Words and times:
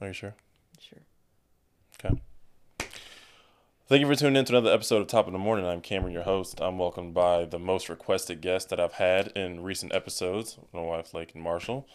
Are 0.00 0.08
you 0.08 0.12
sure? 0.12 0.34
Sure. 0.78 0.98
Okay. 1.98 2.20
Thank 3.86 4.00
you 4.00 4.06
for 4.06 4.14
tuning 4.14 4.36
in 4.36 4.44
to 4.46 4.52
another 4.52 4.72
episode 4.72 5.02
of 5.02 5.08
Top 5.08 5.26
of 5.26 5.32
the 5.32 5.38
Morning. 5.38 5.66
I'm 5.66 5.80
Cameron, 5.80 6.12
your 6.12 6.22
host. 6.22 6.58
I'm 6.60 6.78
welcomed 6.78 7.14
by 7.14 7.44
the 7.44 7.58
most 7.58 7.88
requested 7.88 8.40
guest 8.40 8.70
that 8.70 8.80
I've 8.80 8.94
had 8.94 9.28
in 9.36 9.62
recent 9.62 9.94
episodes, 9.94 10.58
my 10.72 10.80
wife, 10.80 11.12
Lakin 11.12 11.40
Marshall. 11.40 11.86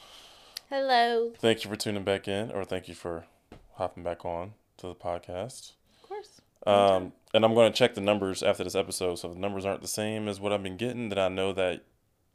Hello. 0.69 1.33
Thank 1.39 1.63
you 1.63 1.69
for 1.69 1.75
tuning 1.75 2.03
back 2.03 2.27
in, 2.27 2.51
or 2.51 2.63
thank 2.63 2.87
you 2.87 2.93
for 2.93 3.25
hopping 3.73 4.03
back 4.03 4.23
on 4.23 4.53
to 4.77 4.87
the 4.87 4.95
podcast. 4.95 5.73
Of 6.03 6.07
course. 6.07 6.41
Um, 6.67 7.13
and 7.33 7.43
I'm 7.43 7.55
going 7.55 7.71
to 7.71 7.77
check 7.77 7.95
the 7.95 8.01
numbers 8.01 8.43
after 8.43 8.63
this 8.63 8.75
episode. 8.75 9.15
So 9.15 9.29
if 9.29 9.33
the 9.33 9.39
numbers 9.39 9.65
aren't 9.65 9.81
the 9.81 9.87
same 9.87 10.27
as 10.27 10.39
what 10.39 10.53
I've 10.53 10.61
been 10.61 10.77
getting, 10.77 11.09
then 11.09 11.17
I 11.17 11.27
know 11.27 11.53
that 11.53 11.83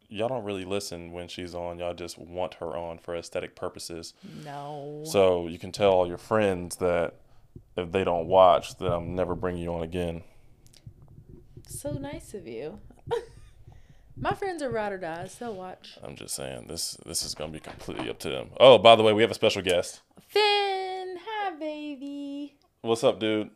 y'all 0.09 0.29
don't 0.29 0.45
really 0.45 0.65
listen 0.65 1.13
when 1.13 1.29
she's 1.29 1.55
on. 1.55 1.79
Y'all 1.79 1.95
just 1.95 2.19
want 2.19 2.55
her 2.55 2.77
on 2.77 2.99
for 2.99 3.15
aesthetic 3.17 3.57
purposes. 3.57 4.15
No. 4.45 5.03
So 5.05 5.47
you 5.49 5.59
can 5.59 5.73
tell 5.73 5.91
all 5.91 6.07
your 6.07 6.19
friends 6.19 6.77
that 6.77 7.15
if 7.77 7.93
they 7.93 8.05
don't 8.05 8.27
watch, 8.27 8.79
then 8.79 8.93
I'm 8.93 9.15
never 9.15 9.35
bringing 9.35 9.63
you 9.63 9.75
on 9.75 9.83
again. 9.83 10.23
So 11.67 11.93
nice 11.93 12.35
of 12.35 12.47
you. 12.47 12.79
My 14.17 14.33
friends 14.33 14.63
are 14.63 14.71
ride 14.71 14.93
or 14.93 14.99
dies. 14.99 15.35
They'll 15.35 15.55
watch. 15.55 15.99
I'm 16.03 16.15
just 16.15 16.37
saying 16.37 16.67
this 16.69 16.97
this 17.05 17.25
is 17.25 17.35
gonna 17.35 17.53
be 17.53 17.59
completely 17.59 18.09
up 18.09 18.19
to 18.21 18.29
them. 18.29 18.51
Oh, 18.61 18.79
by 18.79 18.95
the 18.95 19.03
way, 19.03 19.13
we 19.13 19.23
have 19.23 19.31
a 19.31 19.35
special 19.35 19.61
guest. 19.61 20.03
Finn, 20.21 21.17
hi 21.27 21.51
baby. 21.59 22.55
What's 22.83 23.03
up, 23.03 23.19
dude? 23.19 23.51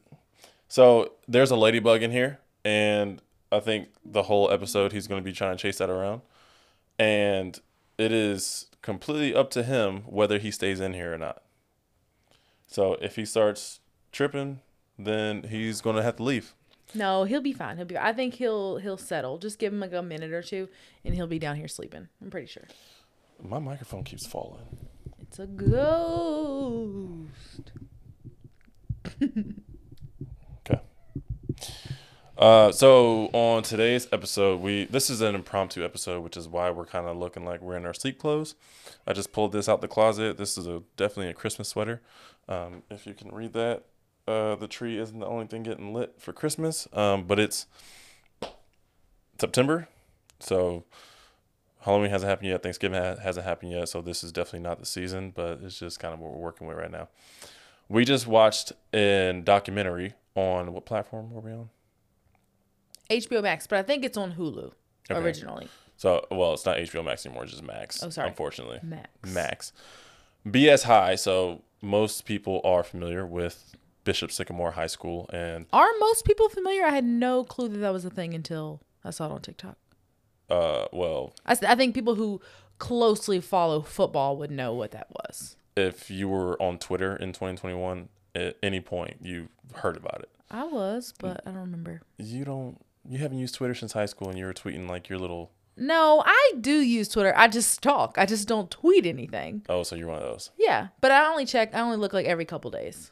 So 0.66 1.12
there's 1.29 1.52
a 1.52 1.57
ladybug 1.57 2.02
in 2.02 2.10
here, 2.10 2.41
and 2.65 3.23
I 3.52 3.60
think 3.60 3.88
the 4.04 4.24
whole 4.24 4.51
episode 4.51 4.93
he's 4.93 5.07
gonna 5.07 5.23
be 5.23 5.32
trying 5.32 5.57
to 5.57 5.63
chase 5.63 5.79
that 5.79 5.91
around, 5.91 6.23
and 6.99 7.60
it 7.96 8.13
is 8.13 8.66
completely 8.82 9.35
up 9.35 9.51
to 9.51 9.63
him 9.63 10.02
whether 10.07 10.38
he 10.38 10.51
stays 10.51 10.80
in 10.80 10.95
here 10.95 11.13
or 11.15 11.18
not. 11.18 11.43
So 12.66 12.95
if 13.01 13.16
he 13.16 13.24
starts 13.24 13.80
tripping, 14.13 14.60
then 14.99 15.45
he's 15.45 15.80
gonna 15.80 16.02
have 16.02 16.16
to 16.16 16.23
leave. 16.23 16.54
No, 16.95 17.24
he'll 17.24 17.41
be 17.41 17.52
fine. 17.52 17.76
He'll 17.76 17.87
be. 17.87 17.99
I 17.99 18.13
think 18.13 18.35
he'll 18.35 18.79
he'll 18.79 18.96
settle. 18.96 19.38
Just 19.38 19.59
give 19.59 19.73
him 19.73 19.80
like 19.80 19.93
a 19.93 20.02
minute 20.02 20.32
or 20.32 20.43
two, 20.43 20.69
and 21.04 21.15
he'll 21.15 21.26
be 21.26 21.38
down 21.38 21.57
here 21.57 21.69
sleeping. 21.69 22.09
I'm 22.23 22.30
pretty 22.30 22.46
sure. 22.46 22.66
My 23.43 23.59
microphone 23.59 24.04
keeps 24.04 24.26
falling. 24.26 24.65
It's 25.21 25.38
a 25.38 25.46
ghost. 25.46 27.29
Uh, 32.39 32.71
so 32.71 33.29
on 33.33 33.65
today's 33.65 34.07
episode, 34.13 34.61
we 34.61 34.85
this 34.85 35.11
is 35.11 35.21
an 35.21 35.35
impromptu 35.35 35.85
episode, 35.85 36.23
which 36.23 36.37
is 36.37 36.47
why 36.47 36.71
we're 36.71 36.87
kind 36.87 37.07
of 37.07 37.17
looking 37.17 37.45
like 37.45 37.61
we're 37.61 37.77
in 37.77 37.85
our 37.85 37.93
sleep 37.93 38.17
clothes. 38.17 38.55
I 39.09 39.13
just 39.13 39.33
pulled 39.33 39.51
this 39.51 39.69
out 39.69 39.81
the 39.81 39.89
closet. 39.89 40.37
This 40.37 40.57
is 40.57 40.69
a 40.69 40.83
definitely 40.97 41.31
a 41.31 41.35
Christmas 41.35 41.69
sweater. 41.69 42.01
Um, 42.49 42.85
if 42.91 43.09
you 43.09 43.15
can 43.15 43.35
read 43.35 43.55
that, 43.55 43.87
uh, 44.29 44.55
the 44.55 44.69
tree 44.69 44.99
isn't 44.99 45.19
the 45.19 45.27
only 45.27 45.47
thing 45.47 45.65
getting 45.65 45.93
lit 45.93 46.15
for 46.19 46.33
Christmas, 46.33 46.87
um, 46.93 47.25
but 47.25 47.41
it's 47.41 47.66
September, 49.41 49.89
so 50.39 50.85
Halloween 51.81 52.11
hasn't 52.11 52.31
happened 52.31 52.51
yet. 52.51 52.63
Thanksgiving 52.63 53.03
ha- 53.03 53.16
hasn't 53.21 53.47
happened 53.47 53.73
yet, 53.73 53.89
so 53.89 54.01
this 54.01 54.23
is 54.23 54.31
definitely 54.31 54.61
not 54.61 54.79
the 54.79 54.87
season. 54.87 55.33
But 55.35 55.59
it's 55.65 55.81
just 55.81 55.99
kind 55.99 56.15
of 56.15 56.21
what 56.21 56.31
we're 56.33 56.39
working 56.39 56.69
with 56.69 56.77
right 56.77 56.91
now. 56.91 57.09
We 57.89 58.05
just 58.05 58.29
watched 58.29 58.73
a 58.95 59.41
documentary 59.43 60.13
on 60.37 60.73
what 60.73 60.87
platform 60.87 61.33
were 61.33 61.41
we 61.41 61.51
on? 61.51 61.71
HBO 63.10 63.42
Max, 63.42 63.66
but 63.66 63.78
I 63.78 63.82
think 63.82 64.04
it's 64.04 64.16
on 64.16 64.32
Hulu 64.34 64.72
Okay. 65.10 65.20
originally. 65.20 65.69
So, 65.96 66.26
well, 66.30 66.52
it's 66.54 66.64
not 66.66 66.76
HBO 66.76 67.04
Max 67.04 67.24
anymore, 67.26 67.44
it's 67.44 67.52
just 67.52 67.64
Max. 67.64 68.02
Oh, 68.02 68.10
sorry. 68.10 68.28
Unfortunately. 68.28 68.78
Max. 68.82 69.08
Max. 69.34 69.72
BS 70.46 70.84
High. 70.84 71.14
So, 71.16 71.62
most 71.82 72.24
people 72.24 72.60
are 72.64 72.82
familiar 72.84 73.26
with 73.26 73.74
Bishop 74.04 74.30
Sycamore 74.30 74.72
High 74.72 74.86
School. 74.86 75.28
And, 75.32 75.66
Are 75.72 75.88
most 75.98 76.24
people 76.24 76.48
familiar? 76.48 76.84
I 76.84 76.91
had 76.91 77.04
no 77.04 77.42
clue 77.44 77.68
that 77.68 77.78
that 77.78 77.92
was 77.92 78.04
a 78.04 78.10
thing 78.10 78.34
until 78.34 78.80
I 79.04 79.10
saw 79.10 79.26
it 79.26 79.32
on 79.32 79.41
TikTok. 79.42 79.76
uh, 80.50 80.86
well, 80.92 81.34
I, 81.47 81.52
I 81.66 81.74
think 81.74 81.94
people 81.94 82.14
who 82.14 82.41
closely 82.78 83.41
follow 83.41 83.82
football 83.82 84.36
would 84.36 84.50
know 84.50 84.72
what 84.72 84.92
that 84.92 85.08
was. 85.10 85.56
if 85.76 86.10
you 86.10 86.28
were 86.28 86.60
on 86.62 86.78
Twitter 86.78 87.14
in 87.16 87.32
2021, 87.32 88.08
at 88.34 88.56
any 88.62 88.80
point, 88.80 89.16
you 89.22 89.48
heard 89.74 89.97
about 89.97 90.20
it. 90.20 90.30
I 90.50 90.64
was, 90.64 91.12
but 91.18 91.42
I 91.44 91.50
don't 91.50 91.60
remember. 91.60 92.02
You 92.18 92.44
don't, 92.44 92.80
you 93.08 93.19
haven't 93.19 93.38
used 93.38 93.54
Twitter 93.54 93.74
since 93.74 93.92
high 93.92 94.06
school 94.06 94.28
and 94.28 94.38
you 94.38 94.44
were 94.44 94.52
tweeting 94.54 94.88
like 94.88 95.08
your 95.08 95.19
little, 95.19 95.50
No, 95.76 96.22
I 96.26 96.52
do 96.60 96.72
use 96.80 97.08
Twitter. 97.08 97.32
I 97.36 97.48
just 97.48 97.82
talk. 97.82 98.14
I 98.19 98.26
just 98.26 98.46
don't 98.48 98.70
tweet 98.70 99.06
anything. 99.06 99.62
oh, 99.69 99.82
so 99.82 99.96
you're 99.96 100.08
one 100.08 100.16
of 100.16 100.22
those. 100.22 100.50
Yeah, 100.58 100.88
but 101.00 101.10
I 101.10 101.26
only 101.26 101.47
check. 101.47 101.74
I 101.74 101.80
only 101.80 101.97
look 101.97 102.12
like 102.12 102.26
every 102.26 102.44
couple 102.44 102.70
days. 102.70 103.10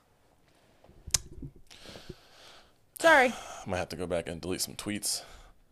Sorry. 2.99 3.29
I 3.29 3.35
might 3.67 3.79
have 3.79 3.89
to 3.91 3.97
go 3.97 4.07
back 4.07 4.29
and 4.29 4.41
delete 4.41 4.61
some 4.61 4.75
tweets. 4.75 5.23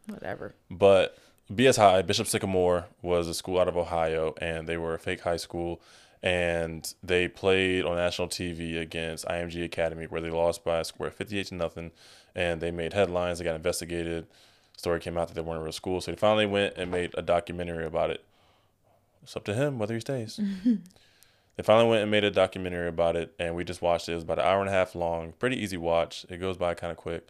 Whatever. 0.06 0.54
But 0.70 1.16
BS 1.52 1.76
High, 1.78 2.02
Bishop 2.02 2.26
Sycamore 2.26 2.86
was 3.02 3.28
a 3.28 3.34
school 3.34 3.58
out 3.58 3.68
of 3.68 3.76
Ohio, 3.76 4.34
and 4.40 4.68
they 4.68 4.76
were 4.76 4.94
a 4.94 4.98
fake 4.98 5.20
high 5.20 5.36
school. 5.38 5.80
And 6.24 6.90
they 7.02 7.28
played 7.28 7.84
on 7.84 7.96
national 7.96 8.28
TV 8.28 8.80
against 8.80 9.26
IMG 9.26 9.62
Academy, 9.62 10.06
where 10.06 10.22
they 10.22 10.30
lost 10.30 10.64
by 10.64 10.78
a 10.78 10.84
score 10.84 11.08
of 11.08 11.14
58 11.14 11.48
to 11.48 11.54
nothing. 11.54 11.90
And 12.34 12.62
they 12.62 12.70
made 12.70 12.94
headlines. 12.94 13.38
They 13.38 13.44
got 13.44 13.54
investigated. 13.54 14.26
Story 14.74 15.00
came 15.00 15.18
out 15.18 15.28
that 15.28 15.34
they 15.34 15.42
weren't 15.42 15.60
a 15.60 15.62
real 15.62 15.70
school. 15.70 16.00
So 16.00 16.10
they 16.10 16.16
finally 16.16 16.46
went 16.46 16.78
and 16.78 16.90
made 16.90 17.14
a 17.18 17.20
documentary 17.20 17.84
about 17.84 18.08
it. 18.08 18.24
It's 19.22 19.36
up 19.36 19.44
to 19.44 19.54
him 19.54 19.78
whether 19.78 19.92
he 19.92 20.00
stays. 20.00 20.40
they 21.56 21.62
finally 21.62 21.90
went 21.90 22.02
and 22.02 22.10
made 22.10 22.24
a 22.24 22.30
documentary 22.30 22.88
about 22.88 23.16
it, 23.16 23.34
and 23.38 23.54
we 23.54 23.62
just 23.62 23.82
watched 23.82 24.08
it. 24.08 24.12
It 24.12 24.16
was 24.16 24.24
about 24.24 24.38
an 24.38 24.46
hour 24.46 24.60
and 24.60 24.68
a 24.70 24.72
half 24.72 24.94
long. 24.94 25.34
Pretty 25.38 25.62
easy 25.62 25.76
watch. 25.76 26.24
It 26.30 26.38
goes 26.38 26.56
by 26.56 26.72
kind 26.72 26.90
of 26.90 26.96
quick. 26.96 27.28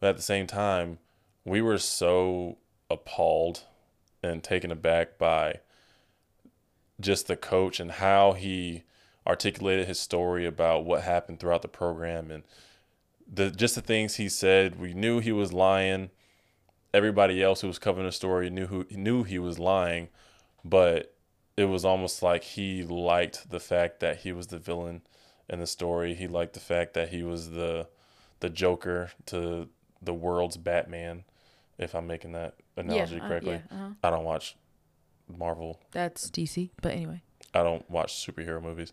But 0.00 0.10
at 0.10 0.16
the 0.16 0.22
same 0.22 0.46
time, 0.46 0.98
we 1.46 1.62
were 1.62 1.78
so 1.78 2.58
appalled 2.90 3.64
and 4.22 4.44
taken 4.44 4.70
aback 4.70 5.16
by 5.16 5.60
just 7.00 7.26
the 7.26 7.36
coach 7.36 7.80
and 7.80 7.92
how 7.92 8.32
he 8.32 8.84
articulated 9.26 9.86
his 9.86 9.98
story 9.98 10.46
about 10.46 10.84
what 10.84 11.02
happened 11.02 11.40
throughout 11.40 11.62
the 11.62 11.68
program 11.68 12.30
and 12.30 12.42
the 13.32 13.50
just 13.50 13.74
the 13.74 13.80
things 13.80 14.16
he 14.16 14.28
said. 14.28 14.78
We 14.78 14.94
knew 14.94 15.20
he 15.20 15.32
was 15.32 15.52
lying. 15.52 16.10
Everybody 16.92 17.42
else 17.42 17.60
who 17.60 17.66
was 17.66 17.78
covering 17.78 18.06
the 18.06 18.12
story 18.12 18.50
knew 18.50 18.66
who 18.66 18.86
knew 18.90 19.24
he 19.24 19.38
was 19.38 19.58
lying, 19.58 20.08
but 20.64 21.14
it 21.56 21.64
was 21.64 21.84
almost 21.84 22.22
like 22.22 22.44
he 22.44 22.82
liked 22.82 23.50
the 23.50 23.60
fact 23.60 24.00
that 24.00 24.18
he 24.18 24.32
was 24.32 24.48
the 24.48 24.58
villain 24.58 25.02
in 25.48 25.60
the 25.60 25.66
story. 25.66 26.14
He 26.14 26.26
liked 26.26 26.54
the 26.54 26.60
fact 26.60 26.94
that 26.94 27.08
he 27.08 27.22
was 27.22 27.50
the 27.50 27.88
the 28.40 28.50
Joker 28.50 29.10
to 29.26 29.68
the 30.02 30.14
world's 30.14 30.56
Batman, 30.56 31.24
if 31.78 31.94
I'm 31.94 32.06
making 32.06 32.32
that 32.32 32.54
analogy 32.76 33.20
uh, 33.20 33.26
correctly. 33.26 33.62
yeah, 33.70 33.76
uh-huh. 33.76 33.94
I 34.02 34.10
don't 34.10 34.24
watch 34.24 34.56
Marvel. 35.28 35.80
That's 35.92 36.30
DC. 36.30 36.70
But 36.82 36.92
anyway. 36.92 37.22
I 37.52 37.62
don't 37.62 37.88
watch 37.90 38.26
superhero 38.26 38.62
movies. 38.62 38.92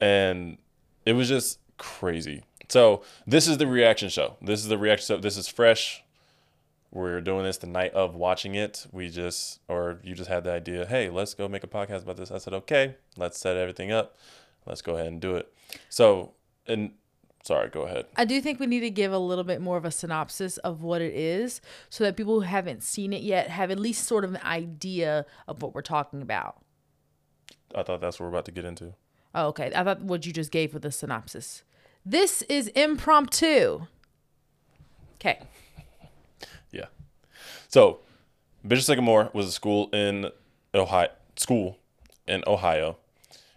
And 0.00 0.58
it 1.04 1.12
was 1.12 1.28
just 1.28 1.58
crazy. 1.78 2.44
So 2.68 3.02
this 3.26 3.48
is 3.48 3.58
the 3.58 3.66
reaction 3.66 4.08
show. 4.08 4.36
This 4.40 4.60
is 4.60 4.68
the 4.68 4.78
reaction 4.78 5.16
show. 5.16 5.20
This 5.20 5.36
is 5.36 5.48
fresh. 5.48 6.02
We're 6.92 7.20
doing 7.20 7.44
this 7.44 7.58
the 7.58 7.66
night 7.66 7.92
of 7.94 8.14
watching 8.14 8.54
it. 8.54 8.86
We 8.90 9.10
just, 9.10 9.60
or 9.68 10.00
you 10.02 10.14
just 10.14 10.28
had 10.28 10.44
the 10.44 10.52
idea, 10.52 10.86
hey, 10.86 11.08
let's 11.08 11.34
go 11.34 11.48
make 11.48 11.62
a 11.62 11.68
podcast 11.68 12.02
about 12.02 12.16
this. 12.16 12.30
I 12.30 12.38
said, 12.38 12.52
okay, 12.54 12.96
let's 13.16 13.38
set 13.38 13.56
everything 13.56 13.92
up. 13.92 14.16
Let's 14.66 14.82
go 14.82 14.94
ahead 14.94 15.06
and 15.06 15.20
do 15.20 15.36
it. 15.36 15.52
So, 15.88 16.34
and 16.66 16.92
sorry, 17.42 17.68
go 17.68 17.82
ahead. 17.82 18.06
I 18.16 18.24
do 18.24 18.40
think 18.40 18.60
we 18.60 18.66
need 18.66 18.80
to 18.80 18.90
give 18.90 19.12
a 19.12 19.18
little 19.18 19.44
bit 19.44 19.60
more 19.60 19.76
of 19.76 19.84
a 19.84 19.90
synopsis 19.90 20.58
of 20.58 20.82
what 20.82 21.00
it 21.00 21.14
is 21.14 21.60
so 21.88 22.04
that 22.04 22.16
people 22.16 22.34
who 22.34 22.46
haven't 22.46 22.82
seen 22.82 23.12
it 23.12 23.22
yet 23.22 23.48
have 23.48 23.70
at 23.70 23.78
least 23.78 24.04
sort 24.04 24.24
of 24.24 24.34
an 24.34 24.40
idea 24.44 25.26
of 25.48 25.62
what 25.62 25.74
we're 25.74 25.82
talking 25.82 26.22
about. 26.22 26.62
I 27.74 27.82
thought 27.82 28.00
that's 28.00 28.18
what 28.18 28.26
we're 28.26 28.30
about 28.30 28.44
to 28.46 28.52
get 28.52 28.64
into. 28.64 28.94
Oh, 29.34 29.48
okay. 29.48 29.70
I 29.74 29.84
thought 29.84 30.02
what 30.02 30.26
you 30.26 30.32
just 30.32 30.50
gave 30.50 30.74
with 30.74 30.82
the 30.82 30.90
synopsis. 30.90 31.62
This 32.04 32.42
is 32.42 32.68
impromptu. 32.68 33.86
Okay. 35.16 35.40
Yeah. 36.72 36.84
So, 37.66 37.98
Bishop 38.64 38.84
Sycamore 38.84 39.30
was 39.32 39.48
a 39.48 39.50
school 39.50 39.90
in 39.92 40.30
Ohio, 40.72 41.08
school 41.34 41.78
in 42.28 42.44
Ohio, 42.46 42.96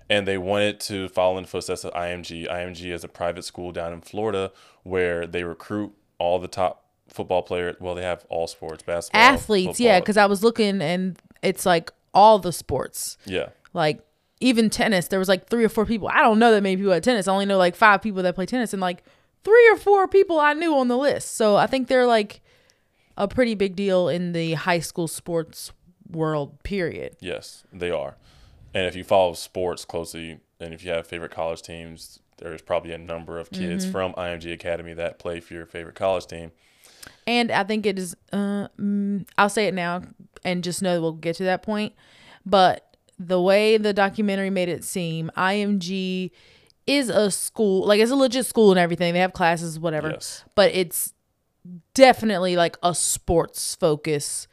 and 0.09 0.27
they 0.27 0.37
wanted 0.37 0.79
to 0.81 1.07
follow 1.09 1.37
in 1.37 1.43
the 1.43 1.49
footsteps 1.49 1.83
of 1.83 1.93
IMG. 1.93 2.49
IMG 2.49 2.91
is 2.91 3.03
a 3.03 3.07
private 3.07 3.43
school 3.43 3.71
down 3.71 3.93
in 3.93 4.01
Florida 4.01 4.51
where 4.83 5.25
they 5.25 5.43
recruit 5.43 5.93
all 6.17 6.39
the 6.39 6.47
top 6.47 6.85
football 7.07 7.41
players. 7.41 7.75
Well, 7.79 7.95
they 7.95 8.03
have 8.03 8.25
all 8.29 8.47
sports, 8.47 8.83
basketball, 8.83 9.21
Athletes, 9.21 9.79
yeah, 9.79 9.99
because 9.99 10.17
I 10.17 10.25
was 10.25 10.43
looking 10.43 10.81
and 10.81 11.17
it's 11.41 11.65
like 11.65 11.91
all 12.13 12.39
the 12.39 12.51
sports. 12.51 13.17
yeah, 13.25 13.49
Like 13.73 14.05
even 14.39 14.69
tennis, 14.69 15.07
there 15.07 15.19
was 15.19 15.29
like 15.29 15.47
three 15.47 15.63
or 15.63 15.69
four 15.69 15.85
people. 15.85 16.07
I 16.09 16.21
don't 16.21 16.39
know 16.39 16.51
that 16.51 16.61
many 16.61 16.75
people 16.77 16.93
at 16.93 17.03
tennis. 17.03 17.27
I 17.27 17.31
only 17.33 17.45
know 17.45 17.57
like 17.57 17.75
five 17.75 18.01
people 18.01 18.23
that 18.23 18.35
play 18.35 18.45
tennis 18.45 18.73
and 18.73 18.81
like 18.81 19.03
three 19.43 19.69
or 19.71 19.77
four 19.77 20.07
people 20.07 20.39
I 20.39 20.53
knew 20.53 20.75
on 20.75 20.87
the 20.87 20.97
list. 20.97 21.35
So 21.35 21.55
I 21.55 21.67
think 21.67 21.87
they're 21.87 22.05
like 22.05 22.41
a 23.17 23.27
pretty 23.27 23.55
big 23.55 23.75
deal 23.75 24.09
in 24.09 24.33
the 24.33 24.53
high 24.53 24.79
school 24.79 25.07
sports 25.07 25.71
world, 26.09 26.61
period. 26.63 27.15
yes, 27.19 27.63
they 27.71 27.89
are. 27.89 28.17
And 28.73 28.85
if 28.87 28.95
you 28.95 29.03
follow 29.03 29.33
sports 29.33 29.85
closely 29.85 30.39
and 30.59 30.73
if 30.73 30.83
you 30.83 30.91
have 30.91 31.05
favorite 31.05 31.31
college 31.31 31.61
teams, 31.61 32.19
there's 32.37 32.61
probably 32.61 32.91
a 32.91 32.97
number 32.97 33.39
of 33.39 33.51
kids 33.51 33.85
from 33.85 34.13
IMG 34.13 34.51
Academy 34.53 34.93
that 34.93 35.19
play 35.19 35.39
for 35.39 35.53
your 35.53 35.65
favorite 35.65 35.95
college 35.95 36.25
team. 36.25 36.51
And 37.27 37.51
I 37.51 37.63
think 37.63 37.85
it 37.85 37.99
is. 37.99 38.15
Uh, 38.31 38.67
mm, 38.79 39.25
I'll 39.37 39.49
say 39.49 39.67
it 39.67 39.73
now, 39.73 40.03
and 40.43 40.63
just 40.63 40.81
know 40.81 41.01
we'll 41.01 41.13
get 41.13 41.35
to 41.37 41.43
that 41.43 41.61
point. 41.63 41.93
But 42.45 42.97
the 43.19 43.41
way 43.41 43.77
the 43.77 43.93
documentary 43.93 44.49
made 44.49 44.69
it 44.69 44.83
seem, 44.83 45.31
IMG 45.37 46.31
is 46.85 47.09
a 47.09 47.31
school, 47.31 47.85
like 47.85 47.99
it's 47.99 48.11
a 48.11 48.15
legit 48.15 48.45
school 48.45 48.71
and 48.71 48.79
everything. 48.79 49.13
They 49.13 49.19
have 49.19 49.33
classes, 49.33 49.79
whatever. 49.79 50.11
Yes. 50.11 50.43
But 50.55 50.71
it's 50.73 51.13
definitely 51.93 52.55
like 52.55 52.77
a 52.83 52.93
sports 52.93 53.75
focus 53.75 54.47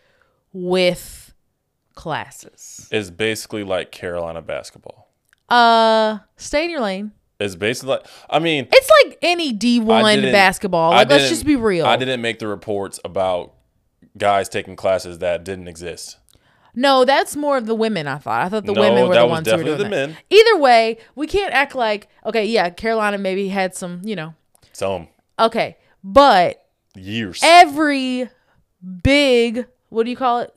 with 0.52 1.29
classes. 2.00 2.88
Is 2.90 3.10
basically 3.10 3.62
like 3.62 3.92
Carolina 3.92 4.40
basketball. 4.40 5.10
Uh, 5.50 6.20
stay 6.36 6.64
in 6.64 6.70
your 6.70 6.80
lane. 6.80 7.12
It's 7.38 7.56
basically 7.56 7.90
like 7.96 8.06
I 8.30 8.38
mean, 8.38 8.66
It's 8.72 8.90
like 9.04 9.18
any 9.20 9.52
D 9.52 9.80
one 9.80 10.22
basketball. 10.22 10.92
Like, 10.92 11.10
let's 11.10 11.28
just 11.28 11.44
be 11.44 11.56
real. 11.56 11.84
I 11.84 11.96
didn't 11.96 12.22
make 12.22 12.38
the 12.38 12.48
reports 12.48 12.98
about 13.04 13.52
guys 14.16 14.48
taking 14.48 14.76
classes 14.76 15.18
that 15.18 15.44
didn't 15.44 15.68
exist. 15.68 16.16
No, 16.74 17.04
that's 17.04 17.36
more 17.36 17.58
of 17.58 17.66
the 17.66 17.74
women. 17.74 18.06
I 18.06 18.16
thought. 18.16 18.40
I 18.46 18.48
thought 18.48 18.64
the 18.64 18.72
No, 18.72 18.80
women 18.80 19.06
were 19.08 19.14
the 19.14 19.26
ones 19.26 19.46
who 19.50 19.56
were 19.58 19.64
doing 19.64 19.76
the 19.78 19.84
that. 19.84 19.90
men. 19.90 20.16
Either 20.30 20.56
way, 20.56 20.96
we 21.14 21.26
can't 21.26 21.52
act 21.52 21.74
like 21.74 22.08
okay. 22.24 22.46
Yeah, 22.46 22.70
Carolina 22.70 23.18
maybe 23.18 23.48
had 23.48 23.74
some, 23.74 24.00
you 24.04 24.16
know. 24.16 24.34
Some 24.72 25.08
Okay, 25.38 25.76
but 26.02 26.64
years. 26.94 27.40
every 27.42 28.28
big 29.02 29.66
what 29.90 30.04
do 30.04 30.10
you 30.10 30.16
call 30.16 30.38
it? 30.40 30.54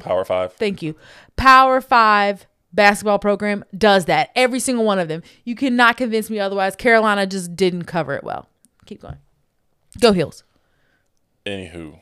Power 0.00 0.24
five. 0.24 0.52
Thank 0.54 0.82
you. 0.82 0.96
Power 1.36 1.80
Five 1.80 2.46
basketball 2.72 3.18
program 3.18 3.64
does 3.76 4.04
that. 4.04 4.30
Every 4.36 4.60
single 4.60 4.84
one 4.84 4.98
of 4.98 5.08
them. 5.08 5.22
You 5.44 5.54
cannot 5.54 5.96
convince 5.96 6.30
me 6.30 6.38
otherwise. 6.38 6.76
Carolina 6.76 7.26
just 7.26 7.56
didn't 7.56 7.84
cover 7.84 8.14
it 8.14 8.24
well. 8.24 8.48
Keep 8.86 9.02
going. 9.02 9.16
Go 10.00 10.12
Heels. 10.12 10.44
Anywho, 11.46 12.00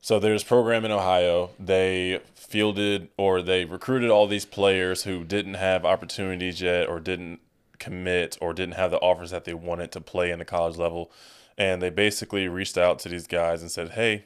so 0.00 0.18
there's 0.20 0.44
program 0.44 0.84
in 0.84 0.92
Ohio. 0.92 1.50
They 1.58 2.20
fielded 2.34 3.08
or 3.16 3.42
they 3.42 3.64
recruited 3.64 4.10
all 4.10 4.26
these 4.26 4.44
players 4.44 5.02
who 5.02 5.24
didn't 5.24 5.54
have 5.54 5.84
opportunities 5.84 6.60
yet, 6.60 6.88
or 6.88 7.00
didn't 7.00 7.40
commit, 7.78 8.38
or 8.40 8.54
didn't 8.54 8.76
have 8.76 8.92
the 8.92 8.98
offers 8.98 9.30
that 9.32 9.44
they 9.44 9.54
wanted 9.54 9.90
to 9.92 10.00
play 10.00 10.30
in 10.30 10.38
the 10.38 10.44
college 10.44 10.76
level, 10.76 11.10
and 11.58 11.82
they 11.82 11.90
basically 11.90 12.46
reached 12.48 12.78
out 12.78 12.98
to 13.00 13.08
these 13.08 13.26
guys 13.26 13.60
and 13.62 13.70
said, 13.70 13.90
"Hey, 13.90 14.24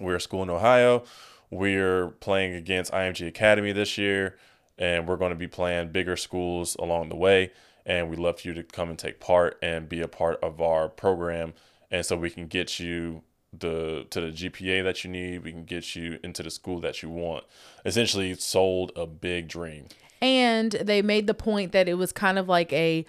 we're 0.00 0.16
a 0.16 0.20
school 0.20 0.42
in 0.42 0.50
Ohio. 0.50 1.04
We're 1.50 2.08
playing 2.08 2.54
against 2.54 2.92
IMG 2.92 3.26
Academy 3.26 3.72
this 3.72 3.96
year, 3.96 4.36
and 4.76 5.08
we're 5.08 5.16
going 5.16 5.30
to 5.30 5.36
be 5.36 5.48
playing 5.48 5.88
bigger 5.88 6.16
schools 6.16 6.76
along 6.76 7.08
the 7.08 7.16
way. 7.16 7.52
And 7.86 8.10
we'd 8.10 8.18
love 8.18 8.40
for 8.40 8.48
you 8.48 8.54
to 8.54 8.62
come 8.62 8.90
and 8.90 8.98
take 8.98 9.18
part 9.18 9.58
and 9.62 9.88
be 9.88 10.02
a 10.02 10.08
part 10.08 10.38
of 10.42 10.60
our 10.60 10.88
program, 10.88 11.54
and 11.90 12.04
so 12.04 12.16
we 12.16 12.28
can 12.30 12.46
get 12.46 12.78
you 12.78 13.22
the 13.58 14.06
to 14.10 14.20
the 14.20 14.26
GPA 14.28 14.84
that 14.84 15.04
you 15.04 15.10
need. 15.10 15.42
We 15.42 15.52
can 15.52 15.64
get 15.64 15.96
you 15.96 16.18
into 16.22 16.42
the 16.42 16.50
school 16.50 16.80
that 16.80 17.02
you 17.02 17.08
want. 17.08 17.44
Essentially, 17.86 18.34
sold 18.34 18.92
a 18.94 19.06
big 19.06 19.48
dream. 19.48 19.86
and 20.20 20.72
they 20.72 21.00
made 21.00 21.26
the 21.26 21.34
point 21.34 21.72
that 21.72 21.88
it 21.88 21.94
was 21.94 22.12
kind 22.12 22.38
of 22.38 22.48
like 22.48 22.72
a 22.72 23.06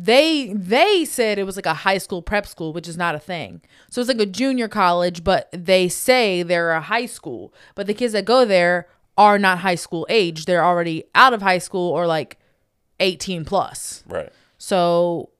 they 0.00 0.52
they 0.52 1.04
said 1.04 1.38
it 1.38 1.44
was 1.44 1.56
like 1.56 1.66
a 1.66 1.74
high 1.74 1.98
school 1.98 2.22
prep 2.22 2.46
school 2.46 2.72
which 2.72 2.86
is 2.86 2.96
not 2.96 3.14
a 3.14 3.18
thing 3.18 3.60
so 3.90 4.00
it's 4.00 4.08
like 4.08 4.20
a 4.20 4.26
junior 4.26 4.68
college 4.68 5.24
but 5.24 5.48
they 5.52 5.88
say 5.88 6.42
they're 6.42 6.70
a 6.72 6.80
high 6.80 7.06
school 7.06 7.52
but 7.74 7.86
the 7.86 7.94
kids 7.94 8.12
that 8.12 8.24
go 8.24 8.44
there 8.44 8.86
are 9.16 9.38
not 9.38 9.58
high 9.58 9.74
school 9.74 10.06
age 10.08 10.44
they're 10.44 10.64
already 10.64 11.02
out 11.14 11.32
of 11.32 11.42
high 11.42 11.58
school 11.58 11.90
or 11.90 12.06
like 12.06 12.38
18 13.00 13.44
plus 13.44 14.04
Right. 14.06 14.30
so 14.56 15.30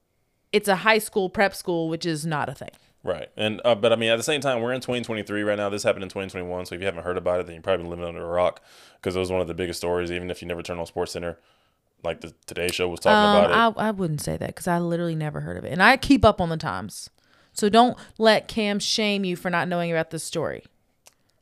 it's 0.51 0.67
a 0.67 0.77
high 0.77 0.97
school 0.99 1.29
prep 1.29 1.55
school 1.55 1.87
which 1.87 2.05
is 2.05 2.25
not 2.25 2.49
a 2.49 2.53
thing 2.53 2.71
Right. 3.01 3.29
And 3.37 3.61
uh, 3.63 3.75
but 3.75 3.93
I 3.93 3.95
mean, 3.95 4.09
at 4.09 4.17
the 4.17 4.23
same 4.23 4.41
time, 4.41 4.61
we're 4.61 4.73
in 4.73 4.81
2023 4.81 5.43
right 5.43 5.55
now. 5.57 5.69
This 5.69 5.83
happened 5.83 6.03
in 6.03 6.09
2021. 6.09 6.65
So 6.65 6.75
if 6.75 6.81
you 6.81 6.85
haven't 6.85 7.05
heard 7.05 7.15
about 7.15 7.39
it, 7.39 7.45
then 7.45 7.55
you're 7.55 7.61
probably 7.63 7.83
been 7.83 7.89
living 7.91 8.03
under 8.03 8.21
a 8.21 8.27
rock 8.27 8.61
because 8.95 9.15
it 9.15 9.19
was 9.19 9.31
one 9.31 9.39
of 9.39 9.47
the 9.47 9.53
biggest 9.53 9.79
stories. 9.79 10.11
Even 10.11 10.29
if 10.29 10.41
you 10.41 10.49
never 10.49 10.61
turned 10.61 10.81
on 10.81 10.85
Sports 10.85 11.13
Center, 11.13 11.37
like 12.03 12.21
the 12.21 12.33
Today 12.45 12.69
Show 12.69 12.87
was 12.87 12.99
talking 13.01 13.17
um, 13.17 13.45
about 13.45 13.75
it. 13.75 13.79
I, 13.79 13.87
I 13.87 13.91
wouldn't 13.91 14.21
say 14.21 14.37
that 14.37 14.47
because 14.47 14.67
I 14.67 14.79
literally 14.79 15.15
never 15.15 15.41
heard 15.41 15.57
of 15.57 15.65
it 15.65 15.71
and 15.71 15.83
I 15.83 15.97
keep 15.97 16.23
up 16.23 16.39
on 16.39 16.49
the 16.49 16.57
times 16.57 17.09
so 17.53 17.69
don't 17.69 17.97
let 18.17 18.47
Cam 18.47 18.79
shame 18.79 19.25
you 19.25 19.35
for 19.35 19.49
not 19.49 19.67
knowing 19.67 19.91
about 19.91 20.11
this 20.11 20.23
story 20.23 20.63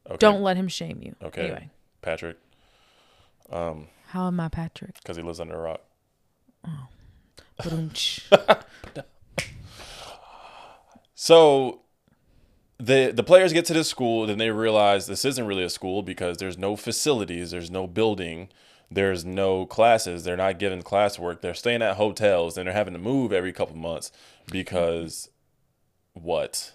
Okay. 0.09 0.17
Don't 0.17 0.41
let 0.41 0.55
him 0.57 0.67
shame 0.67 0.99
you. 1.01 1.15
Okay. 1.21 1.41
Anyway, 1.41 1.69
Patrick, 2.01 2.37
how 3.49 4.27
am 4.27 4.39
I 4.39 4.47
Patrick? 4.47 4.95
because 5.01 5.17
he 5.17 5.23
lives 5.23 5.39
under 5.39 5.55
a 5.55 5.59
rock. 5.59 5.81
Ba-dum-tsh. 7.57 8.21
So 11.19 11.81
the 12.79 13.11
the 13.11 13.23
players 13.23 13.51
get 13.51 13.65
to 13.65 13.73
this 13.73 13.89
school, 13.89 14.27
then 14.27 14.37
they 14.37 14.51
realize 14.51 15.07
this 15.07 15.25
isn't 15.25 15.47
really 15.47 15.63
a 15.63 15.69
school 15.69 16.03
because 16.03 16.37
there's 16.37 16.59
no 16.59 16.75
facilities, 16.75 17.49
there's 17.49 17.71
no 17.71 17.87
building, 17.87 18.49
there's 18.89 19.25
no 19.25 19.65
classes. 19.65 20.23
They're 20.23 20.37
not 20.37 20.59
given 20.59 20.81
classwork. 20.83 21.41
They're 21.41 21.53
staying 21.53 21.81
at 21.81 21.97
hotels, 21.97 22.57
and 22.57 22.67
they're 22.67 22.73
having 22.73 22.93
to 22.93 22.99
move 22.99 23.31
every 23.33 23.51
couple 23.53 23.75
months 23.77 24.11
because 24.51 25.29
what? 26.13 26.73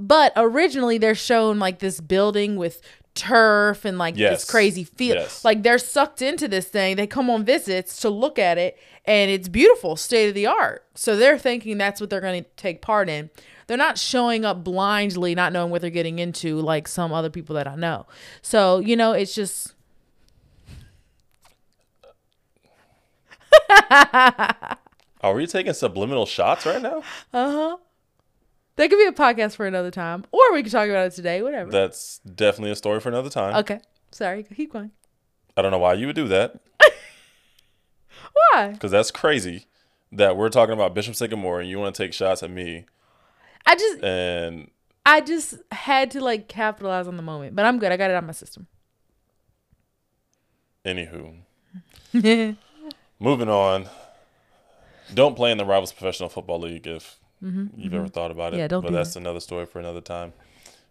but 0.00 0.32
originally 0.36 0.96
they're 0.96 1.14
shown 1.14 1.58
like 1.58 1.80
this 1.80 2.00
building 2.00 2.54
with 2.54 2.80
turf 3.14 3.84
and 3.84 3.98
like 3.98 4.16
Yes. 4.16 4.42
this 4.42 4.50
crazy 4.50 4.84
field. 4.84 5.18
Yes. 5.18 5.44
Like 5.44 5.64
they're 5.64 5.76
sucked 5.76 6.22
into 6.22 6.46
this 6.46 6.68
thing. 6.68 6.94
They 6.94 7.08
come 7.08 7.28
on 7.28 7.44
visits 7.44 7.98
to 8.02 8.08
look 8.08 8.38
at 8.38 8.58
it 8.58 8.78
and 9.06 9.28
it's 9.28 9.48
beautiful, 9.48 9.96
state 9.96 10.28
of 10.28 10.36
the 10.36 10.46
art. 10.46 10.86
So 10.94 11.16
they're 11.16 11.36
thinking 11.38 11.78
that's 11.78 12.00
what 12.00 12.10
they're 12.10 12.20
going 12.20 12.44
to 12.44 12.50
take 12.56 12.80
part 12.80 13.08
in. 13.08 13.28
They're 13.66 13.76
not 13.76 13.98
showing 13.98 14.44
up 14.44 14.62
blindly, 14.62 15.34
not 15.34 15.52
knowing 15.52 15.72
what 15.72 15.80
they're 15.80 15.90
getting 15.90 16.20
into 16.20 16.60
like 16.60 16.86
some 16.86 17.12
other 17.12 17.28
people 17.28 17.56
that 17.56 17.66
I 17.66 17.74
know. 17.74 18.06
So, 18.40 18.78
you 18.78 18.94
know, 18.94 19.10
it's 19.12 19.34
just 19.34 19.74
Are 25.20 25.34
we 25.34 25.46
taking 25.46 25.72
subliminal 25.72 26.26
shots 26.26 26.64
right 26.66 26.80
now? 26.82 27.02
Uh 27.32 27.52
huh. 27.52 27.76
That 28.76 28.90
could 28.90 28.98
be 28.98 29.06
a 29.06 29.12
podcast 29.12 29.56
for 29.56 29.66
another 29.66 29.90
time 29.90 30.24
or 30.30 30.52
we 30.52 30.62
could 30.62 30.70
talk 30.72 30.88
about 30.88 31.06
it 31.06 31.12
today, 31.14 31.42
whatever. 31.42 31.70
That's 31.70 32.18
definitely 32.20 32.70
a 32.70 32.76
story 32.76 33.00
for 33.00 33.08
another 33.08 33.30
time. 33.30 33.56
okay. 33.56 33.80
Sorry, 34.12 34.42
keep 34.44 34.72
going. 34.72 34.92
I 35.56 35.62
don't 35.62 35.70
know 35.72 35.78
why 35.78 35.94
you 35.94 36.06
would 36.06 36.14
do 36.16 36.28
that 36.28 36.60
Why? 38.52 38.68
because 38.68 38.90
that's 38.92 39.10
crazy. 39.10 39.66
That 40.12 40.36
we're 40.36 40.48
talking 40.48 40.72
about 40.72 40.94
Bishop 40.94 41.14
Sycamore 41.16 41.60
and 41.60 41.68
you 41.68 41.78
want 41.78 41.94
to 41.94 42.02
take 42.02 42.14
shots 42.14 42.42
at 42.42 42.50
me 42.50 42.86
I 43.66 43.74
just 43.74 44.02
and 44.02 44.70
I 45.04 45.20
just 45.20 45.56
had 45.72 46.10
to 46.12 46.20
like 46.22 46.48
capitalize 46.48 47.06
on 47.08 47.16
the 47.16 47.22
moment, 47.22 47.54
but 47.56 47.64
I'm 47.66 47.78
good. 47.78 47.92
I 47.92 47.96
got 47.96 48.10
it 48.10 48.16
on 48.16 48.26
my 48.26 48.32
system. 48.32 48.66
anywho. 50.84 51.34
Moving 53.20 53.48
on. 53.48 53.88
Don't 55.12 55.34
play 55.36 55.50
in 55.50 55.58
the 55.58 55.64
Rivals 55.64 55.92
Professional 55.92 56.28
Football 56.28 56.60
League 56.60 56.86
if 56.86 57.18
you've 57.76 57.94
ever 57.94 58.08
thought 58.08 58.30
about 58.30 58.48
it. 58.48 58.56
Mm-hmm, 58.56 58.58
Yeah, 58.60 58.68
don't 58.68 58.82
But 58.82 58.88
do 58.90 58.94
that's 58.94 59.16
another 59.16 59.40
story 59.40 59.66
for 59.66 59.78
another 59.78 60.00
time. 60.00 60.32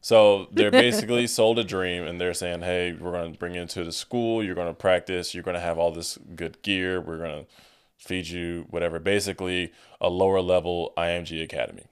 So 0.01 0.47
they're 0.51 0.71
basically 0.71 1.27
sold 1.39 1.59
a 1.59 1.63
dream 1.63 2.03
and 2.05 2.19
they're 2.19 2.33
saying, 2.33 2.61
hey, 2.61 2.93
we're 2.93 3.11
going 3.11 3.33
to 3.33 3.39
bring 3.39 3.55
you 3.55 3.61
into 3.61 3.83
the 3.83 3.91
school. 3.91 4.43
You're 4.43 4.55
going 4.55 4.67
to 4.67 4.73
practice. 4.73 5.33
You're 5.33 5.43
going 5.43 5.55
to 5.55 5.61
have 5.61 5.77
all 5.77 5.91
this 5.91 6.17
good 6.35 6.61
gear. 6.61 7.01
We're 7.01 7.17
going 7.17 7.43
to 7.43 7.51
feed 7.97 8.27
you 8.27 8.65
whatever. 8.69 8.99
Basically, 8.99 9.71
a 9.99 10.09
lower 10.09 10.39
level 10.41 10.93
IMG 10.97 11.43
Academy. 11.43 11.83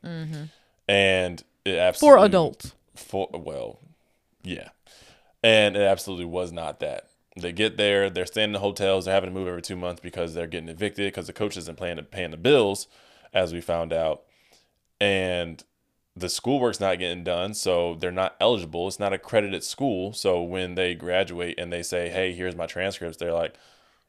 And 0.87 1.43
it 1.65 1.77
absolutely. 1.77 2.19
For 2.19 2.25
adults. 2.25 2.73
For, 2.95 3.29
well, 3.33 3.79
yeah. 4.43 4.69
And 5.43 5.75
it 5.75 5.81
absolutely 5.81 6.25
was 6.25 6.51
not 6.51 6.79
that. 6.79 7.09
They 7.37 7.51
get 7.51 7.75
there, 7.75 8.09
they're 8.09 8.25
staying 8.25 8.49
in 8.49 8.53
the 8.53 8.59
hotels, 8.59 9.05
they're 9.05 9.13
having 9.13 9.29
to 9.29 9.33
move 9.33 9.47
every 9.47 9.61
two 9.61 9.75
months 9.75 10.01
because 10.01 10.33
they're 10.33 10.47
getting 10.47 10.69
evicted 10.69 11.07
because 11.07 11.27
the 11.27 11.33
coach 11.33 11.57
isn't 11.57 11.77
paying, 11.77 12.01
paying 12.05 12.31
the 12.31 12.37
bills, 12.37 12.87
as 13.33 13.53
we 13.53 13.59
found 13.59 13.91
out. 13.91 14.23
And 15.01 15.61
the 16.15 16.29
schoolwork's 16.29 16.79
not 16.79 16.97
getting 16.97 17.25
done, 17.25 17.53
so 17.53 17.95
they're 17.95 18.11
not 18.11 18.37
eligible. 18.39 18.87
It's 18.87 18.99
not 18.99 19.11
accredited 19.11 19.63
school. 19.65 20.13
So 20.13 20.41
when 20.41 20.75
they 20.75 20.95
graduate 20.95 21.55
and 21.57 21.73
they 21.73 21.83
say, 21.83 22.09
hey, 22.09 22.31
here's 22.31 22.55
my 22.55 22.67
transcripts, 22.67 23.17
they're 23.17 23.33
like, 23.33 23.55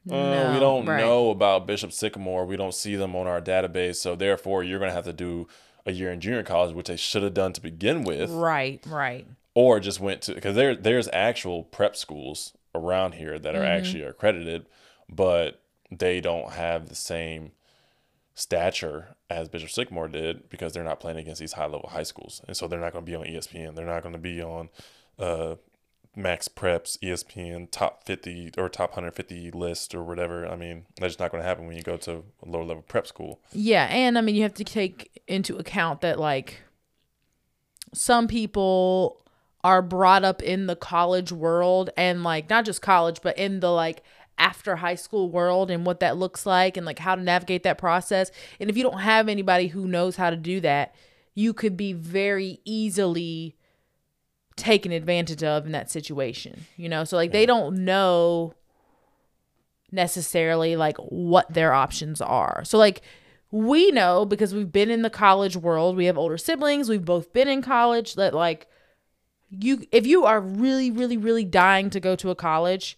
uh, 0.09 0.51
we 0.53 0.59
don't 0.61 0.85
right. 0.85 1.01
know 1.01 1.31
about 1.31 1.67
Bishop 1.67 1.91
Sycamore. 1.91 2.45
We 2.45 2.55
don't 2.55 2.73
see 2.73 2.95
them 2.95 3.13
on 3.13 3.27
our 3.27 3.41
database. 3.41 3.97
So 3.97 4.15
therefore, 4.15 4.63
you're 4.63 4.79
going 4.79 4.89
to 4.89 4.95
have 4.95 5.03
to 5.03 5.11
do 5.11 5.49
a 5.85 5.91
year 5.91 6.11
in 6.11 6.21
junior 6.21 6.43
college, 6.43 6.73
which 6.73 6.87
they 6.87 6.95
should 6.95 7.23
have 7.23 7.33
done 7.33 7.51
to 7.53 7.61
begin 7.61 8.03
with 8.03 8.29
Right, 8.31 8.81
right. 8.87 9.27
or 9.53 9.81
just 9.81 9.99
went 9.99 10.21
to 10.23 10.33
because 10.33 10.55
there 10.55 10.75
there's 10.75 11.09
actual 11.11 11.63
prep 11.63 11.95
schools 11.97 12.53
around 12.75 13.13
here 13.13 13.37
that 13.39 13.55
are 13.55 13.59
Mm-hmm. 13.59 13.77
actually 13.79 14.03
accredited, 14.03 14.65
but 15.09 15.61
they 15.91 16.19
don't 16.21 16.51
have 16.53 16.89
the 16.89 16.95
same 16.95 17.51
stature 18.33 19.15
as 19.29 19.49
Bishop 19.49 19.69
Sycamore 19.69 20.07
did 20.07 20.49
because 20.49 20.73
they're 20.73 20.83
not 20.83 20.99
playing 20.99 21.17
against 21.17 21.39
these 21.41 21.53
high 21.53 21.65
level 21.65 21.89
high 21.91 22.03
schools, 22.03 22.41
and 22.47 22.55
so 22.55 22.67
they're 22.67 22.79
not 22.79 22.93
going 22.93 23.05
to 23.05 23.09
be 23.11 23.15
on 23.15 23.25
ESPN. 23.25 23.75
They're 23.75 23.85
not 23.85 24.03
going 24.03 24.13
to 24.13 24.19
be 24.19 24.41
on 24.41 24.69
uh, 25.17 25.55
Max 26.15 26.47
Preps, 26.47 26.97
ESPN 26.99 27.69
top 27.71 28.03
50 28.05 28.51
or 28.57 28.69
top 28.69 28.91
150 28.91 29.51
list 29.51 29.93
or 29.95 30.03
whatever. 30.03 30.47
I 30.47 30.55
mean, 30.55 30.85
that's 30.97 31.11
just 31.13 31.19
not 31.19 31.31
going 31.31 31.41
to 31.41 31.47
happen 31.47 31.67
when 31.67 31.75
you 31.77 31.83
go 31.83 31.97
to 31.97 32.23
a 32.45 32.49
lower 32.49 32.63
level 32.63 32.83
prep 32.87 33.07
school. 33.07 33.39
Yeah, 33.53 33.85
and 33.85 34.17
I 34.17 34.21
mean 34.21 34.35
you 34.35 34.43
have 34.43 34.53
to 34.55 34.63
take 34.63 35.21
into 35.27 35.57
account 35.57 36.01
that 36.01 36.19
like 36.19 36.61
some 37.93 38.27
people 38.27 39.23
are 39.67 39.81
brought 39.81 40.23
up 40.23 40.41
in 40.41 40.65
the 40.65 40.77
college 40.77 41.29
world 41.29 41.89
and 41.97 42.23
like 42.23 42.49
not 42.49 42.63
just 42.63 42.81
college 42.81 43.19
but 43.21 43.37
in 43.37 43.59
the 43.59 43.69
like 43.69 44.01
after 44.37 44.77
high 44.77 44.95
school 44.95 45.29
world 45.29 45.69
and 45.69 45.85
what 45.85 45.99
that 45.99 46.15
looks 46.15 46.45
like 46.45 46.77
and 46.77 46.85
like 46.85 46.99
how 46.99 47.15
to 47.15 47.21
navigate 47.21 47.63
that 47.63 47.77
process. 47.77 48.31
And 48.61 48.69
if 48.69 48.77
you 48.77 48.83
don't 48.83 48.99
have 48.99 49.27
anybody 49.27 49.67
who 49.67 49.85
knows 49.85 50.15
how 50.15 50.29
to 50.29 50.37
do 50.37 50.61
that, 50.61 50.95
you 51.35 51.53
could 51.53 51.75
be 51.75 51.91
very 51.91 52.61
easily 52.63 53.57
taken 54.55 54.93
advantage 54.93 55.43
of 55.43 55.65
in 55.65 55.73
that 55.73 55.91
situation. 55.91 56.65
You 56.77 56.87
know, 56.87 57.03
so 57.03 57.17
like 57.17 57.33
they 57.33 57.45
don't 57.45 57.83
know 57.83 58.53
necessarily 59.91 60.77
like 60.77 60.95
what 60.97 61.53
their 61.53 61.73
options 61.73 62.21
are. 62.21 62.63
So 62.63 62.77
like 62.77 63.01
we 63.51 63.91
know 63.91 64.23
because 64.23 64.55
we've 64.55 64.71
been 64.71 64.89
in 64.89 65.01
the 65.01 65.09
college 65.09 65.57
world, 65.57 65.97
we 65.97 66.05
have 66.05 66.17
older 66.17 66.37
siblings, 66.37 66.87
we've 66.87 67.03
both 67.03 67.33
been 67.33 67.49
in 67.49 67.61
college 67.61 68.15
that 68.15 68.33
like 68.33 68.69
you 69.49 69.85
if 69.91 70.05
you 70.05 70.25
are 70.25 70.39
really 70.39 70.91
really 70.91 71.17
really 71.17 71.45
dying 71.45 71.89
to 71.91 71.99
go 71.99 72.15
to 72.15 72.29
a 72.29 72.35
college, 72.35 72.97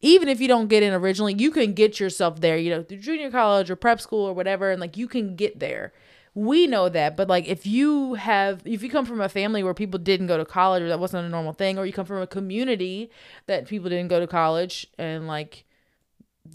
even 0.00 0.28
if 0.28 0.40
you 0.40 0.48
don't 0.48 0.68
get 0.68 0.82
in 0.82 0.92
originally, 0.92 1.34
you 1.34 1.50
can 1.50 1.74
get 1.74 2.00
yourself 2.00 2.40
there, 2.40 2.56
you 2.56 2.70
know, 2.70 2.82
through 2.82 2.98
junior 2.98 3.30
college 3.30 3.70
or 3.70 3.76
prep 3.76 4.00
school 4.00 4.26
or 4.26 4.32
whatever 4.32 4.70
and 4.70 4.80
like 4.80 4.96
you 4.96 5.08
can 5.08 5.36
get 5.36 5.60
there. 5.60 5.92
We 6.34 6.66
know 6.66 6.88
that, 6.88 7.16
but 7.16 7.28
like 7.28 7.46
if 7.46 7.66
you 7.66 8.14
have 8.14 8.62
if 8.64 8.82
you 8.82 8.88
come 8.88 9.04
from 9.04 9.20
a 9.20 9.28
family 9.28 9.62
where 9.62 9.74
people 9.74 9.98
didn't 9.98 10.28
go 10.28 10.38
to 10.38 10.44
college 10.46 10.82
or 10.82 10.88
that 10.88 10.98
wasn't 10.98 11.26
a 11.26 11.28
normal 11.28 11.52
thing 11.52 11.78
or 11.78 11.84
you 11.84 11.92
come 11.92 12.06
from 12.06 12.22
a 12.22 12.26
community 12.26 13.10
that 13.46 13.68
people 13.68 13.90
didn't 13.90 14.08
go 14.08 14.18
to 14.18 14.26
college 14.26 14.86
and 14.98 15.26
like 15.26 15.64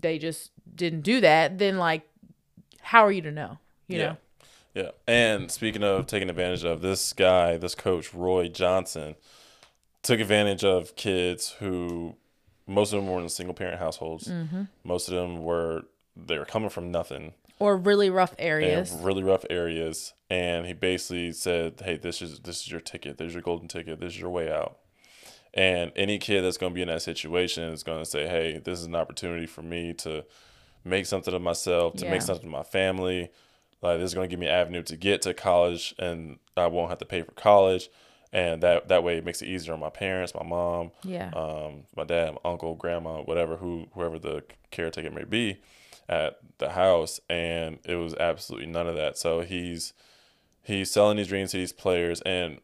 they 0.02 0.18
just 0.18 0.52
didn't 0.76 1.02
do 1.02 1.22
that, 1.22 1.60
then 1.60 1.78
like 1.78 2.10
how 2.82 3.06
are 3.06 3.12
you 3.12 3.22
to 3.22 3.32
know? 3.32 3.60
You 3.88 4.00
yeah. 4.00 4.06
know? 4.06 4.18
Yeah. 4.78 4.92
And 5.08 5.50
speaking 5.52 5.84
of 5.84 6.06
taking 6.08 6.30
advantage 6.30 6.64
of 6.64 6.82
this 6.82 7.14
guy, 7.14 7.58
this 7.58 7.74
coach, 7.76 8.14
Roy 8.14 8.48
Johnson, 8.48 9.16
took 10.04 10.20
advantage 10.20 10.64
of 10.64 10.96
kids 10.96 11.56
who 11.60 12.16
most 12.68 12.94
of 12.94 13.02
them 13.02 13.12
were 13.12 13.20
in 13.22 13.30
single 13.30 13.54
parent 13.56 13.80
households. 13.80 14.28
Mm-hmm. 14.28 14.64
Most 14.84 15.08
of 15.08 15.16
them 15.16 15.44
were 15.44 15.84
they 16.16 16.38
were 16.38 16.46
coming 16.46 16.70
from 16.70 16.92
nothing 16.92 17.34
Or 17.60 17.78
really 17.78 18.10
rough 18.10 18.34
areas. 18.40 18.92
really 18.92 19.24
rough 19.24 19.46
areas. 19.50 20.14
And 20.30 20.66
he 20.66 20.74
basically 20.74 21.32
said, 21.32 21.82
Hey, 21.84 21.98
this 21.98 22.22
is 22.22 22.40
this 22.42 22.62
is 22.62 22.72
your 22.72 22.82
ticket. 22.82 23.18
There's 23.18 23.34
your 23.34 23.42
golden 23.44 23.68
ticket. 23.68 24.00
This 24.00 24.14
is 24.14 24.20
your 24.20 24.30
way 24.30 24.52
out. 24.52 24.78
And 25.54 25.92
any 25.96 26.20
kid 26.20 26.42
that's 26.44 26.58
going 26.58 26.72
to 26.72 26.76
be 26.76 26.82
in 26.84 26.88
that 26.90 27.02
situation 27.02 27.64
is 27.64 27.82
going 27.82 28.00
to 28.00 28.06
say, 28.06 28.28
"Hey, 28.28 28.60
this 28.64 28.78
is 28.80 28.86
an 28.86 28.94
opportunity 28.96 29.48
for 29.48 29.64
me 29.64 29.92
to 29.96 30.24
make 30.84 31.08
something 31.08 31.34
of 31.34 31.42
myself, 31.42 31.96
to 31.96 32.06
Yeah. 32.06 32.12
make 32.12 32.22
something 32.22 32.46
of 32.46 32.52
my 32.52 32.62
family. 32.64 33.32
Like 33.82 34.00
this 34.00 34.10
is 34.10 34.14
going 34.14 34.28
to 34.28 34.32
give 34.32 34.40
me 34.40 34.48
an 34.48 34.54
avenue 34.54 34.84
to 34.84 34.98
get 34.98 35.22
to 35.24 35.34
college, 35.34 35.94
and 36.00 36.40
I 36.56 36.68
won't 36.68 36.90
have 36.90 37.00
to 37.00 37.06
pay 37.06 37.22
for 37.22 37.32
college, 37.32 37.90
and 38.34 38.62
that 38.64 38.88
that 38.88 39.04
way 39.04 39.18
it 39.18 39.26
makes 39.26 39.42
it 39.42 39.48
easier 39.48 39.74
on 39.74 39.80
my 39.80 39.90
parents, 39.90 40.34
my 40.34 40.44
mom, 40.44 40.92
yeah. 41.04 41.30
um, 41.36 41.84
my 41.96 42.04
dad, 42.04 42.32
my 42.32 42.52
uncle, 42.52 42.76
grandma, 42.76 43.22
whatever, 43.22 43.58
who 43.58 43.88
whoever 43.94 44.18
the 44.18 44.44
caretaker 44.72 45.12
may 45.12 45.24
be 45.24 45.58
at 46.10 46.40
the 46.58 46.72
house, 46.72 47.20
and 47.30 47.80
it 47.86 47.96
was 47.96 48.14
absolutely 48.16 48.68
none 48.68 48.88
of 48.88 48.96
that. 48.96 49.18
So 49.18 49.42
he's 49.42 49.94
he's 50.64 50.92
selling 50.92 51.18
these 51.18 51.28
dreams 51.28 51.52
to 51.52 51.58
these 51.58 51.74
players, 51.74 52.22
and 52.22 52.60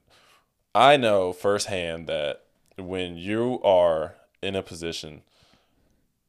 I 0.74 0.98
know 0.98 1.34
firsthand 1.34 2.08
that 2.08 2.44
when 2.78 3.18
you 3.18 3.62
are 3.64 4.16
in 4.42 4.56
a 4.56 4.64
position, 4.64 5.22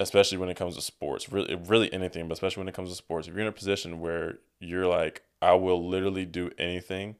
especially 0.01 0.39
when 0.39 0.49
it 0.49 0.57
comes 0.57 0.75
to 0.77 0.83
sports, 0.83 1.31
really 1.31 1.55
really 1.55 1.93
anything, 1.93 2.29
but 2.29 2.35
especially 2.35 2.61
when 2.61 2.69
it 2.69 2.75
comes 2.75 2.91
to 2.91 2.97
sports, 2.97 3.29
if 3.29 3.35
you're 3.35 3.43
in 3.43 3.49
a 3.49 3.53
position 3.53 4.01
where 4.01 4.39
you're 4.59 4.87
like, 4.87 5.23
I 5.41 5.55
will 5.55 5.89
literally 5.89 6.25
do 6.25 6.51
anything 6.59 7.17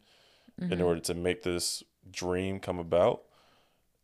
in 0.59 0.69
mm-hmm. 0.71 0.83
order 0.83 1.01
to 1.01 1.15
make 1.15 1.43
this 1.43 1.83
dream 2.11 2.61
come 2.61 2.79
about. 2.79 3.23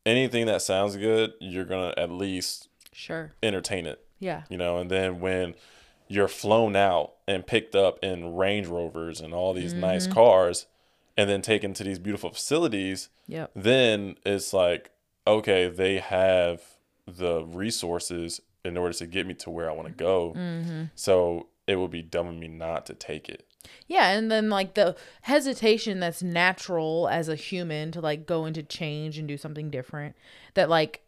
Anything 0.07 0.47
that 0.47 0.63
sounds 0.63 0.97
good, 0.97 1.33
you're 1.41 1.65
gonna 1.65 1.95
at 1.97 2.11
least 2.11 2.69
Sure. 2.93 3.33
entertain 3.43 3.87
it, 3.87 4.05
Yeah. 4.19 4.43
you 4.49 4.57
know. 4.57 4.79
And 4.79 4.91
then 4.91 5.21
when 5.21 5.55
you're 6.09 6.29
flown 6.29 6.75
out 6.75 7.15
and 7.29 7.47
picked 7.47 7.75
up 7.77 8.03
in 8.03 8.35
Range 8.35 8.67
Rovers 8.67 9.21
and 9.21 9.33
all 9.33 9.53
these 9.53 9.73
nice 9.73 10.05
mm-hmm. 10.05 10.15
cars, 10.15 10.67
and 11.17 11.29
then 11.29 11.43
taken 11.43 11.75
to 11.75 11.85
these 11.85 11.99
beautiful 11.99 12.31
facilities, 12.31 13.11
Yep. 13.29 13.53
then 13.55 14.17
it's 14.25 14.53
like, 14.53 14.91
okay, 15.27 15.69
they 15.69 15.99
have 15.99 16.63
the 17.07 17.45
resources 17.45 18.41
in 18.65 18.77
order 18.77 18.93
to 18.95 19.07
get 19.07 19.27
me 19.27 19.35
to 19.35 19.51
where 19.51 19.71
I 19.71 19.75
want 19.75 19.89
to 19.89 19.95
go. 19.95 20.35
Mm-hmm. 20.37 20.85
So 20.95 21.49
it 21.67 21.77
would 21.77 21.91
be 21.91 22.03
dumb 22.03 22.27
of 22.27 22.35
me 22.35 22.49
not 22.49 22.87
to 22.87 22.95
take 22.95 23.29
it. 23.29 23.47
Yeah, 23.87 24.11
and 24.11 24.31
then 24.31 24.49
like 24.49 24.75
the 24.75 24.97
hesitation 25.23 26.01
that's 26.01 26.23
natural 26.23 27.09
as 27.09 27.29
a 27.29 27.37
human 27.37 27.93
to 27.93 28.01
like 28.01 28.27
go 28.27 28.47
into 28.47 28.63
change 28.63 29.19
and 29.19 29.29
do 29.29 29.37
something 29.37 29.71
different. 29.71 30.17
That 30.55 30.69
like 30.69 31.03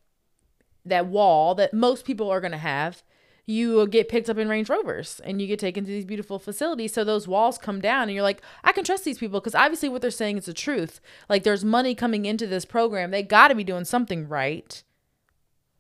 that 0.85 1.07
wall 1.07 1.55
that 1.55 1.73
most 1.73 2.05
people 2.05 2.31
are 2.31 2.41
going 2.41 2.53
to 2.53 2.59
have, 2.59 3.03
you 3.47 3.87
get 3.89 4.09
picked 4.09 4.31
up 4.31 4.39
in 4.39 4.49
Range 4.49 4.69
Rovers 4.69 5.21
and 5.25 5.41
you 5.41 5.49
get 5.49 5.59
taken 5.59 5.85
to 5.85 5.91
these 5.91 6.05
beautiful 6.05 6.39
facilities. 6.39 6.93
So 6.93 7.03
those 7.05 7.27
walls 7.27 7.59
come 7.59 7.81
down 7.81 8.05
and 8.05 8.13
you're 8.13 8.23
like, 8.23 8.43
I 8.63 8.73
can 8.73 8.85
trust 8.85 9.05
these 9.05 9.19
people 9.19 9.41
because 9.41 9.55
obviously 9.55 9.89
what 9.89 10.03
they're 10.03 10.11
saying 10.11 10.39
is 10.39 10.47
the 10.47 10.55
truth. 10.55 11.01
Like 11.29 11.43
there's 11.43 11.65
money 11.65 11.95
coming 11.95 12.25
into 12.25 12.47
this 12.47 12.65
program. 12.65 13.11
They 13.11 13.23
got 13.23 13.49
to 13.49 13.55
be 13.55 13.65
doing 13.65 13.85
something 13.85 14.29
right. 14.29 14.83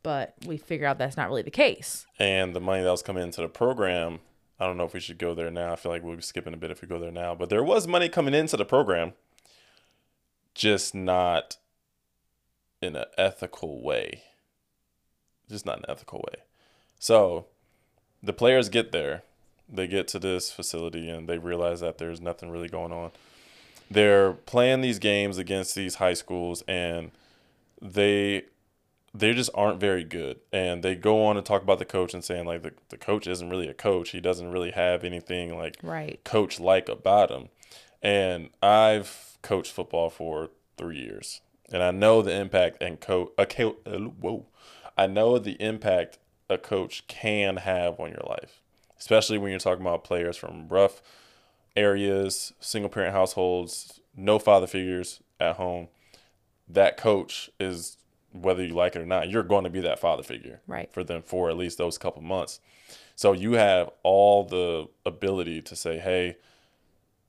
But 0.02 0.34
we 0.46 0.56
figure 0.56 0.86
out 0.86 0.98
that's 0.98 1.16
not 1.16 1.28
really 1.28 1.42
the 1.42 1.50
case. 1.50 2.06
and 2.18 2.54
the 2.54 2.60
money 2.60 2.82
that 2.82 2.90
was 2.90 3.02
coming 3.02 3.22
into 3.22 3.40
the 3.40 3.48
program 3.48 4.20
i 4.60 4.66
don't 4.66 4.76
know 4.76 4.84
if 4.84 4.94
we 4.94 5.00
should 5.00 5.18
go 5.18 5.34
there 5.34 5.50
now. 5.50 5.72
I 5.72 5.76
feel 5.76 5.90
like 5.90 6.02
we'll 6.04 6.16
be 6.16 6.22
skipping 6.22 6.54
a 6.54 6.56
bit 6.56 6.70
if 6.70 6.82
we 6.82 6.88
go 6.88 6.98
there 7.00 7.10
now. 7.10 7.34
But 7.34 7.50
there 7.50 7.64
was 7.64 7.88
money 7.88 8.08
coming 8.08 8.34
into 8.34 8.56
the 8.56 8.64
program 8.64 9.12
just 10.54 10.94
not 10.94 11.56
in 12.80 12.94
an 12.94 13.06
ethical 13.18 13.82
way. 13.82 14.22
Just 15.48 15.66
not 15.66 15.78
an 15.78 15.84
ethical 15.88 16.20
way. 16.20 16.42
So 16.98 17.46
the 18.22 18.32
players 18.32 18.68
get 18.68 18.92
there. 18.92 19.22
They 19.68 19.86
get 19.88 20.06
to 20.08 20.18
this 20.18 20.52
facility 20.52 21.08
and 21.08 21.28
they 21.28 21.38
realize 21.38 21.80
that 21.80 21.98
there's 21.98 22.20
nothing 22.20 22.50
really 22.50 22.68
going 22.68 22.92
on. 22.92 23.10
They're 23.90 24.32
playing 24.32 24.80
these 24.82 24.98
games 24.98 25.38
against 25.38 25.74
these 25.74 25.96
high 25.96 26.14
schools 26.14 26.62
and 26.68 27.10
they 27.80 28.44
they 29.14 29.32
just 29.34 29.50
aren't 29.54 29.78
very 29.80 30.04
good. 30.04 30.40
And 30.52 30.82
they 30.82 30.94
go 30.94 31.24
on 31.26 31.36
to 31.36 31.42
talk 31.42 31.62
about 31.62 31.78
the 31.78 31.84
coach 31.84 32.14
and 32.14 32.24
saying 32.24 32.46
like 32.46 32.62
the, 32.62 32.72
the 32.88 32.96
coach 32.96 33.26
isn't 33.26 33.50
really 33.50 33.68
a 33.68 33.74
coach. 33.74 34.10
He 34.10 34.20
doesn't 34.20 34.50
really 34.50 34.70
have 34.70 35.04
anything 35.04 35.56
like 35.56 35.76
Right. 35.82 36.22
coach 36.24 36.58
like 36.58 36.88
about 36.88 37.30
him. 37.30 37.48
And 38.02 38.50
I've 38.62 39.38
coached 39.42 39.72
football 39.72 40.08
for 40.10 40.50
three 40.76 40.98
years. 40.98 41.40
And 41.70 41.82
I 41.82 41.90
know 41.90 42.22
the 42.22 42.34
impact 42.34 42.82
and 42.82 43.00
coach 43.00 43.30
a 43.38 43.46
co- 43.46 43.76
uh, 43.86 43.98
whoa. 43.98 44.46
I 44.96 45.06
know 45.06 45.38
the 45.38 45.60
impact 45.60 46.18
a 46.50 46.58
coach 46.58 47.06
can 47.06 47.56
have 47.58 47.98
on 48.00 48.10
your 48.10 48.24
life. 48.28 48.60
Especially 48.98 49.38
when 49.38 49.50
you're 49.50 49.58
talking 49.58 49.82
about 49.82 50.04
players 50.04 50.36
from 50.36 50.68
rough 50.68 51.02
areas, 51.76 52.52
single 52.60 52.88
parent 52.90 53.14
households, 53.14 54.00
no 54.16 54.38
father 54.38 54.66
figures 54.66 55.20
at 55.40 55.56
home. 55.56 55.88
That 56.68 56.96
coach 56.96 57.50
is 57.58 57.96
whether 58.32 58.64
you 58.64 58.74
like 58.74 58.96
it 58.96 59.02
or 59.02 59.06
not, 59.06 59.28
you're 59.28 59.42
going 59.42 59.64
to 59.64 59.70
be 59.70 59.80
that 59.80 59.98
father 59.98 60.22
figure 60.22 60.60
Right. 60.66 60.92
for 60.92 61.04
them 61.04 61.22
for 61.22 61.50
at 61.50 61.56
least 61.56 61.78
those 61.78 61.98
couple 61.98 62.22
months. 62.22 62.60
So 63.14 63.32
you 63.32 63.52
have 63.52 63.90
all 64.02 64.44
the 64.44 64.88
ability 65.04 65.62
to 65.62 65.76
say, 65.76 65.98
"Hey, 65.98 66.36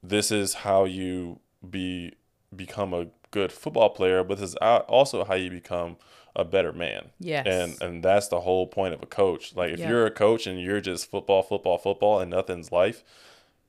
this 0.01 0.31
is 0.31 0.53
how 0.55 0.85
you 0.85 1.39
be 1.67 2.13
become 2.55 2.93
a 2.93 3.07
good 3.31 3.51
football 3.51 3.89
player, 3.89 4.23
but 4.23 4.37
this 4.37 4.49
is 4.51 4.55
also 4.55 5.23
how 5.23 5.33
you 5.33 5.49
become 5.49 5.97
a 6.35 6.43
better 6.45 6.71
man." 6.71 7.09
Yes. 7.19 7.45
And 7.45 7.81
and 7.81 8.03
that's 8.03 8.27
the 8.29 8.41
whole 8.41 8.67
point 8.67 8.93
of 8.93 9.01
a 9.03 9.05
coach. 9.07 9.55
Like 9.55 9.71
if 9.71 9.79
Yeah. 9.79 9.89
you're 9.89 10.05
a 10.05 10.11
coach 10.11 10.47
and 10.47 10.59
you're 10.61 10.81
just 10.81 11.09
football, 11.09 11.41
football, 11.43 11.77
football, 11.77 12.19
and 12.19 12.31
nothing's 12.31 12.71
life, 12.71 13.03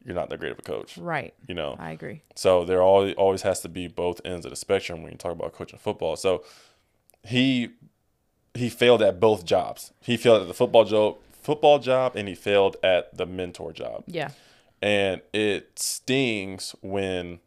you're 0.04 0.14
not 0.14 0.28
that 0.30 0.38
great 0.38 0.52
of 0.52 0.58
a 0.58 0.62
coach. 0.62 0.96
Right. 0.98 1.34
You 1.48 1.54
know. 1.54 1.76
I 1.78 1.90
agree. 1.92 2.22
So 2.36 2.64
there 2.64 2.82
always 2.82 3.14
always 3.16 3.42
has 3.42 3.60
to 3.60 3.68
be 3.68 3.88
both 3.88 4.20
ends 4.24 4.44
of 4.46 4.50
the 4.50 4.56
spectrum 4.56 5.02
when 5.02 5.12
you 5.12 5.18
talk 5.18 5.32
about 5.32 5.52
coaching 5.52 5.78
football. 5.78 6.16
So 6.16 6.44
he 7.24 7.70
he 8.54 8.68
failed 8.68 9.02
at 9.02 9.18
both 9.20 9.44
jobs. 9.44 9.92
He 10.00 10.16
failed 10.16 10.42
at 10.42 10.48
the 10.48 10.54
football 10.54 10.84
job, 10.84 11.16
football 11.42 11.78
job, 11.78 12.16
and 12.16 12.28
he 12.28 12.34
failed 12.34 12.76
at 12.82 13.16
the 13.16 13.26
mentor 13.26 13.72
job. 13.72 14.04
Yeah. 14.06 14.30
And 14.80 15.22
it 15.32 15.78
stings 15.78 16.74
when, 16.80 17.40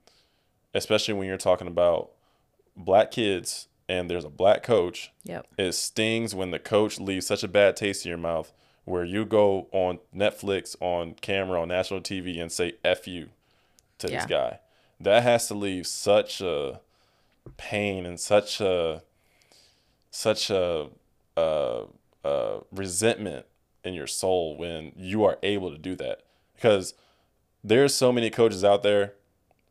especially 0.74 1.14
when 1.14 1.28
you're 1.28 1.38
talking 1.38 1.68
about 1.68 2.12
black 2.76 3.12
kids 3.12 3.68
and 3.88 4.10
there's 4.10 4.26
a 4.26 4.30
black 4.30 4.64
coach. 4.64 5.12
Yep. 5.24 5.48
It 5.58 5.74
stings 5.74 6.36
when 6.36 6.52
the 6.52 6.60
coach 6.60 7.00
leaves 7.00 7.28
such 7.28 7.44
a 7.44 7.48
bad 7.48 7.76
taste 7.78 8.06
in 8.06 8.10
your 8.10 8.18
mouth 8.18 8.52
where 8.84 9.04
you 9.04 9.26
go 9.26 9.68
on 9.72 10.00
Netflix, 10.16 10.76
on 10.80 11.14
camera, 11.14 11.62
on 11.62 11.68
national 11.70 12.02
TV 12.02 12.42
and 12.42 12.52
say 12.52 12.74
F 12.84 13.08
you 13.08 13.30
to 14.00 14.08
this 14.08 14.26
guy. 14.26 14.60
That 15.00 15.24
has 15.24 15.48
to 15.48 15.54
leave 15.54 15.88
such 15.88 16.42
a 16.42 16.82
pain 17.58 18.06
and 18.06 18.20
such 18.20 18.60
a 18.62 19.04
such 20.12 20.50
a, 20.50 20.88
a, 21.36 21.84
a 22.24 22.60
resentment 22.72 23.46
in 23.84 23.94
your 23.94 24.08
soul 24.08 24.58
when 24.58 24.92
you 24.96 25.24
are 25.24 25.38
able 25.44 25.72
to 25.72 25.78
do 25.78 25.96
that 25.96 26.22
because 26.56 26.94
there's 27.64 27.94
so 27.94 28.12
many 28.12 28.30
coaches 28.30 28.64
out 28.64 28.84
there 28.84 29.14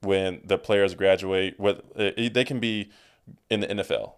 when 0.00 0.40
the 0.44 0.56
players 0.58 0.94
graduate 0.94 1.58
what 1.58 1.84
eh, 1.96 2.28
they 2.32 2.44
can 2.44 2.60
be 2.60 2.90
in 3.50 3.60
the 3.60 3.66
NFL 3.66 4.12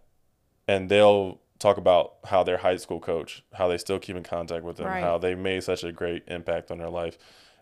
and 0.67 0.89
they'll 0.89 1.41
talk 1.59 1.77
about 1.79 2.15
how 2.27 2.43
their 2.45 2.59
high 2.59 2.77
school 2.77 3.01
coach 3.01 3.43
how 3.55 3.67
they 3.69 3.79
still 3.79 3.99
keep 3.99 4.15
in 4.17 4.23
contact 4.23 4.65
with 4.65 4.77
them 4.77 4.87
Right. 4.87 5.03
how 5.03 5.19
they 5.19 5.35
made 5.35 5.65
such 5.65 5.83
a 5.83 5.91
great 5.91 6.23
impact 6.29 6.71
on 6.71 6.79
their 6.79 6.91
life 6.91 7.19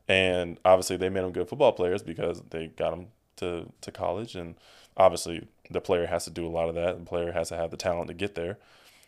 and 0.08 0.58
obviously 0.64 0.96
they 0.96 1.08
made 1.08 1.22
them 1.24 1.32
good 1.32 1.48
football 1.48 1.72
players 1.72 2.02
because 2.02 2.42
they 2.50 2.66
got 2.68 2.90
them 2.90 3.06
to, 3.36 3.72
to 3.80 3.92
college 3.92 4.34
and 4.34 4.56
obviously 4.96 5.46
the 5.70 5.80
player 5.80 6.06
has 6.06 6.24
to 6.24 6.30
do 6.30 6.46
a 6.46 6.48
lot 6.48 6.68
of 6.68 6.74
that 6.74 6.98
the 6.98 7.04
player 7.04 7.32
has 7.32 7.48
to 7.48 7.56
have 7.56 7.70
the 7.70 7.76
talent 7.76 8.08
to 8.08 8.14
get 8.14 8.34
there 8.34 8.58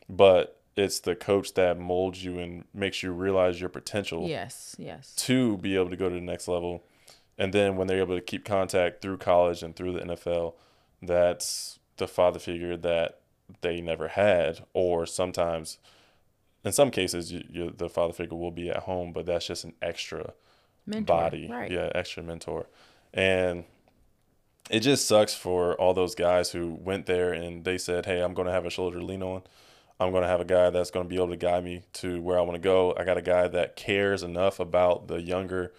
but 0.09 0.55
it's 0.77 1.01
the 1.01 1.17
coach 1.17 1.55
that 1.55 1.79
molds 1.79 2.25
you 2.25 2.39
and 2.39 2.65
makes 2.73 3.03
you 3.03 3.11
realize 3.11 3.61
your 3.61 3.69
potential 3.69 4.29
Yes, 4.29 4.77
yes. 4.79 5.13
to 5.17 5.57
be 5.59 5.75
able 5.75 5.91
to 5.91 5.97
go 5.97 6.09
to 6.09 6.15
the 6.15 6.21
next 6.21 6.47
level. 6.47 6.85
And 7.37 7.53
then 7.53 7.77
when 7.77 7.89
they're 7.89 7.99
able 7.99 8.15
to 8.15 8.21
keep 8.21 8.45
contact 8.45 9.03
through 9.03 9.19
college 9.19 9.63
and 9.65 9.75
through 9.75 9.95
the 9.95 10.01
NFL, 10.01 10.55
that's 11.03 11.81
the 11.97 12.07
father 12.07 12.39
figure 12.39 12.77
that 12.77 13.19
they 13.61 13.81
never 13.81 14.07
had. 14.07 14.65
Or 14.73 15.05
sometimes, 15.05 15.79
in 16.65 16.71
some 16.71 16.93
cases, 16.93 17.33
you, 17.33 17.43
you, 17.51 17.75
the 17.77 17.89
father 17.89 18.13
figure 18.13 18.37
will 18.37 18.53
be 18.53 18.71
at 18.71 18.85
home, 18.85 19.13
but 19.13 19.27
that's 19.27 19.49
just 19.49 19.65
an 19.65 19.75
extra 19.83 20.33
Mentor, 20.87 21.05
body. 21.07 21.49
Right. 21.51 21.73
Yeah, 21.73 21.91
extra 21.93 22.23
mentor. 22.23 22.67
And 23.13 23.65
it 24.71 24.81
just 24.81 25.07
sucks 25.07 25.35
for 25.35 25.75
all 25.75 25.95
those 25.95 26.15
guys 26.15 26.51
who 26.51 26.79
went 26.81 27.07
there 27.07 27.33
and 27.33 27.65
they 27.65 27.79
said, 27.79 28.07
hey, 28.07 28.21
I'm 28.21 28.35
going 28.35 28.47
to 28.47 28.53
have 28.53 28.67
a 28.67 28.71
shoulder 28.71 28.99
to 28.99 29.05
lean 29.05 29.23
on. 29.23 29.43
I'm 30.01 30.13
going 30.13 30.23
to 30.23 30.29
have 30.29 30.41
a 30.41 30.45
guy 30.45 30.71
that's 30.71 30.91
going 30.91 31.07
to 31.07 31.09
be 31.09 31.17
able 31.17 31.31
to 31.31 31.37
guide 31.37 31.65
me 31.65 31.83
to 31.95 32.21
where 32.21 32.39
I 32.39 32.43
want 32.43 32.55
to 32.55 32.61
go. 32.61 32.95
I 32.97 33.05
got 33.05 33.19
a 33.19 33.23
guy 33.23 33.49
that 33.49 33.77
cares 33.77 34.23
enough 34.23 34.61
about 34.61 35.09
the 35.09 35.21
younger 35.21 35.73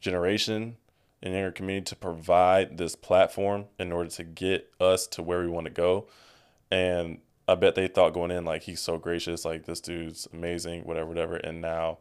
generation 0.00 0.76
and 1.22 1.34
younger 1.34 1.50
community 1.50 1.84
to 1.86 1.96
provide 1.96 2.78
this 2.78 2.94
platform 2.94 3.64
in 3.78 3.90
order 3.90 4.10
to 4.10 4.24
get 4.24 4.72
us 4.78 5.06
to 5.08 5.22
where 5.22 5.40
we 5.40 5.48
want 5.48 5.64
to 5.64 5.72
go. 5.72 6.06
And 6.70 7.18
I 7.48 7.54
bet 7.54 7.74
they 7.74 7.88
thought 7.88 8.12
going 8.12 8.30
in, 8.30 8.44
like, 8.44 8.62
he's 8.62 8.80
so 8.80 8.98
gracious, 8.98 9.44
like, 9.44 9.64
this 9.64 9.80
dude's 9.80 10.28
amazing, 10.32 10.82
whatever, 10.82 11.06
whatever. 11.06 11.36
And 11.36 11.60
now, 11.60 11.98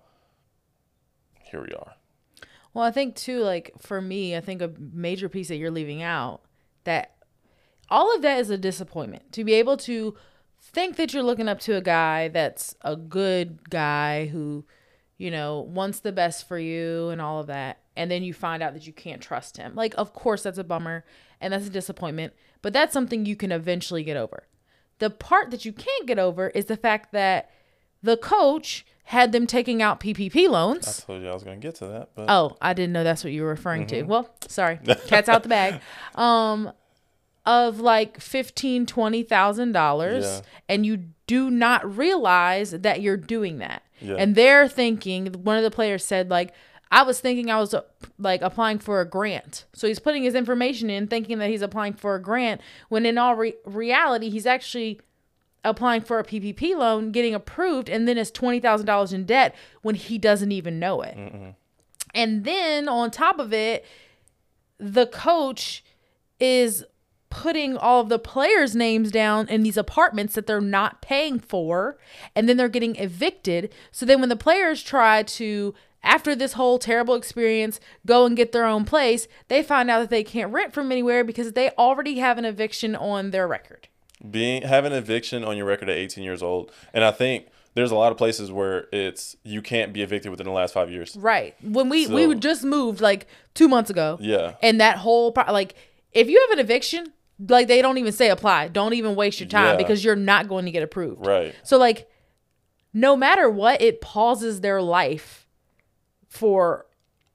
here 1.43 1.61
we 1.61 1.73
are. 1.73 1.95
Well, 2.75 2.83
I 2.83 2.91
think 2.91 3.15
too, 3.15 3.39
like 3.39 3.71
for 3.79 4.01
me, 4.01 4.35
I 4.35 4.41
think 4.41 4.61
a 4.61 4.69
major 4.77 5.29
piece 5.29 5.47
that 5.47 5.55
you're 5.55 5.71
leaving 5.71 6.03
out 6.03 6.41
that 6.83 7.15
all 7.89 8.13
of 8.13 8.21
that 8.21 8.37
is 8.41 8.49
a 8.49 8.57
disappointment. 8.57 9.31
To 9.31 9.45
be 9.45 9.53
able 9.53 9.77
to 9.77 10.13
think 10.61 10.97
that 10.97 11.13
you're 11.13 11.23
looking 11.23 11.47
up 11.47 11.61
to 11.61 11.77
a 11.77 11.81
guy 11.81 12.27
that's 12.27 12.75
a 12.81 12.97
good 12.97 13.69
guy 13.69 14.25
who, 14.25 14.65
you 15.17 15.31
know, 15.31 15.61
wants 15.61 16.01
the 16.01 16.11
best 16.11 16.49
for 16.49 16.59
you 16.59 17.07
and 17.09 17.21
all 17.21 17.39
of 17.39 17.47
that, 17.47 17.79
and 17.95 18.11
then 18.11 18.23
you 18.23 18.33
find 18.33 18.61
out 18.61 18.73
that 18.73 18.85
you 18.85 18.91
can't 18.91 19.21
trust 19.21 19.55
him. 19.55 19.73
Like, 19.73 19.95
of 19.97 20.11
course, 20.11 20.43
that's 20.43 20.57
a 20.57 20.63
bummer 20.65 21.05
and 21.39 21.53
that's 21.53 21.67
a 21.67 21.69
disappointment, 21.69 22.33
but 22.61 22.73
that's 22.73 22.91
something 22.91 23.25
you 23.25 23.37
can 23.37 23.53
eventually 23.53 24.03
get 24.03 24.17
over. 24.17 24.47
The 24.99 25.09
part 25.09 25.49
that 25.51 25.63
you 25.63 25.71
can't 25.71 26.07
get 26.07 26.19
over 26.19 26.49
is 26.49 26.65
the 26.65 26.75
fact 26.75 27.13
that 27.13 27.51
the 28.03 28.17
coach 28.17 28.85
had 29.05 29.31
them 29.31 29.45
taking 29.47 29.81
out 29.81 29.99
PPP 29.99 30.49
loans. 30.49 31.03
I 31.03 31.05
told 31.05 31.21
you 31.21 31.29
I 31.29 31.33
was 31.33 31.43
going 31.43 31.59
to 31.59 31.65
get 31.67 31.75
to 31.75 31.87
that, 31.87 32.09
but 32.15 32.25
Oh, 32.29 32.57
I 32.61 32.73
didn't 32.73 32.91
know 32.93 33.03
that's 33.03 33.23
what 33.23 33.31
you 33.33 33.43
were 33.43 33.49
referring 33.49 33.83
Mm-hmm. 33.85 33.97
to. 33.97 34.03
Well, 34.03 34.29
sorry. 34.47 34.79
Cat's 35.07 35.29
out 35.29 35.43
the 35.43 35.49
bag. 35.49 35.79
Um 36.15 36.71
of 37.45 37.79
like 37.79 38.19
fifteen, 38.19 38.85
twenty 38.87 39.21
thousand 39.21 39.71
dollars 39.73 40.41
and 40.67 40.83
you 40.85 40.97
do 41.27 41.51
not 41.51 41.95
realize 41.97 42.71
that 42.71 43.01
you're 43.01 43.17
doing 43.17 43.59
that. 43.59 43.83
Yeah. 44.01 44.15
And 44.17 44.33
they're 44.35 44.67
thinking 44.67 45.27
one 45.43 45.55
of 45.57 45.63
the 45.63 45.69
players 45.71 46.03
said 46.03 46.29
like 46.31 46.53
I 46.91 47.03
was 47.03 47.19
thinking 47.19 47.51
I 47.51 47.59
was 47.59 47.73
uh, 47.75 47.81
like 48.17 48.41
applying 48.41 48.79
for 48.79 48.99
a 49.01 49.07
grant. 49.07 49.65
So 49.73 49.87
he's 49.87 49.99
putting 49.99 50.23
his 50.23 50.33
information 50.33 50.89
in 50.89 51.07
thinking 51.07 51.37
that 51.39 51.49
he's 51.49 51.61
applying 51.61 51.93
for 51.93 52.15
a 52.15 52.21
grant 52.21 52.61
when 52.89 53.05
in 53.05 53.17
all 53.19 53.35
re- 53.35 53.55
reality 53.65 54.29
he's 54.31 54.45
actually 54.47 55.01
applying 55.65 56.01
for 56.01 56.19
a 56.19 56.23
PPP 56.23 56.75
loan, 56.77 57.11
getting 57.11 57.33
approved, 57.33 57.89
and 57.89 58.07
then 58.07 58.17
is 58.17 58.31
twenty 58.31 58.59
thousand 58.59 58.85
dollars 58.85 59.11
in 59.11 59.25
debt 59.25 59.53
when 59.81 59.95
he 59.95 60.17
doesn't 60.17 60.51
even 60.51 60.79
know 60.79 61.01
it. 61.01 61.17
And 62.13 62.45
then 62.45 62.87
on 62.87 63.11
top 63.11 63.39
of 63.39 63.51
it, 63.51 63.85
the 64.77 65.05
coach 65.07 65.83
is 66.39 66.85
putting 67.29 67.75
all 67.75 67.99
of 67.99 68.07
the 68.07 68.19
players' 68.19 68.75
names 68.75 69.11
down 69.11 69.49
in 69.49 69.63
these 69.63 69.75
apartments 69.75 70.35
that 70.35 70.47
they're 70.47 70.61
not 70.61 71.01
paying 71.01 71.39
for, 71.39 71.97
and 72.33 72.47
then 72.47 72.55
they're 72.55 72.69
getting 72.69 72.95
evicted. 72.95 73.73
So 73.91 74.05
then 74.05 74.21
when 74.21 74.29
the 74.29 74.37
players 74.37 74.81
try 74.81 75.23
to 75.23 75.73
after 76.01 76.35
this 76.35 76.53
whole 76.53 76.77
terrible 76.77 77.15
experience 77.15 77.79
go 78.05 78.25
and 78.25 78.37
get 78.37 78.51
their 78.51 78.65
own 78.65 78.85
place, 78.85 79.27
they 79.47 79.63
find 79.63 79.89
out 79.89 79.99
that 79.99 80.09
they 80.11 80.23
can't 80.23 80.53
rent 80.53 80.71
from 80.73 80.91
anywhere 80.91 81.23
because 81.23 81.53
they 81.53 81.71
already 81.71 82.19
have 82.19 82.37
an 82.37 82.45
eviction 82.45 82.95
on 82.95 83.31
their 83.31 83.47
record. 83.47 83.89
Being 84.31 84.61
having 84.63 84.91
an 84.91 84.97
eviction 84.97 85.43
on 85.43 85.57
your 85.57 85.65
record 85.65 85.89
at 85.89 85.97
18 85.97 86.23
years 86.23 86.41
old, 86.43 86.71
and 86.93 87.03
I 87.03 87.11
think 87.11 87.47
there's 87.73 87.91
a 87.91 87.95
lot 87.95 88.11
of 88.11 88.17
places 88.17 88.51
where 88.51 88.87
it's 88.93 89.35
you 89.43 89.61
can't 89.61 89.91
be 89.93 90.01
evicted 90.01 90.31
within 90.31 90.45
the 90.45 90.53
last 90.53 90.73
five 90.73 90.89
years. 90.89 91.15
Right. 91.19 91.55
When 91.61 91.89
we 91.89 92.05
So- 92.05 92.15
we 92.15 92.35
just 92.35 92.63
moved 92.63 93.01
like 93.01 93.27
2 93.53 93.67
months 93.67 93.89
ago. 93.89 94.17
Yeah. 94.21 94.53
And 94.61 94.79
that 94.79 94.97
whole 94.97 95.31
pro- 95.31 95.51
like 95.51 95.75
if 96.13 96.29
you 96.29 96.39
have 96.47 96.57
an 96.57 96.63
eviction, 96.63 97.11
like 97.49 97.67
they 97.67 97.81
don't 97.81 97.97
even 97.97 98.13
say 98.13 98.29
apply. 98.29 98.69
Don't 98.69 98.93
even 98.93 99.15
waste 99.15 99.41
your 99.41 99.49
time 99.49 99.71
Yeah. 99.71 99.75
because 99.75 100.05
you're 100.05 100.15
not 100.15 100.47
going 100.47 100.63
to 100.65 100.71
get 100.71 100.83
approved. 100.83 101.25
Right. 101.25 101.53
So 101.63 101.77
like 101.77 102.07
no 102.93 103.17
matter 103.17 103.49
what, 103.49 103.81
it 103.81 103.99
pauses 103.99 104.61
their 104.61 104.81
life 104.81 105.45
for 106.29 106.85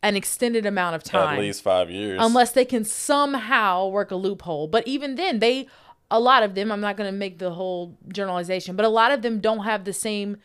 an 0.02 0.16
extended 0.16 0.64
amount 0.64 0.96
of 0.96 1.02
time 1.02 1.34
At 1.34 1.40
least 1.40 1.62
five 1.62 1.90
years. 1.90 2.18
unless 2.22 2.52
they 2.52 2.64
can 2.64 2.84
somehow 2.84 3.86
work 3.88 4.10
a 4.10 4.16
loophole. 4.16 4.66
But 4.68 4.86
even 4.88 5.16
then, 5.16 5.38
they 5.40 5.66
a 6.10 6.18
lot 6.20 6.42
of 6.42 6.54
them, 6.54 6.72
I'm 6.72 6.80
not 6.80 6.96
going 6.96 7.10
to 7.12 7.16
make 7.16 7.38
the 7.38 7.50
whole 7.50 7.96
generalization, 8.12 8.76
but 8.76 8.84
a 8.84 8.88
lot 8.88 9.12
of 9.12 9.22
them 9.22 9.40
don't 9.40 9.64
have 9.64 9.84
the 9.84 9.92
same 9.92 10.38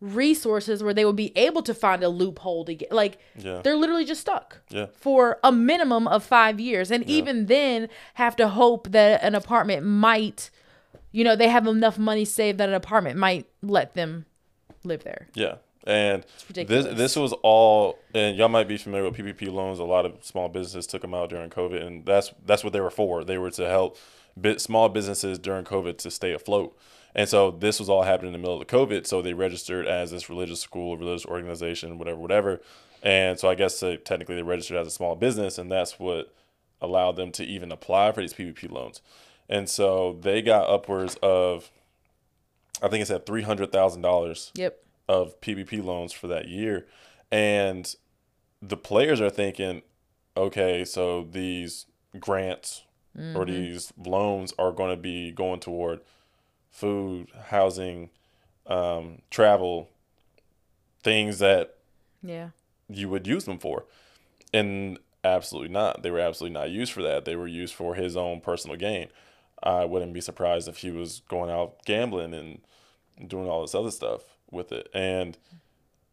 resources 0.00 0.82
where 0.82 0.92
they 0.92 1.04
would 1.04 1.16
be 1.16 1.32
able 1.36 1.62
to 1.62 1.72
find 1.72 2.02
a 2.02 2.08
loophole 2.08 2.64
to 2.66 2.74
get 2.74 2.92
like 2.92 3.16
Yeah. 3.38 3.60
they're 3.62 3.76
literally 3.76 4.04
just 4.04 4.20
stuck 4.20 4.60
Yeah. 4.68 4.86
for 4.92 5.38
a 5.42 5.50
minimum 5.50 6.06
of 6.08 6.22
5 6.22 6.60
years 6.60 6.90
and 6.90 7.04
even 7.08 7.46
then 7.46 7.88
have 8.14 8.36
to 8.36 8.48
hope 8.48 8.90
that 8.90 9.22
an 9.22 9.34
apartment 9.34 9.86
might 9.86 10.50
you 11.10 11.24
know 11.24 11.36
they 11.36 11.48
have 11.48 11.66
enough 11.66 11.96
money 11.98 12.26
saved 12.26 12.58
that 12.58 12.68
an 12.68 12.74
apartment 12.74 13.16
might 13.18 13.46
let 13.62 13.94
them 13.94 14.26
live 14.82 15.04
there 15.04 15.28
Yeah. 15.34 15.56
And 15.86 16.24
this 16.54 16.86
this 16.96 17.14
was 17.16 17.32
all 17.42 17.98
and 18.14 18.36
y'all 18.38 18.48
might 18.48 18.68
be 18.68 18.78
familiar 18.78 19.04
with 19.10 19.18
PPP 19.18 19.52
loans. 19.52 19.78
A 19.78 19.84
lot 19.84 20.06
of 20.06 20.12
small 20.24 20.48
businesses 20.48 20.86
took 20.86 21.02
them 21.02 21.12
out 21.14 21.28
during 21.28 21.50
COVID 21.50 21.82
and 21.86 22.04
that's 22.06 22.32
that's 22.46 22.64
what 22.64 22.72
they 22.72 22.80
were 22.80 22.90
for. 22.90 23.22
They 23.22 23.36
were 23.38 23.50
to 23.52 23.68
help 23.68 23.98
bit 24.40 24.60
small 24.60 24.88
businesses 24.88 25.38
during 25.38 25.64
COVID 25.64 25.98
to 25.98 26.10
stay 26.10 26.32
afloat. 26.32 26.76
And 27.14 27.28
so 27.28 27.50
this 27.50 27.78
was 27.78 27.88
all 27.88 28.02
happening 28.02 28.28
in 28.28 28.32
the 28.32 28.38
middle 28.38 28.60
of 28.60 28.66
the 28.66 28.76
COVID. 28.76 29.06
So 29.06 29.22
they 29.22 29.34
registered 29.34 29.86
as 29.86 30.10
this 30.10 30.28
religious 30.28 30.60
school, 30.60 30.96
religious 30.96 31.26
organization, 31.26 31.98
whatever, 31.98 32.18
whatever. 32.18 32.60
And 33.02 33.38
so 33.38 33.48
I 33.48 33.54
guess 33.54 33.78
they, 33.78 33.96
technically 33.98 34.34
they 34.34 34.42
registered 34.42 34.78
as 34.78 34.86
a 34.86 34.90
small 34.90 35.14
business, 35.14 35.58
and 35.58 35.70
that's 35.70 35.98
what 35.98 36.34
allowed 36.80 37.16
them 37.16 37.30
to 37.32 37.44
even 37.44 37.70
apply 37.70 38.12
for 38.12 38.20
these 38.20 38.34
PPP 38.34 38.70
loans. 38.70 39.00
And 39.48 39.68
so 39.68 40.18
they 40.20 40.42
got 40.42 40.68
upwards 40.68 41.16
of, 41.22 41.70
I 42.82 42.88
think 42.88 43.02
it's 43.02 43.10
at 43.10 43.26
three 43.26 43.42
hundred 43.42 43.70
thousand 43.70 44.02
dollars 44.02 44.50
yep 44.54 44.84
of 45.08 45.38
PPP 45.40 45.84
loans 45.84 46.12
for 46.12 46.26
that 46.28 46.48
year. 46.48 46.86
And 47.30 47.94
the 48.62 48.76
players 48.76 49.20
are 49.20 49.30
thinking, 49.30 49.82
okay, 50.36 50.84
so 50.84 51.28
these 51.30 51.86
grants 52.18 52.83
or 53.16 53.44
these 53.44 53.92
loans 53.96 54.52
are 54.58 54.72
going 54.72 54.90
to 54.90 55.00
be 55.00 55.30
going 55.30 55.60
toward 55.60 56.00
food, 56.70 57.28
housing, 57.46 58.10
um, 58.66 59.22
travel, 59.30 59.88
things 61.02 61.38
that 61.38 61.76
yeah 62.22 62.48
you 62.88 63.08
would 63.08 63.26
use 63.26 63.44
them 63.44 63.58
for. 63.58 63.84
And 64.52 64.98
absolutely 65.22 65.70
not. 65.70 66.02
They 66.02 66.10
were 66.10 66.20
absolutely 66.20 66.54
not 66.58 66.70
used 66.70 66.92
for 66.92 67.02
that. 67.02 67.24
They 67.24 67.36
were 67.36 67.46
used 67.46 67.74
for 67.74 67.94
his 67.94 68.16
own 68.16 68.40
personal 68.40 68.76
gain. 68.76 69.08
I 69.62 69.84
wouldn't 69.84 70.12
be 70.12 70.20
surprised 70.20 70.68
if 70.68 70.78
he 70.78 70.90
was 70.90 71.22
going 71.28 71.50
out 71.50 71.84
gambling 71.86 72.34
and 72.34 72.60
doing 73.28 73.48
all 73.48 73.62
this 73.62 73.74
other 73.74 73.90
stuff 73.90 74.22
with 74.50 74.72
it. 74.72 74.88
And 74.92 75.38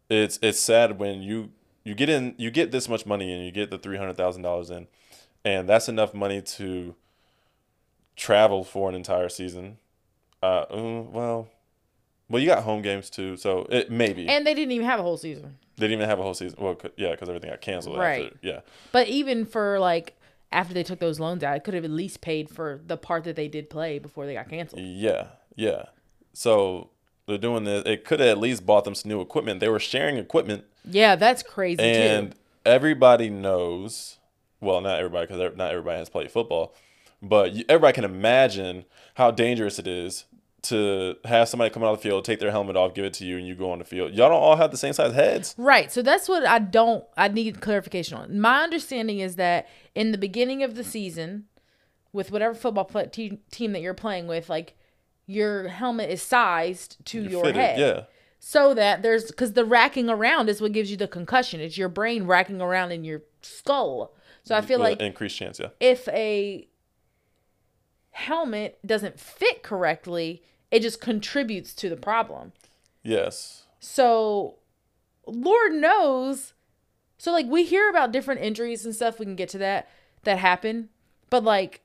it's 0.09 0.39
it's 0.41 0.59
sad 0.59 0.99
when 0.99 1.21
you 1.21 1.51
you 1.83 1.95
get 1.95 2.09
in 2.09 2.35
you 2.37 2.51
get 2.51 2.71
this 2.71 2.87
much 2.87 3.05
money 3.05 3.33
and 3.33 3.45
you 3.45 3.51
get 3.51 3.71
the 3.71 3.77
three 3.77 3.97
hundred 3.97 4.17
thousand 4.17 4.43
dollars 4.43 4.69
in, 4.69 4.87
and 5.43 5.67
that's 5.67 5.89
enough 5.89 6.13
money 6.13 6.41
to 6.41 6.95
travel 8.15 8.63
for 8.63 8.89
an 8.89 8.95
entire 8.95 9.29
season. 9.29 9.77
Uh, 10.43 10.65
mm, 10.67 11.09
well, 11.11 11.47
well, 12.29 12.41
you 12.41 12.47
got 12.47 12.63
home 12.63 12.81
games 12.81 13.09
too, 13.09 13.37
so 13.37 13.67
it 13.69 13.91
maybe 13.91 14.27
and 14.27 14.45
they 14.45 14.53
didn't 14.53 14.71
even 14.71 14.87
have 14.87 14.99
a 14.99 15.03
whole 15.03 15.17
season 15.17 15.57
they 15.81 15.87
didn't 15.87 15.99
even 15.99 16.09
have 16.09 16.19
a 16.19 16.23
whole 16.23 16.33
season. 16.33 16.59
Well, 16.61 16.79
yeah, 16.95 17.11
because 17.11 17.27
everything 17.27 17.49
got 17.49 17.61
canceled. 17.61 17.97
Right. 17.97 18.27
After, 18.27 18.37
yeah. 18.41 18.59
But 18.91 19.07
even 19.07 19.45
for 19.45 19.79
like 19.79 20.15
after 20.51 20.73
they 20.73 20.83
took 20.83 20.99
those 20.99 21.19
loans 21.19 21.43
out, 21.43 21.57
it 21.57 21.63
could 21.63 21.73
have 21.73 21.83
at 21.83 21.91
least 21.91 22.21
paid 22.21 22.49
for 22.49 22.79
the 22.85 22.97
part 22.97 23.23
that 23.23 23.35
they 23.35 23.47
did 23.47 23.69
play 23.69 23.99
before 23.99 24.25
they 24.25 24.33
got 24.33 24.47
canceled. 24.47 24.81
Yeah. 24.81 25.27
Yeah. 25.55 25.85
so 26.33 26.91
they're 27.27 27.37
doing 27.37 27.63
this. 27.65 27.83
It 27.85 28.05
could 28.05 28.19
have 28.19 28.29
at 28.29 28.37
least 28.37 28.65
bought 28.65 28.83
them 28.83 28.95
some 28.95 29.09
new 29.09 29.21
equipment. 29.21 29.59
They 29.59 29.69
were 29.69 29.79
sharing 29.79 30.17
equipment, 30.17 30.65
Yeah, 30.85 31.15
that's 31.15 31.43
crazy 31.43 31.81
and 31.81 32.31
too. 32.31 32.37
everybody 32.65 33.29
knows. 33.29 34.17
Well, 34.61 34.79
not 34.81 34.99
everybody, 34.99 35.27
because 35.27 35.57
not 35.57 35.71
everybody 35.71 35.97
has 35.97 36.09
played 36.09 36.31
football, 36.31 36.73
but 37.21 37.53
you, 37.53 37.65
everybody 37.67 37.93
can 37.93 38.03
imagine 38.05 38.85
how 39.15 39.31
dangerous 39.31 39.79
it 39.79 39.87
is 39.87 40.25
to 40.63 41.15
have 41.25 41.49
somebody 41.49 41.71
come 41.71 41.83
out 41.83 41.93
of 41.93 41.97
the 41.97 42.03
field, 42.07 42.23
take 42.23 42.39
their 42.39 42.51
helmet 42.51 42.75
off, 42.75 42.93
give 42.93 43.03
it 43.03 43.13
to 43.15 43.25
you, 43.25 43.37
and 43.37 43.47
you 43.47 43.55
go 43.55 43.71
on 43.71 43.79
the 43.79 43.85
field. 43.85 44.11
Y'all 44.13 44.29
don't 44.29 44.41
all 44.41 44.55
have 44.55 44.69
the 44.69 44.77
same 44.77 44.93
size 44.93 45.13
heads. 45.13 45.55
Right. 45.57 45.91
So 45.91 46.03
that's 46.03 46.29
what 46.29 46.45
I 46.45 46.59
don't 46.59 47.03
I 47.17 47.27
need 47.29 47.59
clarification 47.61 48.15
on. 48.17 48.39
My 48.39 48.61
understanding 48.61 49.19
is 49.19 49.37
that 49.37 49.67
in 49.95 50.11
the 50.11 50.19
beginning 50.19 50.61
of 50.61 50.75
the 50.75 50.83
season 50.83 51.45
with 52.13 52.31
whatever 52.31 52.53
football 52.53 52.85
play, 52.85 53.07
te- 53.07 53.39
team 53.49 53.71
that 53.71 53.81
you're 53.81 53.95
playing 53.95 54.27
with 54.27 54.49
like 54.49 54.75
your 55.25 55.67
helmet 55.69 56.11
is 56.11 56.21
sized 56.21 57.03
to 57.05 57.23
your 57.23 57.45
Fitted, 57.45 57.55
head. 57.55 57.79
yeah. 57.79 58.03
So 58.39 58.75
that 58.75 59.01
there's 59.01 59.31
cuz 59.31 59.53
the 59.53 59.65
racking 59.65 60.09
around 60.09 60.47
is 60.47 60.61
what 60.61 60.73
gives 60.73 60.91
you 60.91 60.97
the 60.97 61.07
concussion. 61.07 61.59
It's 61.59 61.77
your 61.77 61.89
brain 61.89 62.25
racking 62.25 62.61
around 62.61 62.91
in 62.91 63.03
your 63.03 63.23
skull. 63.41 64.13
So 64.43 64.55
I 64.55 64.61
feel 64.61 64.79
like 64.79 64.99
increased 64.99 65.37
chance, 65.37 65.59
yeah. 65.59 65.69
if 65.79 66.07
a 66.09 66.67
helmet 68.11 68.79
doesn't 68.85 69.19
fit 69.19 69.63
correctly, 69.63 70.43
it 70.71 70.81
just 70.81 71.01
contributes 71.01 71.73
to 71.75 71.89
the 71.89 71.97
problem. 71.97 72.53
Yes. 73.03 73.65
So, 73.79 74.57
Lord 75.25 75.73
knows. 75.73 76.53
So, 77.17 77.31
like, 77.31 77.45
we 77.47 77.65
hear 77.65 77.89
about 77.89 78.11
different 78.11 78.41
injuries 78.41 78.85
and 78.85 78.95
stuff. 78.95 79.19
We 79.19 79.25
can 79.25 79.35
get 79.35 79.49
to 79.49 79.57
that 79.59 79.89
that 80.23 80.37
happen. 80.37 80.89
But, 81.29 81.43
like, 81.43 81.81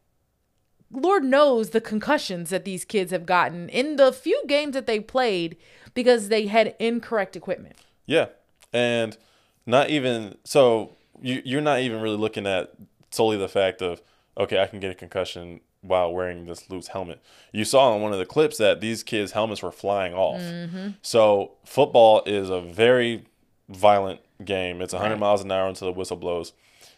Lord 0.90 1.24
knows 1.24 1.70
the 1.70 1.80
concussions 1.80 2.50
that 2.50 2.64
these 2.64 2.84
kids 2.84 3.10
have 3.12 3.26
gotten 3.26 3.68
in 3.68 3.96
the 3.96 4.12
few 4.12 4.42
games 4.46 4.74
that 4.74 4.86
they 4.86 5.00
played 5.00 5.56
because 5.94 6.28
they 6.28 6.46
had 6.46 6.74
incorrect 6.78 7.36
equipment. 7.36 7.76
Yeah, 8.06 8.26
and 8.72 9.16
not 9.64 9.90
even 9.90 10.36
so 10.44 10.95
you 11.22 11.42
you're 11.44 11.60
not 11.60 11.80
even 11.80 12.00
really 12.00 12.16
looking 12.16 12.46
at 12.46 12.72
solely 13.10 13.36
the 13.36 13.48
fact 13.48 13.82
of 13.82 14.02
okay, 14.38 14.60
I 14.62 14.66
can 14.66 14.80
get 14.80 14.90
a 14.90 14.94
concussion 14.94 15.60
while 15.80 16.12
wearing 16.12 16.46
this 16.46 16.68
loose 16.68 16.88
helmet. 16.88 17.22
You 17.52 17.64
saw 17.64 17.94
in 17.94 18.02
one 18.02 18.12
of 18.12 18.18
the 18.18 18.26
clips 18.26 18.58
that 18.58 18.80
these 18.80 19.02
kids' 19.02 19.32
helmets 19.32 19.62
were 19.62 19.72
flying 19.72 20.12
off. 20.14 20.40
Mm-hmm. 20.40 20.88
So 21.00 21.52
football 21.64 22.22
is 22.26 22.50
a 22.50 22.60
very 22.60 23.24
violent 23.68 24.20
game. 24.44 24.82
It's 24.82 24.92
100 24.92 25.14
Right. 25.14 25.20
miles 25.20 25.42
an 25.42 25.50
hour 25.52 25.68
until 25.68 25.86
the 25.86 25.92
whistle 25.98 26.16
blows. 26.16 26.52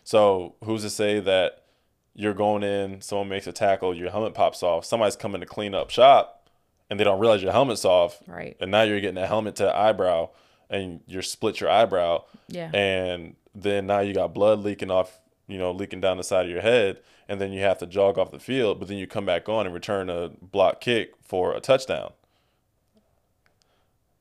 So 0.04 0.54
who's 0.64 0.82
to 0.82 0.90
say 0.90 1.20
that 1.20 1.64
you're 2.14 2.34
going 2.34 2.62
in, 2.64 3.00
someone 3.02 3.28
makes 3.28 3.46
a 3.46 3.52
tackle, 3.52 3.94
your 3.94 4.10
helmet 4.10 4.34
pops 4.34 4.62
off, 4.62 4.84
somebody's 4.84 5.16
coming 5.16 5.40
to 5.40 5.46
clean 5.46 5.74
up 5.74 5.90
shop, 5.90 6.48
and 6.90 6.98
they 6.98 7.04
don't 7.04 7.20
realize 7.20 7.42
your 7.42 7.52
helmet's 7.52 7.84
off, 7.84 8.18
Right. 8.26 8.56
and 8.58 8.70
now 8.70 8.82
you're 8.82 9.00
getting 9.00 9.22
a 9.22 9.26
helmet 9.26 9.54
to 9.56 9.64
the 9.64 9.76
eyebrow 9.76 10.30
and 10.70 11.00
you're 11.06 11.22
split 11.22 11.60
your 11.60 11.70
eyebrow 11.70 12.24
Yeah. 12.48 12.70
and 12.74 13.36
then 13.54 13.86
now 13.86 14.00
you 14.00 14.14
got 14.14 14.34
blood 14.34 14.60
leaking 14.60 14.90
off 14.90 15.20
you 15.46 15.58
know 15.58 15.70
leaking 15.70 16.00
down 16.00 16.16
the 16.16 16.24
side 16.24 16.44
of 16.44 16.50
your 16.50 16.60
head 16.60 17.00
and 17.28 17.40
then 17.40 17.52
you 17.52 17.60
have 17.60 17.78
to 17.78 17.86
jog 17.86 18.18
off 18.18 18.30
the 18.30 18.38
field 18.38 18.78
but 18.78 18.88
then 18.88 18.96
you 18.96 19.06
come 19.06 19.24
back 19.26 19.48
on 19.48 19.66
and 19.66 19.74
return 19.74 20.10
a 20.10 20.30
block 20.40 20.80
kick 20.80 21.12
for 21.22 21.54
a 21.54 21.60
touchdown 21.60 22.12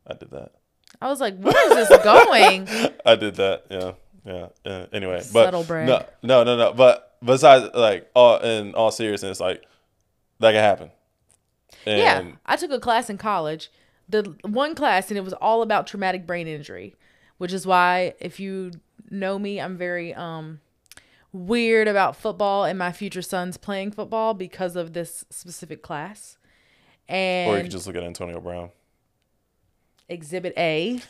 i 0.05 0.13
did 0.13 0.31
that 0.31 0.51
I 0.99 1.09
was 1.09 1.19
like, 1.19 1.37
where 1.37 1.79
is 1.79 1.89
this 1.89 2.03
going? 2.03 2.67
i 3.05 3.15
did 3.15 3.35
that 3.35 3.65
yeah 3.69 3.91
yeah 4.25 4.47
uh, 4.65 4.85
anyway 4.91 5.21
but 5.33 5.45
Subtle 5.45 5.63
brag. 5.63 5.87
no 5.87 6.05
no 6.23 6.43
no 6.43 6.57
no 6.57 6.73
but 6.73 7.17
besides 7.23 7.69
like 7.73 8.09
all 8.15 8.39
in 8.39 8.73
all 8.73 8.91
seriousness 8.91 9.39
like 9.39 9.63
that 10.39 10.51
can 10.51 10.61
happen 10.61 10.91
and 11.87 11.99
yeah. 11.99 12.35
I 12.45 12.55
took 12.57 12.71
a 12.71 12.79
class 12.79 13.09
in 13.09 13.17
college, 13.17 13.71
the 14.09 14.35
one 14.43 14.75
class, 14.75 15.09
and 15.09 15.17
it 15.17 15.23
was 15.23 15.33
all 15.33 15.61
about 15.61 15.87
traumatic 15.87 16.27
brain 16.27 16.47
injury, 16.47 16.95
which 17.37 17.53
is 17.53 17.65
why 17.65 18.13
if 18.19 18.39
you 18.39 18.71
know 19.09 19.39
me, 19.39 19.59
I'm 19.59 19.77
very 19.77 20.13
um 20.13 20.59
weird 21.33 21.87
about 21.87 22.15
football 22.15 22.63
and 22.63 22.79
my 22.79 22.91
future 22.91 23.21
sons 23.21 23.57
playing 23.57 23.91
football 23.91 24.33
because 24.33 24.75
of 24.75 24.93
this 24.93 25.25
specific 25.29 25.81
class. 25.81 26.37
And 27.07 27.49
or 27.51 27.57
you 27.57 27.63
could 27.63 27.71
just 27.71 27.87
look 27.87 27.95
at 27.95 28.03
antonio 28.03 28.39
brown 28.39 28.71
exhibit 30.09 30.53
A. 30.57 31.01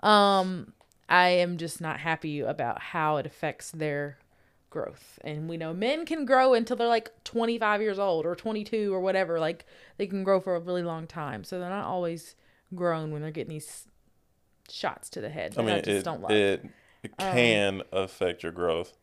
Um, 0.00 0.72
I 1.08 1.28
am 1.28 1.56
just 1.56 1.80
not 1.80 2.00
happy 2.00 2.40
about 2.40 2.80
how 2.80 3.16
it 3.16 3.26
affects 3.26 3.70
their 3.70 4.18
growth. 4.70 5.18
And 5.24 5.48
we 5.48 5.56
know 5.56 5.72
men 5.72 6.04
can 6.04 6.24
grow 6.24 6.54
until 6.54 6.76
they're 6.76 6.86
like 6.86 7.24
25 7.24 7.80
years 7.80 7.98
old 7.98 8.26
or 8.26 8.34
22 8.34 8.92
or 8.92 9.00
whatever. 9.00 9.40
Like 9.40 9.64
they 9.96 10.06
can 10.06 10.24
grow 10.24 10.40
for 10.40 10.54
a 10.54 10.60
really 10.60 10.82
long 10.82 11.06
time. 11.06 11.44
So 11.44 11.58
they're 11.58 11.70
not 11.70 11.86
always 11.86 12.34
grown 12.74 13.10
when 13.10 13.22
they're 13.22 13.30
getting 13.30 13.54
these 13.54 13.86
shots 14.68 15.08
to 15.10 15.20
the 15.20 15.28
head. 15.28 15.54
i 15.56 15.62
mean 15.62 15.76
just 15.76 15.88
it, 15.88 16.04
don't 16.04 16.20
love. 16.20 16.32
it, 16.32 16.64
it 17.18 17.22
Um, 17.22 17.32
can 17.32 17.82
affect 17.92 18.42
your 18.42 18.52
growth 18.52 18.96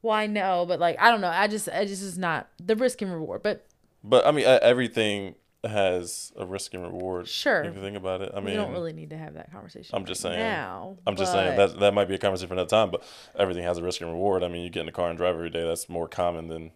well, 0.00 0.14
I 0.14 0.26
know, 0.28 0.64
but 0.66 0.78
like 0.78 0.96
I 1.00 1.10
don't 1.10 1.20
know. 1.20 1.28
I 1.28 1.48
just, 1.48 1.68
I 1.68 1.84
just 1.84 2.02
is 2.02 2.16
not 2.16 2.48
the 2.64 2.76
risk 2.76 3.02
and 3.02 3.12
reward. 3.12 3.42
But 3.42 3.66
But 4.04 4.26
I 4.26 4.30
mean, 4.30 4.44
everything 4.46 5.34
has 5.64 6.32
a 6.36 6.46
risk 6.46 6.72
and 6.74 6.84
reward. 6.84 7.26
Sure. 7.26 7.62
If 7.62 7.74
you 7.74 7.80
think 7.80 7.96
about 7.96 8.22
it, 8.22 8.30
I 8.32 8.38
mean, 8.38 8.50
you 8.54 8.60
don't 8.60 8.70
really 8.72 8.92
need 8.92 9.10
to 9.10 9.18
have 9.18 9.34
that 9.34 9.50
conversation. 9.50 9.96
I'm 9.96 10.04
just 10.04 10.22
right 10.24 10.34
saying- 10.34 10.40
Now, 10.44 10.98
I'm 11.04 11.16
just 11.16 11.32
saying 11.32 11.56
that 11.56 11.80
that 11.80 11.94
might 11.94 12.06
be 12.06 12.14
a 12.14 12.18
conversation 12.18 12.46
for 12.46 12.54
another 12.54 12.70
time. 12.70 12.92
But 12.92 13.02
everything 13.36 13.64
has 13.64 13.78
a 13.78 13.82
risk 13.82 14.00
and 14.00 14.10
reward. 14.10 14.44
I 14.44 14.48
mean, 14.48 14.62
you 14.62 14.70
get 14.70 14.80
in 14.80 14.86
the 14.86 14.92
car 14.92 15.08
and 15.08 15.18
drive 15.18 15.34
every 15.34 15.50
day. 15.50 15.66
That's 15.66 15.88
more 15.88 16.06
common 16.06 16.46
than, 16.46 16.70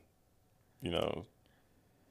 you 0.81 0.90
know, 0.90 1.26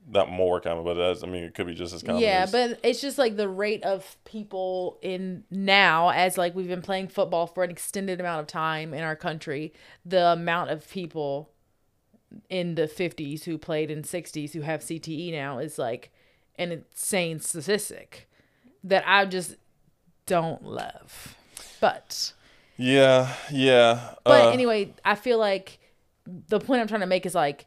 not 0.09 0.29
more 0.29 0.59
common, 0.59 0.83
but 0.83 0.95
that's, 0.95 1.23
I 1.23 1.27
mean, 1.27 1.43
it 1.43 1.53
could 1.53 1.67
be 1.67 1.73
just 1.73 1.93
as 1.93 2.03
common. 2.03 2.21
Yeah, 2.21 2.43
as- 2.43 2.51
but 2.51 2.79
it's 2.83 3.01
just 3.01 3.17
like 3.17 3.37
the 3.37 3.47
rate 3.47 3.83
of 3.83 4.17
people 4.25 4.97
in 5.01 5.43
now, 5.49 6.09
as 6.09 6.37
like 6.37 6.55
we've 6.55 6.67
been 6.67 6.81
playing 6.81 7.07
football 7.07 7.47
for 7.47 7.63
an 7.63 7.69
extended 7.69 8.19
amount 8.19 8.41
of 8.41 8.47
time 8.47 8.93
in 8.93 9.03
our 9.03 9.15
country, 9.15 9.73
the 10.05 10.27
amount 10.27 10.69
of 10.71 10.89
people 10.89 11.49
in 12.49 12.75
the 12.75 12.87
50s 12.87 13.43
who 13.43 13.57
played 13.57 13.91
in 13.91 14.03
60s 14.03 14.53
who 14.53 14.61
have 14.61 14.81
CTE 14.81 15.31
now 15.31 15.59
is 15.59 15.77
like 15.77 16.11
an 16.57 16.71
insane 16.71 17.39
statistic 17.39 18.29
that 18.83 19.03
I 19.05 19.25
just 19.25 19.55
don't 20.25 20.63
love. 20.63 21.35
But 21.79 22.33
yeah, 22.77 23.33
yeah. 23.51 24.15
but 24.23 24.47
uh, 24.47 24.49
anyway, 24.51 24.93
I 25.03 25.15
feel 25.15 25.37
like 25.37 25.79
the 26.25 26.59
point 26.59 26.81
I'm 26.81 26.87
trying 26.87 27.01
to 27.01 27.07
make 27.07 27.25
is 27.25 27.35
like 27.35 27.65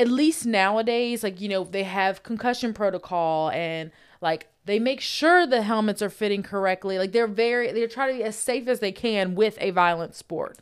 at 0.00 0.08
least 0.08 0.46
nowadays, 0.46 1.22
like, 1.22 1.40
you 1.40 1.48
know, 1.48 1.64
they 1.64 1.82
have 1.82 2.22
concussion 2.22 2.72
protocol 2.72 3.50
and 3.50 3.90
like 4.22 4.48
they 4.64 4.78
make 4.78 5.00
sure 5.00 5.46
the 5.46 5.62
helmets 5.62 6.00
are 6.00 6.08
fitting 6.08 6.42
correctly. 6.42 6.98
Like 6.98 7.12
they're 7.12 7.26
very 7.26 7.70
they're 7.72 7.86
trying 7.86 8.12
to 8.12 8.18
be 8.18 8.24
as 8.24 8.36
safe 8.36 8.66
as 8.66 8.80
they 8.80 8.92
can 8.92 9.34
with 9.34 9.58
a 9.60 9.70
violent 9.70 10.14
sport, 10.14 10.58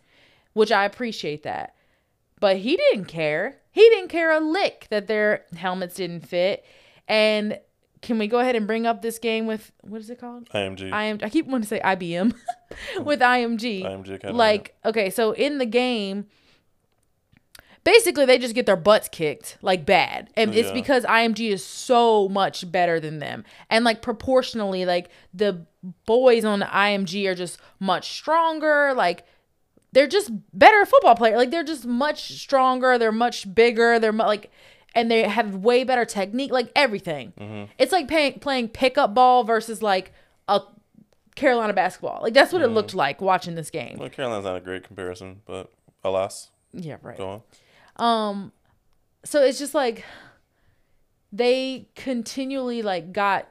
which 0.54 0.72
I 0.72 0.84
appreciate 0.84 1.44
that. 1.44 1.74
But 2.40 2.58
he 2.58 2.76
didn't 2.76 3.04
care. 3.06 3.58
He 3.70 3.82
didn't 3.90 4.08
care 4.08 4.32
a 4.32 4.40
lick 4.40 4.86
that 4.90 5.06
their 5.06 5.44
helmets 5.56 5.96
didn't 5.96 6.26
fit. 6.26 6.64
And 7.06 7.58
can 8.02 8.18
we 8.18 8.26
go 8.26 8.40
ahead 8.40 8.56
and 8.56 8.66
bring 8.66 8.86
up 8.86 9.02
this 9.02 9.18
game 9.18 9.46
with 9.46 9.72
what 9.82 10.00
is 10.00 10.10
it 10.10 10.20
called? 10.20 10.48
IMG. 10.50 10.92
I 10.92 11.04
am 11.04 11.18
I 11.22 11.28
keep 11.28 11.46
wanting 11.46 11.62
to 11.62 11.68
say 11.68 11.80
IBM 11.80 12.34
with 13.04 13.20
IMG. 13.20 13.84
IMG 13.84 14.14
Academy, 14.14 14.36
Like, 14.38 14.76
okay, 14.84 15.10
so 15.10 15.32
in 15.32 15.58
the 15.58 15.66
game, 15.66 16.26
basically 17.84 18.24
they 18.26 18.38
just 18.38 18.54
get 18.54 18.66
their 18.66 18.76
butts 18.76 19.08
kicked 19.08 19.58
like 19.62 19.84
bad. 19.86 20.30
And 20.36 20.54
it's 20.54 20.70
because 20.70 21.04
IMG 21.04 21.50
is 21.50 21.64
so 21.64 22.28
much 22.28 22.70
better 22.70 23.00
than 23.00 23.18
them. 23.18 23.44
And 23.70 23.84
like 23.84 24.02
proportionally, 24.02 24.84
like 24.84 25.10
the 25.32 25.64
boys 26.06 26.44
on 26.44 26.60
IMG 26.60 27.26
are 27.26 27.34
just 27.34 27.58
much 27.80 28.12
stronger. 28.12 28.92
Like 28.94 29.24
they're 29.92 30.06
just 30.06 30.30
better 30.52 30.84
football 30.84 31.14
players. 31.14 31.36
Like 31.36 31.50
they're 31.50 31.64
just 31.64 31.86
much 31.86 32.32
stronger. 32.38 32.98
They're 32.98 33.12
much 33.12 33.52
bigger. 33.54 33.98
They're 33.98 34.12
mu- 34.12 34.24
like, 34.24 34.50
and 34.94 35.10
they 35.10 35.22
have 35.22 35.54
way 35.56 35.84
better 35.84 36.04
technique. 36.04 36.50
Like 36.52 36.70
everything. 36.76 37.32
Mm-hmm. 37.40 37.72
It's 37.78 37.92
like 37.92 38.08
pay- 38.08 38.32
playing 38.32 38.68
pickup 38.68 39.14
ball 39.14 39.44
versus 39.44 39.82
like 39.82 40.12
a 40.46 40.60
Carolina 41.36 41.72
basketball. 41.72 42.20
Like 42.22 42.34
that's 42.34 42.52
what 42.52 42.60
Mm-hmm. 42.62 42.70
it 42.72 42.74
looked 42.74 42.94
like 42.94 43.20
watching 43.20 43.54
this 43.54 43.70
game. 43.70 43.96
well, 43.98 44.08
Carolina's 44.10 44.44
not 44.44 44.56
a 44.56 44.60
great 44.60 44.82
comparison, 44.84 45.40
but 45.46 45.72
alas, 46.04 46.50
Yeah, 46.72 46.96
right. 47.02 47.16
go 47.16 47.28
on. 47.30 47.42
Um, 47.98 48.52
so 49.24 49.42
it's 49.42 49.58
just 49.58 49.74
like 49.74 50.04
they 51.32 51.88
continually 51.94 52.82
like 52.82 53.12
got 53.12 53.48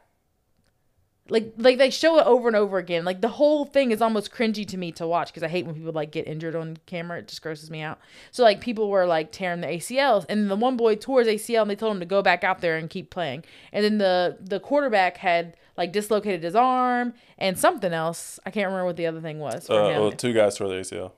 like 1.29 1.53
like 1.57 1.77
they 1.77 1.89
show 1.89 2.17
it 2.19 2.25
over 2.25 2.47
and 2.47 2.55
over 2.55 2.77
again. 2.77 3.05
Like 3.05 3.21
the 3.21 3.27
whole 3.27 3.65
thing 3.65 3.91
is 3.91 4.01
almost 4.01 4.31
cringy 4.31 4.65
to 4.67 4.77
me 4.77 4.91
to 4.93 5.07
watch 5.07 5.29
because 5.29 5.43
I 5.43 5.47
hate 5.47 5.65
when 5.65 5.75
people 5.75 5.91
like 5.91 6.12
get 6.12 6.27
injured 6.27 6.55
on 6.55 6.77
camera. 6.86 7.19
It 7.19 7.27
just 7.27 7.41
grosses 7.41 7.69
me 7.69 7.81
out. 7.81 7.99
So 8.31 8.43
like 8.43 8.62
people 8.62 8.89
were 8.89 9.05
like 9.05 9.31
tearing 9.31 9.62
the 9.62 9.67
ACLs, 9.67 10.25
and 10.29 10.49
the 10.49 10.55
one 10.55 10.77
boy 10.77 10.95
tore 10.95 11.19
his 11.23 11.27
ACL, 11.27 11.63
and 11.63 11.71
they 11.71 11.75
told 11.75 11.93
him 11.93 11.99
to 11.99 12.05
go 12.05 12.21
back 12.21 12.43
out 12.43 12.62
there 12.62 12.77
and 12.77 12.89
keep 12.89 13.10
playing. 13.10 13.43
And 13.71 13.83
then 13.83 13.97
the 13.97 14.38
the 14.39 14.60
quarterback 14.60 15.17
had 15.17 15.57
like 15.75 15.91
dislocated 15.91 16.43
his 16.43 16.55
arm 16.55 17.13
and 17.38 17.57
something 17.57 17.93
else. 17.93 18.39
I 18.45 18.51
can't 18.51 18.67
remember 18.67 18.86
what 18.86 18.95
the 18.97 19.07
other 19.07 19.21
thing 19.21 19.39
was. 19.39 19.69
Uh, 19.69 19.97
well, 19.99 20.12
two 20.12 20.33
guys 20.33 20.57
tore 20.57 20.69
the 20.69 20.75
ACL. 20.75 21.12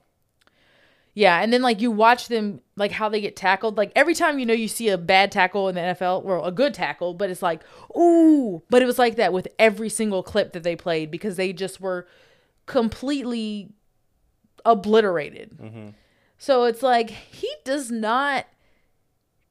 Yeah, 1.20 1.42
and 1.42 1.52
then 1.52 1.62
like 1.62 1.82
you 1.82 1.92
watch 1.92 2.30
them 2.30 2.62
like 2.78 2.94
how 2.94 3.10
they 3.10 3.20
get 3.20 3.36
tackled. 3.36 3.76
Like 3.76 3.92
every 3.94 4.16
time 4.16 4.40
you 4.40 4.46
know 4.46 4.54
you 4.54 4.70
see 4.70 4.88
a 4.88 4.98
bad 4.98 5.34
tackle 5.34 5.68
in 5.68 5.76
the 5.76 5.82
NFL 5.82 6.24
or 6.24 6.48
a 6.48 6.50
good 6.50 6.74
tackle, 6.74 7.14
but 7.14 7.30
it's 7.30 7.42
like 7.42 7.62
ooh. 7.94 8.64
But 8.70 8.82
it 8.82 8.86
was 8.86 8.98
like 8.98 9.18
that 9.18 9.34
with 9.34 9.50
every 9.60 9.90
single 9.90 10.24
clip 10.24 10.54
that 10.54 10.64
they 10.64 10.78
played 10.78 11.12
because 11.12 11.36
they 11.36 11.52
just 11.52 11.82
were 11.82 12.08
completely 12.68 13.74
obliterated. 14.64 15.58
Mm-hmm. 15.62 15.90
So 16.38 16.64
it's 16.64 16.82
like 16.82 17.10
he 17.10 17.54
does 17.66 17.92
not 17.92 18.46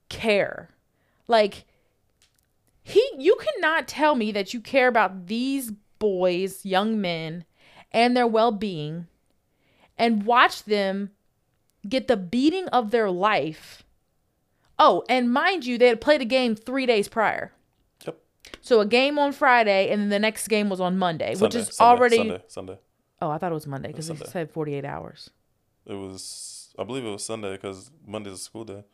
care. 0.09 0.71
Like 1.27 1.67
he 2.83 3.07
you 3.19 3.37
cannot 3.37 3.87
tell 3.87 4.15
me 4.15 4.33
that 4.33 4.55
you 4.55 4.63
care 4.63 4.89
about 4.89 5.27
these 5.27 5.71
boys, 5.99 6.65
young 6.65 6.99
men 6.99 7.45
and 7.93 8.17
their 8.17 8.27
well-being 8.27 9.07
and 9.99 10.25
watch 10.25 10.65
them 10.65 11.11
get 11.89 12.09
the 12.09 12.17
beating 12.17 12.69
of 12.69 12.91
their 12.91 13.11
life. 13.11 13.85
Oh, 14.79 15.03
and 15.09 15.33
mind 15.33 15.67
you, 15.67 15.77
they 15.79 15.89
had 15.89 16.01
played 16.01 16.21
a 16.21 16.25
game 16.25 16.55
3 16.55 16.87
days 16.87 17.09
prior. 17.09 17.53
Yep. 18.07 18.19
So 18.61 18.81
a 18.81 18.87
game 18.87 19.19
on 19.19 19.33
Friday 19.33 19.91
and 19.91 20.03
then 20.03 20.09
the 20.09 20.19
next 20.19 20.47
game 20.49 20.69
was 20.69 20.81
on 20.81 20.97
Monday, 20.99 21.35
which 21.37 21.55
is 21.55 21.75
Sunday, 21.75 21.85
already 21.99 22.17
Sunday. 22.17 22.43
Sunday. 22.47 22.79
Oh, 23.21 23.31
I 23.31 23.39
thought 23.39 23.51
it 23.51 23.55
was 23.55 23.67
Monday 23.67 23.93
cuz 23.93 24.09
it 24.11 24.19
said 24.29 24.51
48 24.51 24.85
hours. 24.85 25.31
It 25.87 25.95
was, 25.95 26.73
I 26.79 26.85
believe 26.85 27.05
it 27.05 27.11
was 27.11 27.25
Sunday 27.25 27.53
because 27.53 27.91
Monday's 28.07 28.35
a 28.35 28.39
school 28.39 28.65
day. 28.65 28.85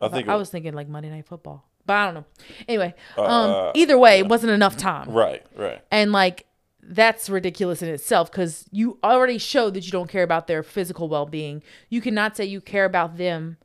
I 0.00 0.06
I, 0.06 0.08
think. 0.08 0.28
I 0.28 0.34
it- 0.34 0.38
was 0.38 0.50
thinking 0.50 0.74
like 0.74 0.88
Monday 0.88 1.10
night 1.10 1.26
football. 1.26 1.68
But 1.86 1.92
I 1.96 2.04
don't 2.06 2.14
know. 2.14 2.24
Anyway, 2.66 2.94
um 3.18 3.24
Uh, 3.50 3.72
either 3.74 3.98
way, 3.98 4.18
it 4.18 4.26
wasn't 4.28 4.52
enough 4.52 4.76
time. 4.76 5.10
right, 5.10 5.44
right. 5.54 5.82
And 5.90 6.12
like 6.12 6.46
that's 6.86 7.30
ridiculous 7.30 7.82
in 7.82 7.88
itself 7.88 8.30
because 8.30 8.66
you 8.70 8.98
already 9.02 9.38
showed 9.38 9.74
that 9.74 9.86
you 9.86 9.92
don't 9.92 10.10
care 10.10 10.22
about 10.22 10.46
their 10.46 10.62
physical 10.62 11.08
well 11.08 11.26
being. 11.26 11.62
You 11.88 12.00
cannot 12.00 12.36
say 12.36 12.44
you 12.44 12.60
care 12.60 12.84
about 12.84 13.16
them 13.16 13.56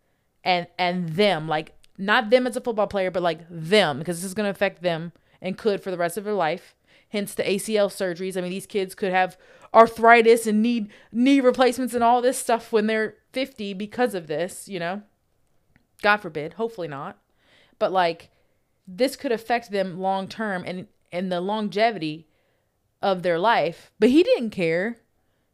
and 0.43 0.67
and 0.77 1.10
them 1.10 1.47
like 1.47 1.73
not 1.97 2.29
them 2.29 2.47
as 2.47 2.55
a 2.55 2.62
football 2.62 2.88
player, 2.88 3.12
but 3.12 3.23
like 3.23 3.41
them 3.49 3.99
because 3.99 4.17
this 4.17 4.25
is 4.25 4.34
going 4.34 4.45
to 4.45 4.51
affect 4.51 4.82
them 4.82 5.12
and 5.41 5.58
could 5.58 5.84
for 5.84 5.91
the 5.91 5.97
rest 5.97 6.17
of 6.17 6.23
their 6.23 6.34
life. 6.34 6.75
Hence 7.10 7.34
the 7.34 7.43
ACL 7.43 7.89
surgeries. 7.89 8.38
I 8.38 8.41
mean, 8.41 8.51
these 8.51 8.67
kids 8.67 8.95
could 8.95 9.12
have 9.12 9.38
arthritis 9.73 10.47
and 10.47 10.62
need 10.62 10.89
knee 11.12 11.41
replacements 11.41 11.93
and 11.93 12.03
all 12.03 12.21
this 12.21 12.38
stuff 12.38 12.71
when 12.71 12.88
they're 12.88 13.15
50 13.34 13.73
because 13.73 14.13
of 14.15 14.27
this, 14.27 14.67
you 14.67 14.79
know? 14.79 15.01
God 16.01 16.17
forbid, 16.17 16.53
hopefully 16.53 16.88
not. 16.88 17.17
But 17.79 17.91
like 17.91 18.29
this 18.88 19.15
could 19.15 19.32
affect 19.32 19.71
them 19.71 19.99
long 19.99 20.27
term 20.27 20.63
and 20.65 20.88
and 21.12 21.32
the 21.32 21.41
longevity 21.41 22.29
of 23.01 23.23
their 23.23 23.39
life. 23.39 23.91
But 23.99 24.09
he 24.09 24.23
didn't 24.23 24.51
care. 24.51 24.97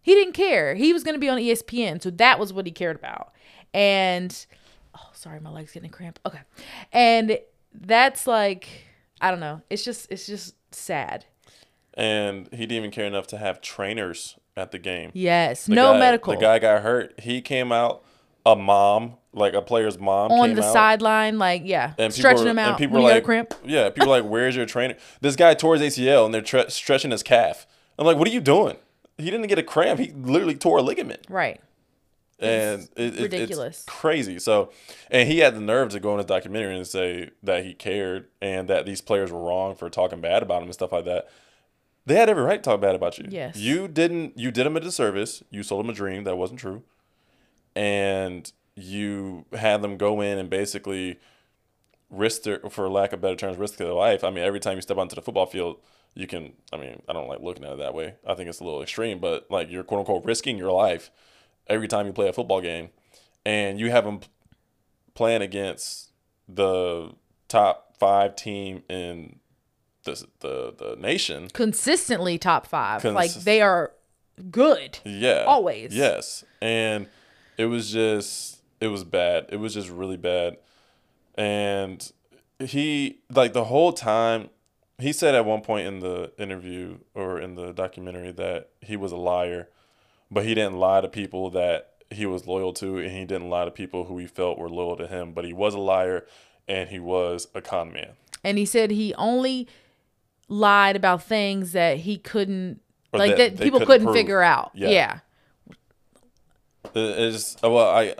He 0.01 0.13
didn't 0.13 0.33
care. 0.33 0.75
He 0.75 0.93
was 0.93 1.03
going 1.03 1.15
to 1.15 1.19
be 1.19 1.29
on 1.29 1.39
ESPN, 1.39 2.01
so 2.01 2.09
that 2.11 2.39
was 2.39 2.53
what 2.53 2.65
he 2.65 2.71
cared 2.71 2.95
about. 2.95 3.33
And 3.73 4.45
oh, 4.95 5.09
sorry, 5.13 5.39
my 5.39 5.49
leg's 5.49 5.71
getting 5.71 5.89
a 5.89 5.93
cramp. 5.93 6.19
Okay. 6.25 6.41
And 6.91 7.39
that's 7.73 8.27
like 8.27 8.67
I 9.21 9.31
don't 9.31 9.39
know. 9.39 9.61
It's 9.69 9.83
just 9.83 10.07
it's 10.11 10.27
just 10.27 10.55
sad. 10.73 11.25
And 11.93 12.47
he 12.51 12.59
didn't 12.59 12.77
even 12.77 12.91
care 12.91 13.05
enough 13.05 13.27
to 13.27 13.37
have 13.37 13.61
trainers 13.61 14.37
at 14.57 14.71
the 14.71 14.79
game. 14.79 15.11
Yes. 15.13 15.65
The 15.65 15.75
no 15.75 15.93
guy- 15.93 15.99
medical. 15.99 16.33
The 16.33 16.39
guy 16.39 16.59
got 16.59 16.81
hurt. 16.81 17.19
He 17.19 17.41
came 17.41 17.71
out. 17.71 18.03
A 18.47 18.55
mom, 18.55 19.15
like 19.35 19.53
a 19.53 19.61
player's 19.61 19.99
mom, 19.99 20.31
on 20.31 20.55
the 20.55 20.63
out, 20.63 20.73
sideline, 20.73 21.37
like 21.37 21.61
yeah, 21.65 21.93
and 21.97 22.13
stretching 22.13 22.45
him 22.45 22.57
and 22.57 22.71
out 22.71 22.77
people 22.77 22.95
when 22.95 23.03
were 23.03 23.09
like, 23.11 23.23
cramp. 23.23 23.53
Yeah, 23.63 23.89
people 23.89 24.09
were 24.09 24.21
like, 24.21 24.29
"Where's 24.29 24.55
your 24.55 24.65
trainer?" 24.65 24.95
This 25.21 25.35
guy 25.35 25.53
tore 25.53 25.75
his 25.75 25.97
ACL, 25.97 26.25
and 26.25 26.33
they're 26.33 26.41
tre- 26.41 26.69
stretching 26.69 27.11
his 27.11 27.21
calf. 27.21 27.67
I'm 27.99 28.05
like, 28.05 28.17
"What 28.17 28.27
are 28.27 28.31
you 28.31 28.41
doing?" 28.41 28.77
He 29.17 29.29
didn't 29.31 29.47
get 29.47 29.59
a 29.59 29.63
cramp. 29.63 29.99
He 29.99 30.11
literally 30.11 30.55
tore 30.55 30.79
a 30.79 30.81
ligament. 30.81 31.25
Right. 31.29 31.61
and 32.39 32.89
it, 32.97 33.15
it- 33.15 33.21
ridiculous. 33.21 33.77
It's 33.77 33.85
crazy. 33.85 34.39
So, 34.39 34.71
and 35.09 35.29
he 35.29 35.39
had 35.39 35.55
the 35.55 35.61
nerve 35.61 35.89
to 35.91 35.99
go 35.99 36.11
in 36.11 36.17
his 36.17 36.25
documentary 36.25 36.75
and 36.75 36.85
say 36.85 37.29
that 37.43 37.63
he 37.63 37.73
cared 37.73 38.27
and 38.41 38.67
that 38.67 38.85
these 38.85 38.99
players 38.99 39.31
were 39.31 39.39
wrong 39.39 39.75
for 39.75 39.89
talking 39.89 40.19
bad 40.19 40.43
about 40.43 40.57
him 40.57 40.65
and 40.65 40.73
stuff 40.73 40.91
like 40.91 41.05
that. 41.05 41.29
They 42.05 42.15
had 42.15 42.29
every 42.29 42.43
right 42.43 42.61
to 42.61 42.69
talk 42.69 42.81
bad 42.81 42.93
about 42.93 43.17
you. 43.17 43.25
Yes. 43.29 43.55
You 43.55 43.87
didn't. 43.87 44.37
You 44.37 44.51
did 44.51 44.65
him 44.67 44.75
a 44.75 44.79
disservice. 44.81 45.43
You 45.49 45.63
sold 45.63 45.85
him 45.85 45.89
a 45.89 45.93
dream 45.93 46.23
that 46.25 46.35
wasn't 46.35 46.59
true, 46.59 46.83
and 47.75 48.51
you 48.75 49.45
had 49.53 49.81
them 49.81 49.97
go 49.97 50.21
in 50.21 50.37
and 50.37 50.49
basically 50.49 51.19
risk 52.09 52.43
their, 52.43 52.59
for 52.69 52.89
lack 52.89 53.13
of 53.13 53.21
better 53.21 53.35
terms, 53.35 53.57
risk 53.57 53.77
their 53.77 53.93
life. 53.93 54.23
I 54.23 54.29
mean, 54.29 54.43
every 54.43 54.59
time 54.59 54.75
you 54.75 54.81
step 54.81 54.97
onto 54.97 55.15
the 55.15 55.21
football 55.21 55.45
field, 55.45 55.77
you 56.13 56.27
can. 56.27 56.53
I 56.71 56.77
mean, 56.77 57.01
I 57.09 57.13
don't 57.13 57.27
like 57.27 57.41
looking 57.41 57.65
at 57.65 57.73
it 57.73 57.79
that 57.79 57.93
way. 57.93 58.15
I 58.25 58.35
think 58.35 58.49
it's 58.49 58.61
a 58.61 58.63
little 58.63 58.81
extreme, 58.81 59.19
but 59.19 59.49
like 59.49 59.69
you're 59.69 59.83
quote 59.83 59.99
unquote 59.99 60.23
risking 60.23 60.57
your 60.57 60.71
life 60.71 61.11
every 61.67 61.87
time 61.87 62.07
you 62.07 62.13
play 62.13 62.29
a 62.29 62.33
football 62.33 62.61
game, 62.61 62.89
and 63.45 63.79
you 63.79 63.91
have 63.91 64.05
them 64.05 64.21
playing 65.13 65.41
against 65.41 66.11
the 66.47 67.11
top 67.49 67.95
five 67.99 68.35
team 68.35 68.83
in 68.87 69.39
the 70.05 70.25
the, 70.39 70.73
the 70.77 70.95
nation. 70.97 71.49
Consistently 71.49 72.37
top 72.37 72.65
five. 72.65 73.03
like 73.03 73.33
they 73.33 73.61
are 73.61 73.91
good. 74.51 74.99
Yeah. 75.03 75.43
Always. 75.45 75.93
Yes. 75.93 76.45
And 76.61 77.07
it 77.57 77.65
was 77.65 77.91
just 77.91 78.54
it 78.79 78.87
was 78.87 79.03
bad. 79.03 79.47
It 79.49 79.57
was 79.57 79.73
just 79.73 79.89
really 79.89 80.17
bad. 80.17 80.57
And 81.35 82.11
he 82.59 83.19
like 83.29 83.53
the 83.53 83.65
whole 83.65 83.93
time 83.93 84.49
he 84.97 85.11
said 85.11 85.35
at 85.35 85.45
one 85.45 85.61
point 85.61 85.87
in 85.87 85.99
the 85.99 86.31
interview 86.37 86.99
or 87.13 87.39
in 87.39 87.55
the 87.55 87.73
documentary 87.73 88.31
that 88.31 88.69
he 88.81 88.95
was 88.95 89.11
a 89.11 89.17
liar, 89.17 89.69
but 90.31 90.45
he 90.45 90.55
didn't 90.55 90.77
lie 90.77 91.01
to 91.01 91.09
people 91.09 91.49
that 91.51 91.91
he 92.09 92.25
was 92.25 92.47
loyal 92.47 92.71
to 92.73 92.97
and 92.97 93.11
he 93.11 93.25
didn't 93.25 93.49
lie 93.49 93.65
to 93.65 93.71
people 93.71 94.05
who 94.05 94.17
he 94.17 94.27
felt 94.27 94.57
were 94.57 94.69
loyal 94.69 94.95
to 94.95 95.07
him, 95.07 95.33
but 95.33 95.43
he 95.43 95.53
was 95.53 95.73
a 95.73 95.79
liar 95.79 96.25
and 96.67 96.89
he 96.89 96.99
was 96.99 97.47
a 97.53 97.61
con 97.61 97.91
man. 97.91 98.11
And 98.43 98.57
he 98.57 98.65
said 98.65 98.91
he 98.91 99.13
only 99.15 99.67
lied 100.47 100.95
about 100.95 101.23
things 101.23 101.73
that 101.73 101.97
he 101.97 102.17
couldn't 102.17 102.79
Or 103.11 103.19
like 103.19 103.37
that 103.37 103.57
that, 103.57 103.63
people 103.63 103.79
couldn't 103.79 104.07
couldn't 104.07 104.13
figure 104.13 104.41
out. 104.41 104.71
Yeah. 104.73 104.89
yeah. 104.89 105.19
It's 106.93 107.57
well, 107.61 107.89
I 107.89 108.15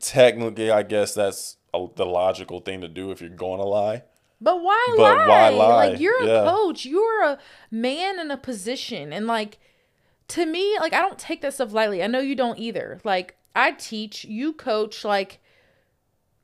technically 0.00 0.70
I 0.70 0.82
guess 0.82 1.14
that's 1.14 1.56
a, 1.72 1.86
the 1.94 2.06
logical 2.06 2.60
thing 2.60 2.80
to 2.80 2.88
do 2.88 3.10
if 3.10 3.20
you're 3.20 3.30
going 3.30 3.60
to 3.60 3.66
lie. 3.66 4.02
But 4.40 4.62
why 4.62 4.84
But 4.96 5.02
lie? 5.02 5.26
why 5.26 5.48
lie? 5.50 5.88
Like 5.88 6.00
you're 6.00 6.22
a 6.22 6.44
coach. 6.44 6.84
You're 6.84 7.24
a 7.24 7.38
man 7.70 8.18
in 8.18 8.30
a 8.30 8.36
position. 8.36 9.12
And 9.12 9.26
like 9.26 9.58
to 10.28 10.46
me, 10.46 10.76
like 10.78 10.92
I 10.92 11.00
don't 11.00 11.18
take 11.18 11.40
that 11.42 11.54
stuff 11.54 11.72
lightly. 11.72 12.02
I 12.02 12.06
know 12.06 12.20
you 12.20 12.34
don't 12.34 12.58
either. 12.58 13.00
Like 13.04 13.36
I 13.54 13.72
teach, 13.72 14.24
you 14.24 14.52
coach, 14.52 15.04
like 15.04 15.40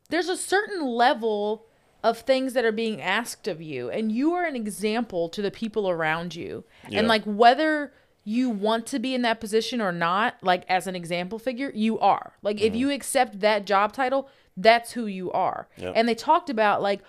there's 0.09 0.29
a 0.29 0.37
certain 0.37 0.85
level 0.87 1.66
of 2.03 2.18
things 2.18 2.55
that 2.55 2.64
are 2.64 2.72
being 2.72 3.03
asked 3.03 3.46
of 3.46 3.61
you 3.61 3.90
and 3.90 4.11
you 4.11 4.33
are 4.33 4.44
an 4.44 4.57
example 4.57 5.29
to 5.29 5.42
the 5.42 5.50
people 5.50 5.90
around 5.90 6.35
you. 6.35 6.64
Yeah. 6.88 7.00
And 7.00 7.09
like 7.09 7.24
whether 7.24 7.92
you 8.24 8.50
want 8.50 8.87
to 8.88 8.98
be 8.98 9.14
in 9.14 9.22
that 9.22 9.40
position 9.40 9.80
or 9.80 9.92
not, 9.92 10.37
like 10.42 10.64
as 10.68 10.87
an 10.87 10.94
example 10.94 11.38
figure, 11.38 11.72
you 11.74 11.98
are. 11.98 12.33
Like 12.42 12.56
Mm-hmm. 12.56 12.66
if 12.66 12.76
you 12.76 12.90
accept 12.90 13.40
that 13.40 13.64
job 13.66 13.92
title, 13.92 14.28
that's 14.56 14.92
who 14.92 15.06
you 15.06 15.30
are. 15.33 15.68
Yep. 15.78 15.92
And 15.96 16.09
they 16.09 16.14
talked 16.14 16.50
about 16.50 16.83
like 16.83 17.00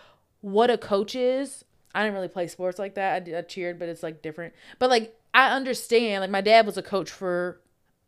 what 0.41 0.69
a 0.69 0.77
coach 0.77 1.15
is. 1.15 1.65
I 1.93 2.03
didn't 2.03 2.15
really 2.15 2.27
play 2.29 2.47
sports 2.47 2.79
like 2.79 2.95
that. 2.95 3.15
I, 3.15 3.19
did, 3.19 3.35
I 3.35 3.41
cheered, 3.41 3.77
but 3.77 3.89
it's 3.89 4.03
like 4.03 4.21
different. 4.21 4.53
But 4.79 4.89
like 4.89 5.15
I 5.33 5.51
understand. 5.51 6.21
Like 6.21 6.29
my 6.29 6.41
dad 6.41 6.65
was 6.65 6.77
a 6.77 6.81
coach 6.81 7.09
for, 7.11 7.59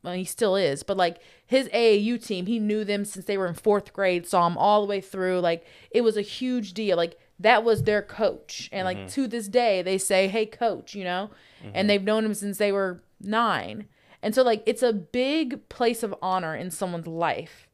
well, 0.03 0.13
he 0.13 0.23
still 0.23 0.55
is. 0.55 0.83
But 0.83 0.95
like 0.97 1.17
his 1.45 1.67
AAU 1.69 2.25
team, 2.25 2.45
he 2.45 2.59
knew 2.59 2.85
them 2.85 3.03
since 3.05 3.25
they 3.25 3.37
were 3.37 3.47
in 3.47 3.53
fourth 3.53 3.91
grade. 3.91 4.25
Saw 4.25 4.47
them 4.47 4.57
all 4.57 4.81
the 4.81 4.87
way 4.87 5.01
through. 5.01 5.41
Like 5.41 5.65
it 5.91 6.01
was 6.01 6.15
a 6.15 6.21
huge 6.21 6.73
deal. 6.73 6.95
Like 6.95 7.19
that 7.39 7.63
was 7.63 7.83
their 7.83 8.01
coach, 8.01 8.69
and 8.71 8.85
like 8.85 8.97
mm-hmm. 8.97 9.07
to 9.07 9.27
this 9.27 9.47
day, 9.47 9.81
they 9.81 9.97
say, 9.97 10.27
"Hey, 10.27 10.45
coach," 10.45 10.95
you 10.95 11.03
know, 11.03 11.29
and 11.61 11.73
mm-hmm. 11.73 11.87
they've 11.87 12.03
known 12.03 12.25
him 12.25 12.33
since 12.33 12.57
they 12.57 12.71
were 12.71 13.03
nine. 13.19 13.87
And 14.21 14.33
so 14.33 14.41
like 14.41 14.63
it's 14.65 14.83
a 14.83 14.93
big 14.93 15.67
place 15.69 16.03
of 16.03 16.15
honor 16.21 16.55
in 16.55 16.71
someone's 16.71 17.07
life, 17.07 17.67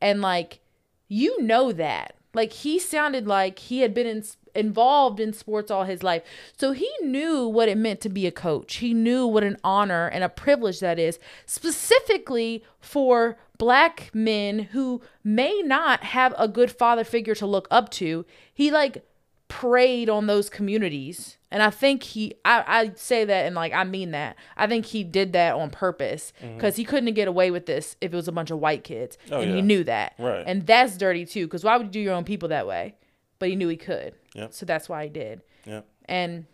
and 0.00 0.20
like 0.20 0.60
you 1.08 1.40
know 1.42 1.72
that. 1.72 2.16
Like 2.34 2.52
he 2.52 2.78
sounded 2.78 3.26
like 3.26 3.58
he 3.60 3.80
had 3.80 3.94
been 3.94 4.06
in, 4.06 4.24
involved 4.54 5.20
in 5.20 5.32
sports 5.32 5.70
all 5.70 5.84
his 5.84 6.02
life. 6.02 6.22
So 6.56 6.72
he 6.72 6.90
knew 7.02 7.46
what 7.46 7.68
it 7.68 7.78
meant 7.78 8.00
to 8.02 8.08
be 8.08 8.26
a 8.26 8.32
coach. 8.32 8.76
He 8.76 8.94
knew 8.94 9.26
what 9.26 9.44
an 9.44 9.56
honor 9.64 10.08
and 10.08 10.24
a 10.24 10.28
privilege 10.28 10.80
that 10.80 10.98
is, 10.98 11.18
specifically 11.46 12.64
for 12.80 13.36
black 13.58 14.10
men 14.12 14.58
who 14.72 15.00
may 15.22 15.62
not 15.62 16.04
have 16.04 16.34
a 16.38 16.48
good 16.48 16.70
father 16.70 17.04
figure 17.04 17.34
to 17.34 17.46
look 17.46 17.68
up 17.70 17.90
to. 17.90 18.24
He 18.52 18.70
like 18.70 19.04
preyed 19.48 20.08
on 20.08 20.26
those 20.26 20.50
communities. 20.50 21.38
And 21.50 21.62
I 21.62 21.70
think 21.70 22.02
he, 22.02 22.34
I, 22.44 22.64
I 22.66 22.92
say 22.96 23.24
that 23.24 23.46
and 23.46 23.54
like, 23.54 23.72
I 23.72 23.84
mean 23.84 24.10
that. 24.10 24.36
I 24.56 24.66
think 24.66 24.86
he 24.86 25.04
did 25.04 25.32
that 25.34 25.54
on 25.54 25.70
purpose 25.70 26.32
mm-hmm. 26.42 26.56
because 26.56 26.74
he 26.74 26.84
couldn't 26.84 27.14
get 27.14 27.28
away 27.28 27.52
with 27.52 27.66
this 27.66 27.94
if 28.00 28.12
it 28.12 28.16
was 28.16 28.26
a 28.26 28.32
bunch 28.32 28.50
of 28.50 28.58
white 28.58 28.82
kids. 28.82 29.16
Oh, 29.30 29.40
and 29.40 29.50
yeah. 29.50 29.56
he 29.56 29.62
knew 29.62 29.84
that. 29.84 30.14
Right. 30.18 30.42
And 30.44 30.66
that's 30.66 30.96
dirty 30.96 31.24
too 31.24 31.46
because 31.46 31.62
why 31.62 31.76
would 31.76 31.86
you 31.86 31.92
do 31.92 32.00
your 32.00 32.14
own 32.14 32.24
people 32.24 32.48
that 32.48 32.66
way? 32.66 32.96
But 33.38 33.48
he 33.48 33.56
knew 33.56 33.68
he 33.68 33.76
could. 33.76 34.14
Yep. 34.34 34.52
So 34.52 34.66
that's 34.66 34.88
why 34.88 35.02
I 35.02 35.08
did. 35.08 35.42
Yeah. 35.64 35.82
And 36.06 36.46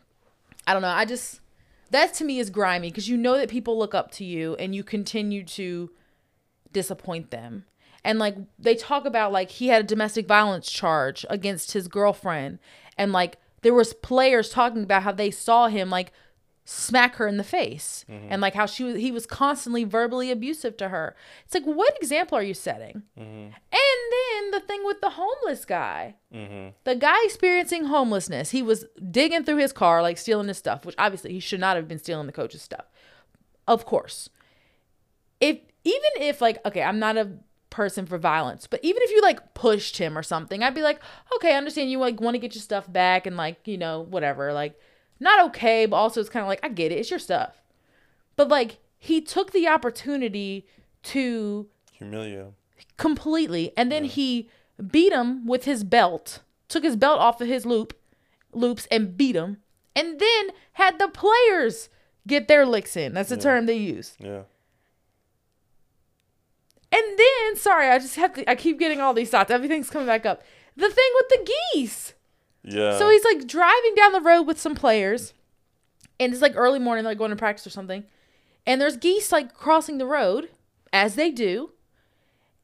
I 0.66 0.72
don't 0.72 0.82
know. 0.82 0.88
I 0.88 1.04
just, 1.04 1.40
that 1.90 2.14
to 2.14 2.24
me 2.24 2.38
is 2.38 2.50
grimy 2.50 2.88
because 2.88 3.08
you 3.08 3.16
know 3.16 3.36
that 3.36 3.48
people 3.48 3.78
look 3.78 3.94
up 3.94 4.10
to 4.12 4.24
you 4.24 4.54
and 4.56 4.74
you 4.74 4.84
continue 4.84 5.44
to 5.44 5.90
disappoint 6.72 7.30
them. 7.30 7.64
And 8.04 8.18
like 8.18 8.36
they 8.58 8.74
talk 8.74 9.04
about 9.04 9.32
like 9.32 9.50
he 9.50 9.68
had 9.68 9.80
a 9.80 9.86
domestic 9.86 10.26
violence 10.26 10.70
charge 10.70 11.26
against 11.28 11.72
his 11.72 11.88
girlfriend 11.88 12.58
and 12.96 13.12
like 13.12 13.36
there 13.62 13.74
was 13.74 13.92
players 13.92 14.48
talking 14.48 14.82
about 14.82 15.02
how 15.02 15.12
they 15.12 15.30
saw 15.30 15.68
him 15.68 15.90
like 15.90 16.12
smack 16.72 17.16
her 17.16 17.26
in 17.26 17.36
the 17.36 17.42
face 17.42 18.04
mm-hmm. 18.08 18.28
and 18.30 18.40
like 18.40 18.54
how 18.54 18.64
she 18.64 18.84
was 18.84 18.94
he 18.94 19.10
was 19.10 19.26
constantly 19.26 19.82
verbally 19.82 20.30
abusive 20.30 20.76
to 20.76 20.88
her. 20.88 21.16
It's 21.44 21.52
like 21.52 21.64
what 21.64 21.96
example 22.00 22.38
are 22.38 22.44
you 22.44 22.54
setting? 22.54 23.02
Mm-hmm. 23.18 23.48
And 23.72 24.12
then 24.12 24.50
the 24.52 24.60
thing 24.60 24.82
with 24.84 25.00
the 25.00 25.10
homeless 25.10 25.64
guy. 25.64 26.14
Mm-hmm. 26.32 26.68
The 26.84 26.94
guy 26.94 27.16
experiencing 27.24 27.86
homelessness, 27.86 28.50
he 28.50 28.62
was 28.62 28.84
digging 29.10 29.42
through 29.42 29.56
his 29.56 29.72
car 29.72 30.00
like 30.00 30.16
stealing 30.16 30.46
his 30.46 30.58
stuff, 30.58 30.86
which 30.86 30.94
obviously 30.96 31.32
he 31.32 31.40
should 31.40 31.58
not 31.58 31.74
have 31.74 31.88
been 31.88 31.98
stealing 31.98 32.26
the 32.26 32.32
coach's 32.32 32.62
stuff. 32.62 32.84
Of 33.66 33.84
course. 33.84 34.30
If 35.40 35.58
even 35.82 36.10
if 36.20 36.40
like 36.40 36.64
okay, 36.64 36.84
I'm 36.84 37.00
not 37.00 37.16
a 37.16 37.32
person 37.70 38.06
for 38.06 38.16
violence, 38.16 38.68
but 38.68 38.78
even 38.84 39.02
if 39.02 39.10
you 39.10 39.20
like 39.22 39.54
pushed 39.54 39.98
him 39.98 40.16
or 40.16 40.22
something, 40.22 40.62
I'd 40.62 40.74
be 40.74 40.82
like, 40.82 41.00
okay, 41.34 41.54
I 41.54 41.58
understand 41.58 41.90
you 41.90 41.98
like 41.98 42.20
want 42.20 42.36
to 42.36 42.38
get 42.38 42.54
your 42.54 42.62
stuff 42.62 42.90
back 42.90 43.26
and 43.26 43.36
like, 43.36 43.66
you 43.66 43.76
know, 43.76 44.02
whatever. 44.02 44.52
Like 44.52 44.78
not 45.20 45.44
okay, 45.46 45.86
but 45.86 45.96
also 45.96 46.20
it's 46.20 46.30
kind 46.30 46.42
of 46.42 46.48
like 46.48 46.60
I 46.64 46.68
get 46.68 46.90
it. 46.92 46.96
It's 46.96 47.10
your 47.10 47.18
stuff. 47.20 47.62
But 48.36 48.48
like 48.48 48.78
he 48.98 49.20
took 49.20 49.52
the 49.52 49.68
opportunity 49.68 50.66
to 51.04 51.68
Humiliate 51.92 52.38
him. 52.38 52.54
completely 52.96 53.72
and 53.76 53.90
then 53.92 54.04
he 54.04 54.48
beat 54.90 55.12
him 55.12 55.46
with 55.46 55.64
his 55.64 55.84
belt 55.84 56.40
took 56.68 56.82
his 56.84 56.96
belt 56.96 57.18
off 57.18 57.40
of 57.40 57.48
his 57.48 57.64
loop 57.66 57.94
loops 58.52 58.86
and 58.90 59.16
beat 59.16 59.34
him 59.36 59.58
and 59.96 60.18
then 60.20 60.48
had 60.74 60.98
the 60.98 61.08
players 61.08 61.88
get 62.26 62.48
their 62.48 62.64
licks 62.66 62.96
in 62.96 63.14
that's 63.14 63.28
the 63.30 63.36
term 63.36 63.64
they 63.66 63.76
use 63.76 64.14
Yeah. 64.18 64.42
and 66.92 67.18
then 67.18 67.56
sorry 67.56 67.88
i 67.88 67.98
just 67.98 68.16
have 68.16 68.34
to 68.34 68.48
i 68.50 68.54
keep 68.54 68.78
getting 68.78 69.00
all 69.00 69.14
these 69.14 69.30
thoughts 69.30 69.50
everything's 69.50 69.90
coming 69.90 70.06
back 70.06 70.26
up 70.26 70.42
the 70.76 70.88
thing 70.90 71.10
with 71.14 71.28
the 71.30 71.52
geese 71.74 72.14
Yeah. 72.62 72.98
so 72.98 73.08
he's 73.10 73.24
like 73.24 73.46
driving 73.46 73.94
down 73.94 74.12
the 74.12 74.20
road 74.20 74.42
with 74.42 74.60
some 74.60 74.74
players, 74.74 75.32
and 76.18 76.32
it's 76.32 76.42
like 76.42 76.52
early 76.56 76.78
morning, 76.78 77.04
like 77.04 77.18
going 77.18 77.30
to 77.30 77.36
practice 77.36 77.66
or 77.66 77.70
something. 77.70 78.04
And 78.66 78.80
there's 78.80 78.96
geese 78.96 79.32
like 79.32 79.54
crossing 79.54 79.98
the 79.98 80.06
road, 80.06 80.50
as 80.92 81.14
they 81.14 81.30
do. 81.30 81.72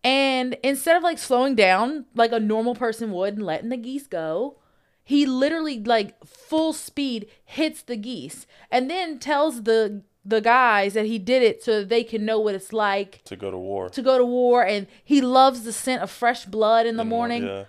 And 0.04 0.56
instead 0.62 0.96
of 0.96 1.02
like 1.02 1.18
slowing 1.18 1.54
down 1.56 2.06
like 2.14 2.32
a 2.32 2.38
normal 2.38 2.74
person 2.74 3.10
would 3.12 3.34
and 3.34 3.44
letting 3.44 3.70
the 3.70 3.76
geese 3.76 4.06
go, 4.06 4.58
he 5.02 5.26
literally 5.26 5.80
like 5.82 6.24
full 6.24 6.72
speed 6.72 7.26
hits 7.44 7.82
the 7.82 7.96
geese 7.96 8.46
and 8.70 8.90
then 8.90 9.18
tells 9.18 9.62
the 9.64 10.02
the 10.24 10.40
guys 10.40 10.94
that 10.94 11.06
he 11.06 11.18
did 11.20 11.42
it 11.42 11.62
so 11.62 11.78
that 11.80 11.88
they 11.88 12.02
can 12.02 12.24
know 12.24 12.40
what 12.40 12.54
it's 12.54 12.72
like 12.72 13.22
to 13.24 13.36
go 13.36 13.48
to 13.50 13.56
war. 13.56 13.88
to 13.88 14.02
go 14.02 14.18
to 14.18 14.24
war 14.24 14.66
and 14.66 14.88
he 15.04 15.20
loves 15.20 15.62
the 15.62 15.72
scent 15.72 16.02
of 16.02 16.10
fresh 16.10 16.44
blood 16.44 16.84
in 16.86 16.96
the 16.96 17.04
morning. 17.04 17.46
Yeah. 17.46 17.64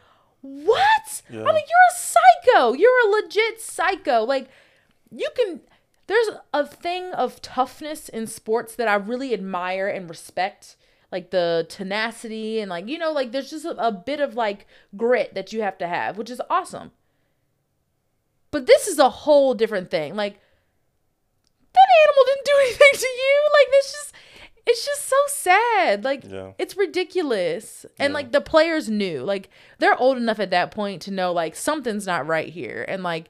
What? 0.47 1.21
Yeah. 1.29 1.41
I 1.41 1.53
mean, 1.53 1.63
you're 1.67 1.89
a 1.91 1.95
psycho. 1.95 2.73
You're 2.73 3.07
a 3.07 3.09
legit 3.09 3.61
psycho. 3.61 4.23
Like, 4.23 4.49
you 5.11 5.29
can. 5.35 5.61
There's 6.07 6.29
a 6.53 6.65
thing 6.65 7.11
of 7.13 7.41
toughness 7.41 8.07
in 8.07 8.27
sports 8.27 8.75
that 8.75 8.87
I 8.87 8.95
really 8.95 9.33
admire 9.33 9.87
and 9.89 10.09
respect. 10.09 10.77
Like 11.11 11.31
the 11.31 11.65
tenacity 11.69 12.59
and, 12.59 12.69
like, 12.69 12.87
you 12.87 12.97
know, 12.97 13.11
like 13.11 13.31
there's 13.31 13.49
just 13.49 13.65
a, 13.65 13.75
a 13.77 13.91
bit 13.91 14.19
of 14.19 14.35
like 14.35 14.67
grit 14.95 15.33
that 15.35 15.53
you 15.53 15.61
have 15.61 15.77
to 15.77 15.87
have, 15.87 16.17
which 16.17 16.29
is 16.29 16.41
awesome. 16.49 16.91
But 18.51 18.67
this 18.67 18.87
is 18.87 18.99
a 18.99 19.09
whole 19.09 19.53
different 19.53 19.89
thing. 19.91 20.15
Like, 20.15 20.39
that 21.73 21.87
animal 22.07 22.23
didn't 22.25 22.45
do 22.45 22.51
anything 22.61 22.99
to 22.99 23.07
you. 23.07 23.49
Like, 23.53 23.71
this 23.71 23.91
just. 23.91 24.13
It's 24.69 24.85
just 24.85 25.07
so 25.07 25.15
sad. 25.27 26.03
Like 26.03 26.23
Yeah. 26.25 26.51
it's 26.57 26.75
ridiculous. 26.75 27.85
And 27.97 28.11
Yeah. 28.11 28.15
like 28.15 28.31
the 28.31 28.41
players 28.41 28.89
knew. 28.89 29.21
Like 29.23 29.49
they're 29.79 29.95
old 29.97 30.17
enough 30.17 30.39
at 30.39 30.51
that 30.51 30.71
point 30.71 31.01
to 31.03 31.11
know 31.11 31.31
like 31.31 31.55
something's 31.55 32.05
not 32.05 32.27
right 32.27 32.49
here 32.49 32.83
and 32.87 33.01
like 33.03 33.25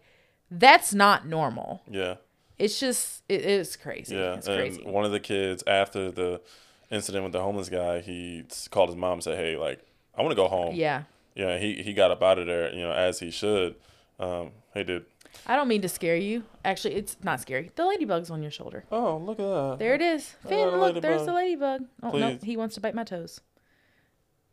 that's 0.50 0.94
not 0.94 1.28
normal. 1.28 1.84
Yeah. 1.90 2.16
It's 2.58 2.80
just 2.80 3.24
it 3.30 3.42
is 3.42 3.76
crazy. 3.76 4.16
Yeah. 4.16 4.34
It's 4.36 4.48
and 4.48 4.58
crazy. 4.58 4.84
one 4.84 5.06
of 5.06 5.12
the 5.12 5.20
kids 5.20 5.64
after 5.68 6.10
the 6.12 6.42
incident 6.90 7.24
with 7.24 7.34
the 7.34 7.42
homeless 7.42 7.70
guy, 7.70 8.00
he 8.00 8.44
called 8.72 8.90
his 8.90 8.96
mom 8.96 9.14
and 9.14 9.24
said, 9.24 9.38
"Hey, 9.38 9.58
like, 9.58 9.80
I 10.18 10.22
want 10.22 10.32
to 10.32 10.36
go 10.36 10.48
home." 10.48 10.74
Yeah. 10.76 11.04
Yeah. 11.36 11.58
He 11.60 11.84
he 11.84 11.94
got 11.94 12.10
up 12.12 12.24
out 12.24 12.40
of 12.40 12.48
there, 12.48 12.74
you 12.74 12.82
know, 12.82 12.94
as 12.94 13.20
he 13.20 13.30
should. 13.30 13.76
Um, 14.20 14.52
hey, 14.74 14.84
dude. 14.84 15.06
I 15.46 15.56
don't 15.56 15.68
mean 15.68 15.82
to 15.82 15.90
scare 15.90 16.16
you. 16.16 16.44
Actually, 16.66 16.96
it's 16.96 17.18
not 17.24 17.40
scary. 17.40 17.72
The 17.76 17.86
ladybug's 17.86 18.30
on 18.30 18.42
your 18.42 18.52
shoulder. 18.52 18.84
Oh, 18.92 19.18
look 19.18 19.40
at 19.40 19.46
that. 19.46 19.76
There 19.80 19.94
it 19.96 20.02
is. 20.02 20.36
I 20.46 20.50
Finn, 20.50 20.70
look, 20.80 21.02
there's 21.02 21.26
the 21.26 21.34
ladybug. 21.34 21.86
Oh 22.04 22.12
no, 22.12 22.38
he 22.44 22.58
wants 22.58 22.76
to 22.76 22.82
bite 22.82 22.96
my 22.96 23.04
toes. 23.04 23.42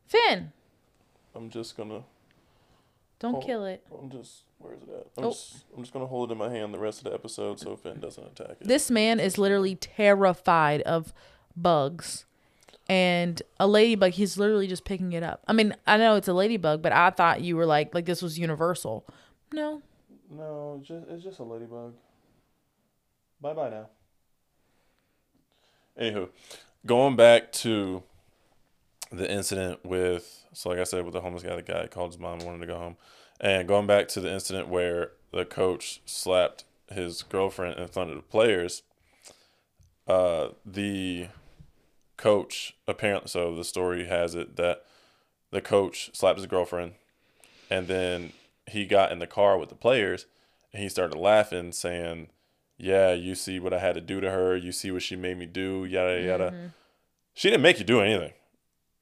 Finn, 0.07 0.53
I'm 1.35 1.51
just 1.51 1.77
gonna. 1.77 2.03
don't 3.19 3.37
Oh. 3.37 3.41
kill 3.41 3.65
it. 3.65 3.85
I'm 3.99 4.11
just. 4.11 4.43
Where 4.59 4.75
is 4.75 4.83
it 4.83 4.89
at? 4.91 5.07
I'm 5.19 5.25
Oh. 5.25 5.31
just. 5.31 5.65
I'm 5.77 5.83
just 5.83 5.93
gonna 5.93 6.07
hold 6.07 6.31
it 6.31 6.33
in 6.33 6.39
my 6.39 6.51
hand 6.51 6.73
the 6.75 6.79
rest 6.79 6.99
of 6.99 7.05
the 7.05 7.15
episode 7.15 7.59
so 7.59 7.77
Finn 7.77 8.01
doesn't 8.01 8.25
attack 8.25 8.57
it. 8.61 8.67
This 8.69 8.91
man 8.91 9.19
is 9.21 9.39
literally 9.39 9.77
terrified 9.77 10.83
of 10.83 11.13
bugs. 11.57 12.27
And 12.87 13.41
a 13.59 13.67
ladybug, 13.67 14.13
he's 14.13 14.37
literally 14.37 14.67
just 14.67 14.85
picking 14.85 15.13
it 15.13 15.23
up. 15.23 15.43
I 15.49 15.55
mean, 15.55 15.75
I 15.87 15.97
know 15.97 16.17
it's 16.17 16.29
a 16.29 16.35
ladybug, 16.35 16.83
but 16.83 16.93
I 16.93 17.09
thought 17.11 17.41
you 17.41 17.57
were 17.57 17.65
like 17.67 17.95
like 17.95 18.05
this 18.05 18.21
was 18.21 18.39
universal. 18.39 19.07
No. 19.53 19.81
No, 20.37 20.81
just 20.83 21.07
it's 21.09 21.23
just 21.23 21.39
a 21.39 21.45
ladybug. 21.45 21.95
Bye 23.41 23.53
bye 23.53 23.71
now. 23.71 23.89
Anywho, 26.01 26.29
going 26.85 27.15
back 27.15 27.53
to 27.53 28.03
the 29.13 29.31
incident 29.31 29.85
with 29.85 30.45
so 30.53 30.71
like 30.71 30.79
I 30.79 30.85
said 30.85 31.05
with 31.05 31.15
the 31.15 31.21
homeless 31.21 31.45
guy, 31.45 31.55
the 31.55 31.63
guy 31.63 31.87
called 31.87 32.13
his 32.13 32.19
mom 32.19 32.41
wanted 32.41 32.61
to 32.61 32.67
go 32.67 32.79
home. 32.79 32.97
And 33.41 33.69
going 33.69 33.87
back 33.87 34.09
to 34.09 34.21
the 34.21 34.33
incident 34.33 34.69
where 34.69 35.13
the 35.33 35.45
coach 35.45 36.01
slapped 36.05 36.65
his 36.91 37.23
girlfriend 37.23 37.79
in 37.79 37.89
front 37.89 38.11
of 38.11 38.17
the 38.17 38.23
players, 38.23 38.83
uh 40.09 40.49
the 40.67 41.29
coach 42.17 42.77
apparently 42.87 43.29
so 43.29 43.55
the 43.55 43.65
story 43.65 44.07
has 44.07 44.35
it 44.35 44.57
that 44.57 44.85
the 45.51 45.61
coach 45.61 46.11
slapped 46.13 46.39
his 46.39 46.47
girlfriend 46.47 46.93
and 47.71 47.89
then 47.89 48.33
he 48.67 48.87
got 48.87 49.13
in 49.13 49.19
the 49.19 49.27
car 49.27 49.59
with 49.59 49.69
the 49.69 49.75
players 49.75 50.27
and 50.73 50.83
he 50.83 50.89
started 50.89 51.17
laughing 51.19 51.71
saying 51.73 52.29
yeah 52.79 53.13
you 53.13 53.35
see 53.35 53.61
what 53.61 53.73
i 53.73 53.79
had 53.79 53.95
to 53.95 54.01
do 54.01 54.21
to 54.21 54.31
her. 54.31 54.57
You 54.57 54.73
see 54.73 54.91
what 54.91 55.03
she 55.03 55.17
made 55.17 55.39
me 55.39 55.47
do 55.47 55.85
yada 55.85 56.21
yada 56.23 56.51
Mm-hmm. 56.51 56.67
she 57.35 57.51
didn't 57.51 57.63
make 57.63 57.79
you 57.79 57.85
do 57.85 58.01
anything. 58.01 58.33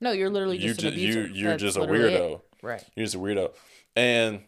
No, 0.00 0.10
you're 0.12 0.30
literally 0.30 0.56
you 0.58 0.74
just 0.74 0.96
you 0.96 1.22
you're 1.32 1.50
That's 1.52 1.62
just 1.62 1.76
a 1.76 1.80
literally 1.82 2.14
it. 2.14 2.20
weirdo. 2.20 2.40
Right. 2.62 2.84
you're 2.96 3.04
just 3.06 3.14
a 3.14 3.18
weirdo. 3.18 3.52
And 3.96 4.42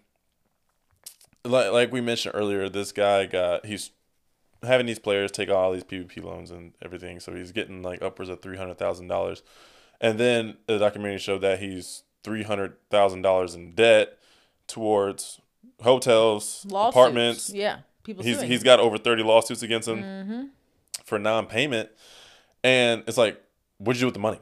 like 1.45 1.71
like 1.73 1.93
we 1.93 2.01
mentioned 2.01 2.35
earlier 2.35 2.69
this 2.69 2.91
guy 2.93 3.27
got 3.27 3.65
he's 3.67 3.91
having 4.63 4.87
these 4.87 4.99
players 4.99 5.31
take 5.31 5.51
all 5.51 5.73
these 5.73 5.85
PPP 5.85 6.23
loans 6.25 6.51
and 6.51 6.73
everything 6.83 7.21
so 7.21 7.35
he's 7.35 7.53
getting 7.53 7.83
like 7.83 8.03
upwards 8.03 8.31
of 8.31 8.41
$300000 8.41 9.43
and 10.01 10.19
then 10.19 10.57
the 10.67 10.79
documentary 10.79 11.19
showed 11.19 11.43
that 11.43 11.61
he's 11.61 12.03
$300000 12.25 13.55
in 13.55 13.75
debt 13.75 14.19
towards 14.67 15.41
hotels 15.83 16.65
Lawsuits. 16.69 16.97
apartments 16.97 17.51
Yeah. 17.53 17.79
People 18.03 18.23
he's 18.25 18.37
suing 18.39 18.51
he's 18.51 18.63
got 18.63 18.81
over 18.81 18.99
30 18.99 19.23
lawsuits 19.23 19.63
against 19.63 19.89
him 19.89 19.99
Mm-hmm. 20.03 20.43
for 21.05 21.19
non-payment 21.19 21.91
and 22.63 23.03
it's 23.07 23.19
like 23.19 23.41
what'd 23.79 23.97
you 24.01 24.05
do 24.05 24.07
with 24.09 24.15
the 24.15 24.21
money 24.21 24.41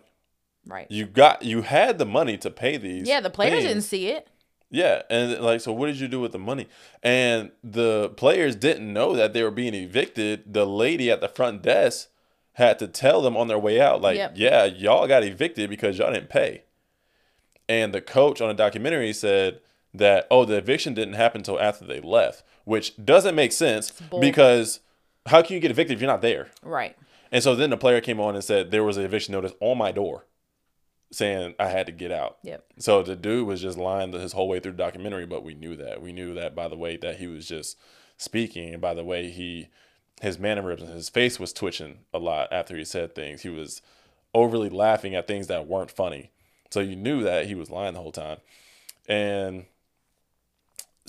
Right. 0.66 0.87
you 0.90 1.06
got 1.06 1.42
you 1.42 1.62
had 1.62 1.98
the 1.98 2.06
money 2.06 2.37
to 2.38 2.50
pay 2.50 2.76
these 2.76 3.08
Yeah, 3.08 3.20
the 3.20 3.30
players 3.30 3.54
things. 3.54 3.64
didn't 3.64 3.82
see 3.82 4.08
it. 4.08 4.28
Yeah, 4.74 5.02
and 5.11 5.38
like, 5.40 5.61
so 5.61 5.70
what 5.70 5.88
did 5.88 6.00
you 6.00 6.08
do 6.08 6.18
with 6.18 6.32
the 6.32 6.38
money? 6.38 6.66
And 7.02 7.51
the 7.62 8.09
players 8.16 8.57
didn't 8.57 8.90
know 8.90 9.14
that 9.14 9.34
they 9.34 9.42
were 9.42 9.51
being 9.51 9.74
evicted. 9.74 10.55
The 10.55 10.64
lady 10.64 11.11
at 11.11 11.20
the 11.20 11.28
front 11.28 11.61
desk 11.62 12.09
had 12.55 12.78
to 12.78 12.86
tell 12.86 13.20
them 13.20 13.36
on 13.36 13.49
their 13.49 13.59
way 13.59 13.82
out, 13.82 14.01
like, 14.01 14.16
Yep. 14.16 14.32
yeah, 14.36 14.64
y'all 14.64 15.07
got 15.07 15.24
evicted 15.24 15.68
because 15.68 15.99
y'all 15.99 16.11
didn't 16.11 16.30
pay. 16.30 16.62
And 17.68 17.92
the 17.92 18.01
coach 18.01 18.40
on 18.40 18.49
the 18.49 18.55
documentary 18.55 19.12
said 19.12 19.61
that, 19.95 20.26
oh, 20.30 20.45
the 20.45 20.57
eviction 20.57 20.95
didn't 20.95 21.14
happen 21.14 21.40
until 21.40 21.61
after 21.61 21.84
they 21.84 22.01
left, 22.01 22.43
which 22.64 22.95
doesn't 23.05 23.34
make 23.34 23.53
sense 23.53 23.93
because 24.20 24.80
how 25.26 25.43
can 25.43 25.55
you 25.55 25.61
get 25.61 25.70
evicted 25.70 25.97
if 25.97 26.01
you're 26.01 26.11
not 26.11 26.22
there? 26.22 26.51
Right. 26.62 26.97
And 27.30 27.43
so 27.43 27.55
then 27.55 27.70
the 27.70 27.76
player 27.76 28.01
came 28.01 28.20
on 28.20 28.34
and 28.34 28.45
said 28.45 28.70
there 28.70 28.84
was 28.84 28.97
an 28.97 29.05
eviction 29.05 29.32
notice 29.32 29.53
on 29.61 29.78
my 29.78 29.93
door 29.93 30.26
saying 31.11 31.55
I 31.59 31.68
had 31.68 31.86
to 31.86 31.93
get 31.93 32.11
out. 32.11 32.38
Yep. 32.43 32.64
So 32.78 33.03
the 33.03 33.16
dude 33.16 33.47
was 33.47 33.61
just 33.61 33.78
lying 33.78 34.12
his 34.12 34.32
whole 34.32 34.49
way 34.49 34.61
through 34.61 34.72
the 34.72 34.78
documentary, 34.78 35.26
but 35.26 35.45
we 35.45 35.55
knew 35.55 35.76
that. 35.76 36.03
We 36.03 36.12
knew 36.12 36.34
that 36.34 36.55
by 36.55 36.68
the 36.68 36.76
way 36.76 36.97
that 36.97 37.16
he 37.16 37.26
was 37.26 37.47
just 37.47 37.78
speaking 38.16 38.72
and 38.72 38.80
by 38.80 38.95
the 38.95 39.05
way 39.05 39.30
he 39.30 39.68
his 40.20 40.38
mannerisms, 40.38 40.90
his 40.90 41.09
face 41.09 41.40
was 41.40 41.53
twitching 41.53 41.99
a 42.14 42.18
lot 42.18 42.53
after 42.53 42.76
he 42.76 42.84
said 42.84 43.14
things. 43.14 43.43
He 43.43 43.49
was 43.49 43.82
overly 44.32 44.68
laughing 44.68 45.14
at 45.14 45.26
things 45.26 45.49
that 45.49 45.66
weren't 45.66 45.90
funny. 45.90 46.30
So 46.70 46.80
you 46.80 46.97
knew 46.97 47.22
that 47.24 47.47
he 47.47 47.55
was 47.55 47.70
lying 47.70 47.95
the 47.95 48.01
whole 48.01 48.12
time. 48.12 48.38
And 49.09 49.66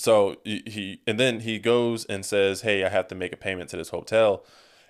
so 0.04 0.36
he, 0.44 1.00
and 1.08 1.18
then 1.18 1.40
he 1.40 1.60
goes 1.60 2.04
and 2.04 2.26
says, 2.26 2.60
"Hey, 2.60 2.84
I 2.84 2.90
have 2.90 3.08
to 3.08 3.16
make 3.16 3.32
a 3.32 3.38
payment 3.38 3.70
to 3.70 3.78
this 3.78 3.88
hotel." 3.88 4.44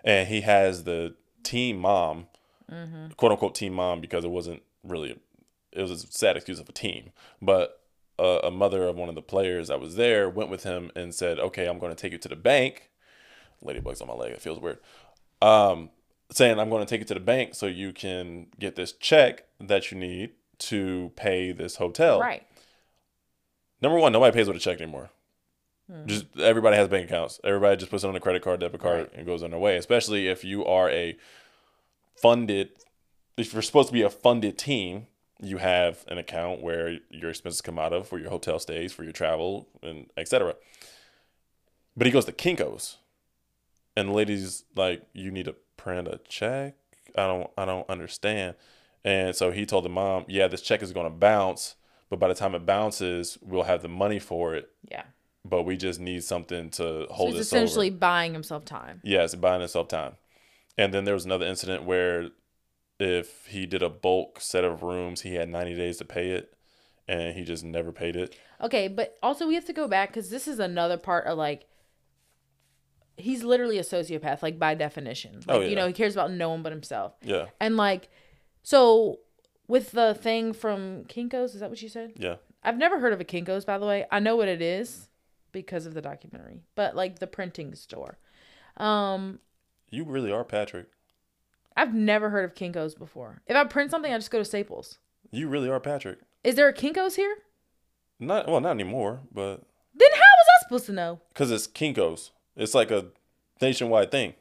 And 0.03 0.27
he 0.27 0.41
has 0.41 0.85
the 0.85 1.13
team 1.43 1.77
mom 1.77 2.25
quote 3.15 3.31
unquote 3.31 3.53
team 3.53 3.73
mom 3.73 4.01
because 4.01 4.25
it 4.25 4.31
wasn't 4.31 4.63
really 4.83 5.19
it 5.71 5.81
was 5.81 5.91
a 5.91 5.97
sad 5.97 6.35
excuse 6.35 6.59
of 6.59 6.67
a 6.67 6.71
team, 6.71 7.11
but 7.39 7.79
a, 8.17 8.39
a 8.45 8.51
mother 8.51 8.87
of 8.87 8.95
one 8.95 9.07
of 9.07 9.13
the 9.13 9.21
players 9.21 9.67
that 9.67 9.79
was 9.79 9.97
there 9.97 10.27
went 10.27 10.49
with 10.49 10.63
him 10.63 10.89
and 10.95 11.13
said, 11.13 11.37
"Okay, 11.37 11.67
I'm 11.67 11.77
going 11.77 11.95
to 11.95 12.01
take 12.01 12.11
you 12.11 12.17
to 12.17 12.29
the 12.29 12.35
bank." 12.35 12.89
Ladybug's 13.61 14.01
on 14.01 14.07
my 14.07 14.15
leg. 14.15 14.31
It 14.31 14.41
feels 14.41 14.59
weird. 14.59 14.79
Um, 15.43 15.91
saying 16.31 16.59
I'm 16.59 16.71
going 16.71 16.83
to 16.83 16.89
take 16.89 17.01
you 17.01 17.05
to 17.05 17.13
the 17.13 17.19
bank 17.19 17.53
so 17.53 17.67
you 17.67 17.93
can 17.93 18.47
get 18.59 18.75
this 18.75 18.93
check 18.93 19.45
that 19.59 19.91
you 19.91 19.99
need 19.99 20.31
to 20.57 21.11
pay 21.15 21.51
this 21.51 21.75
hotel. 21.75 22.19
Right. 22.19 22.47
Number 23.83 23.99
one, 23.99 24.13
nobody 24.13 24.33
pays 24.33 24.47
with 24.47 24.55
a 24.55 24.61
check 24.61 24.79
anymore. 24.79 25.09
Hmm. 25.91 26.07
Just 26.07 26.25
everybody 26.39 26.77
has 26.77 26.87
bank 26.87 27.09
accounts. 27.09 27.41
Everybody 27.43 27.75
just 27.75 27.91
puts 27.91 28.05
it 28.05 28.07
on 28.07 28.15
a 28.15 28.19
credit 28.21 28.41
card, 28.41 28.61
debit 28.61 28.79
card, 28.79 28.99
Right. 28.99 29.11
and 29.13 29.25
goes 29.25 29.43
on 29.43 29.51
their 29.51 29.59
way. 29.59 29.75
Especially 29.75 30.29
if 30.29 30.45
you 30.45 30.65
are 30.65 30.89
a 30.89 31.17
funded, 32.15 32.69
if 33.35 33.51
you're 33.51 33.61
supposed 33.61 33.89
to 33.89 33.93
be 33.93 34.01
a 34.01 34.09
funded 34.09 34.57
team, 34.57 35.07
you 35.41 35.57
have 35.57 36.05
an 36.07 36.17
account 36.17 36.61
where 36.61 36.99
your 37.09 37.29
expenses 37.31 37.59
come 37.59 37.77
out 37.77 37.91
of 37.91 38.07
for 38.07 38.17
your 38.17 38.29
hotel 38.29 38.57
stays, 38.57 38.93
for 38.93 39.03
your 39.03 39.11
travel, 39.11 39.67
and 39.81 40.09
etc. 40.15 40.55
But 41.97 42.07
he 42.07 42.13
goes 42.13 42.23
to 42.25 42.31
Kinkos, 42.31 42.95
and 43.97 44.07
the 44.09 44.13
lady's 44.13 44.63
like, 44.77 45.03
"You 45.11 45.29
need 45.29 45.45
to 45.45 45.55
print 45.75 46.07
a 46.07 46.21
check." 46.29 46.75
I 47.17 47.27
don't, 47.27 47.49
I 47.57 47.65
don't 47.65 47.87
understand. 47.89 48.55
And 49.03 49.35
so 49.35 49.51
he 49.51 49.65
told 49.65 49.83
the 49.83 49.89
mom, 49.89 50.23
"Yeah, 50.29 50.47
this 50.47 50.61
check 50.61 50.81
is 50.81 50.93
going 50.93 51.05
to 51.05 51.09
bounce, 51.15 51.75
but 52.13 52.19
by 52.19 52.27
the 52.27 52.35
time 52.35 52.53
it 52.53 52.63
bounces, 52.63 53.39
we'll 53.41 53.63
have 53.63 53.81
the 53.81 53.87
money 53.87 54.19
for 54.19 54.53
it. 54.53 54.69
Yeah. 54.87 55.01
But 55.43 55.63
we 55.63 55.75
just 55.77 55.99
need 55.99 56.23
something 56.23 56.69
to 56.71 56.83
So 56.83 57.07
hold 57.09 57.31
he's 57.31 57.41
essentially 57.41 57.87
over." 57.89 57.97
buying 57.97 58.33
himself 58.33 58.65
time. 58.65 59.01
Yes, 59.03 59.33
buying 59.33 59.61
himself 59.61 59.87
time. 59.87 60.17
And 60.77 60.93
then 60.93 61.05
there 61.05 61.15
was 61.15 61.25
another 61.25 61.47
incident 61.47 61.85
where 61.85 62.29
if 62.99 63.47
he 63.47 63.65
did 63.65 63.81
a 63.81 63.89
bulk 63.89 64.39
set 64.39 64.63
of 64.63 64.83
rooms, 64.83 65.21
he 65.21 65.33
had 65.33 65.49
90 65.49 65.73
days 65.75 65.97
to 65.97 66.05
pay 66.05 66.29
it, 66.29 66.53
and 67.07 67.35
he 67.35 67.43
just 67.43 67.63
never 67.63 67.91
paid 67.91 68.15
it. 68.15 68.37
Okay, 68.61 68.87
but 68.87 69.17
also 69.23 69.47
we 69.47 69.55
have 69.55 69.65
to 69.65 69.73
go 69.73 69.87
back 69.87 70.09
because 70.09 70.29
this 70.29 70.47
is 70.47 70.59
another 70.59 70.97
part 70.97 71.25
of 71.25 71.35
like 71.35 71.65
he's 73.17 73.43
literally 73.43 73.79
a 73.79 73.83
sociopath, 73.83 74.43
like 74.43 74.59
by 74.59 74.75
definition. 74.75 75.39
Oh, 75.47 75.53
like, 75.57 75.65
Oh, 75.65 75.69
You 75.69 75.75
know, 75.75 75.87
he 75.87 75.93
cares 75.93 76.13
about 76.15 76.31
no 76.31 76.49
one 76.51 76.61
but 76.61 76.71
himself. 76.71 77.13
Yeah, 77.23 77.47
And 77.59 77.75
like, 77.75 78.09
so 78.61 79.19
with 79.73 79.91
the 79.91 80.13
thing 80.13 80.53
from 80.53 81.03
Kinkos, 81.05 81.53
is 81.55 81.59
that 81.61 81.69
what 81.71 81.81
you 81.81 81.89
said? 81.89 82.13
yeah. 82.15 82.35
I've 82.65 82.77
never 82.77 82.99
heard 82.99 83.11
of 83.11 83.19
a 83.19 83.25
Kinkos, 83.25 83.65
by 83.65 83.77
the 83.77 83.85
way. 83.85 84.05
I 84.09 84.19
know 84.19 84.35
what 84.37 84.47
it 84.47 84.61
is 84.61 85.09
because 85.51 85.85
of 85.85 85.93
the 85.95 86.01
documentary, 86.01 86.61
but 86.75 86.95
like 86.95 87.19
the 87.19 87.27
printing 87.27 87.75
store. 87.75 88.19
Um, 88.77 89.39
You 89.89 90.05
really 90.05 90.31
are 90.31 90.43
Patrick. 90.45 90.87
I've 91.75 91.93
never 91.93 92.29
heard 92.29 92.45
of 92.45 92.53
Kinkos 92.55 92.97
before. 92.97 93.41
If 93.47 93.55
I 93.57 93.63
print 93.65 93.89
something, 93.91 94.13
I 94.13 94.17
just 94.17 94.31
go 94.31 94.37
to 94.37 94.45
Staples. 94.45 94.99
You 95.31 95.49
really 95.49 95.67
are 95.69 95.79
Patrick. 95.79 96.19
Is 96.43 96.55
there 96.55 96.69
a 96.69 96.73
Kinkos 96.73 97.15
here? 97.15 97.35
Not 98.19 98.47
well, 98.47 98.61
not 98.61 98.71
anymore, 98.71 99.21
but 99.31 99.63
Then 99.95 100.11
how 100.13 100.19
was 100.19 100.47
I 100.55 100.63
supposed 100.63 100.85
to 100.85 100.93
know? 100.93 101.19
because 101.33 101.51
it's 101.51 101.67
Kinkos, 101.67 102.29
it's 102.55 102.75
like 102.75 102.91
a 102.91 103.07
nationwide 103.61 104.11
thing. 104.11 104.35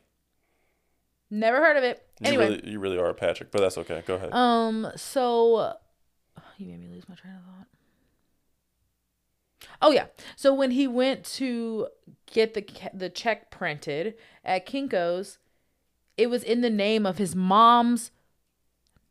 Never 1.35 1.57
heard 1.57 1.79
of 1.79 1.83
it. 1.83 2.07
You 2.21 2.29
Anyway, 2.29 2.49
really, 2.51 2.71
you 2.71 2.79
really 2.79 2.99
are 2.99 3.15
Patrick, 3.15 3.51
but 3.51 3.63
that's 3.63 3.79
okay. 3.79 4.03
Go 4.07 4.17
ahead. 4.17 4.35
Um. 4.35 4.93
So, 4.97 5.73
you 6.59 6.67
made 6.67 6.81
me 6.81 6.89
lose 6.89 7.09
my 7.09 7.15
train 7.15 7.33
of 7.35 7.43
thought. 7.43 7.67
Oh 9.81 9.93
yeah. 9.93 10.07
So 10.37 10.53
when 10.53 10.73
he 10.73 10.87
went 10.87 11.25
to 11.37 11.89
get 12.27 12.53
the 12.53 12.67
the 12.93 13.09
check 13.09 13.51
printed 13.51 14.15
at 14.45 14.67
Kinkos, 14.67 15.39
it 16.19 16.29
was 16.29 16.43
in 16.43 16.61
the 16.61 16.69
name 16.69 17.07
of 17.07 17.17
his 17.17 17.35
mom's 17.35 18.11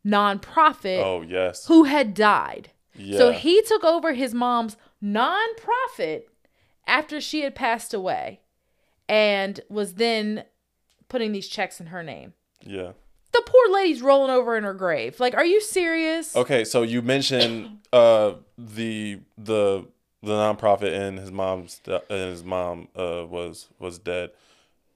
nonprofit 0.06 1.02
oh 1.02 1.22
yes, 1.22 1.66
who 1.66 1.84
had 1.84 2.14
died. 2.14 2.70
yeah, 2.94 3.18
So 3.18 3.32
he 3.32 3.62
took 3.62 3.82
over 3.82 4.12
his 4.12 4.32
mom's 4.32 4.76
nonprofit 5.02 6.22
after 6.86 7.20
she 7.20 7.40
had 7.42 7.56
passed 7.56 7.92
away, 7.92 8.42
and 9.08 9.58
was 9.68 9.94
then 9.94 10.44
putting 11.12 11.30
these 11.32 11.46
checks 11.46 11.78
in 11.80 11.86
her 11.88 12.02
name. 12.02 12.32
yeah. 12.62 12.92
The 13.32 13.42
poor 13.46 13.72
lady's 13.74 14.02
rolling 14.02 14.30
over 14.30 14.56
in 14.58 14.64
her 14.64 14.74
grave. 14.74 15.18
Like, 15.18 15.34
are 15.34 15.44
you 15.44 15.58
serious? 15.60 16.36
Okay, 16.36 16.64
so 16.64 16.82
you 16.82 17.00
mentioned 17.00 17.78
uh 17.92 18.34
the 18.58 19.20
the 19.38 19.86
the 20.22 20.32
nonprofit 20.32 20.92
and 20.94 21.18
his 21.18 21.30
mom's 21.32 21.80
and 21.86 22.02
his 22.30 22.44
mom 22.44 22.88
uh 22.94 23.24
was 23.26 23.68
was 23.78 23.98
dead. 23.98 24.30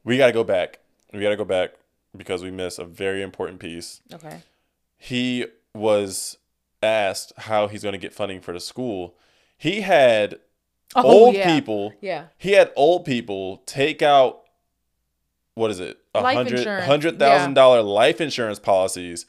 We 0.04 0.18
got 0.18 0.26
to 0.26 0.32
go 0.34 0.44
back. 0.44 0.80
We 1.14 1.20
got 1.22 1.30
to 1.30 1.36
go 1.36 1.46
back 1.46 1.70
because 2.14 2.42
we 2.42 2.50
missed 2.50 2.78
a 2.78 2.84
very 2.84 3.22
important 3.22 3.58
piece. 3.58 4.02
Okay. 4.12 4.40
He 4.98 5.46
was 5.74 6.36
asked 6.82 7.32
how 7.38 7.68
he's 7.68 7.82
going 7.82 7.94
to 7.94 7.98
get 7.98 8.12
funding 8.12 8.40
for 8.40 8.52
the 8.52 8.60
school. 8.60 9.14
He 9.56 9.80
had 9.80 10.38
old 10.94 11.34
Oh, 11.34 11.38
yeah. 11.38 11.54
people. 11.54 11.92
Yeah. 12.02 12.26
He 12.36 12.52
had 12.52 12.70
old 12.76 13.04
people 13.06 13.62
take 13.64 14.02
out 14.02 14.42
what 15.56 15.70
is 15.70 15.80
it? 15.80 15.98
A 16.14 16.20
Life 16.20 16.36
hundred 16.36 16.58
insurance, 16.58 16.86
hundred 16.86 17.18
thousand 17.18 17.54
dollar 17.54 17.82
life 17.82 18.20
insurance 18.20 18.58
policies, 18.60 19.26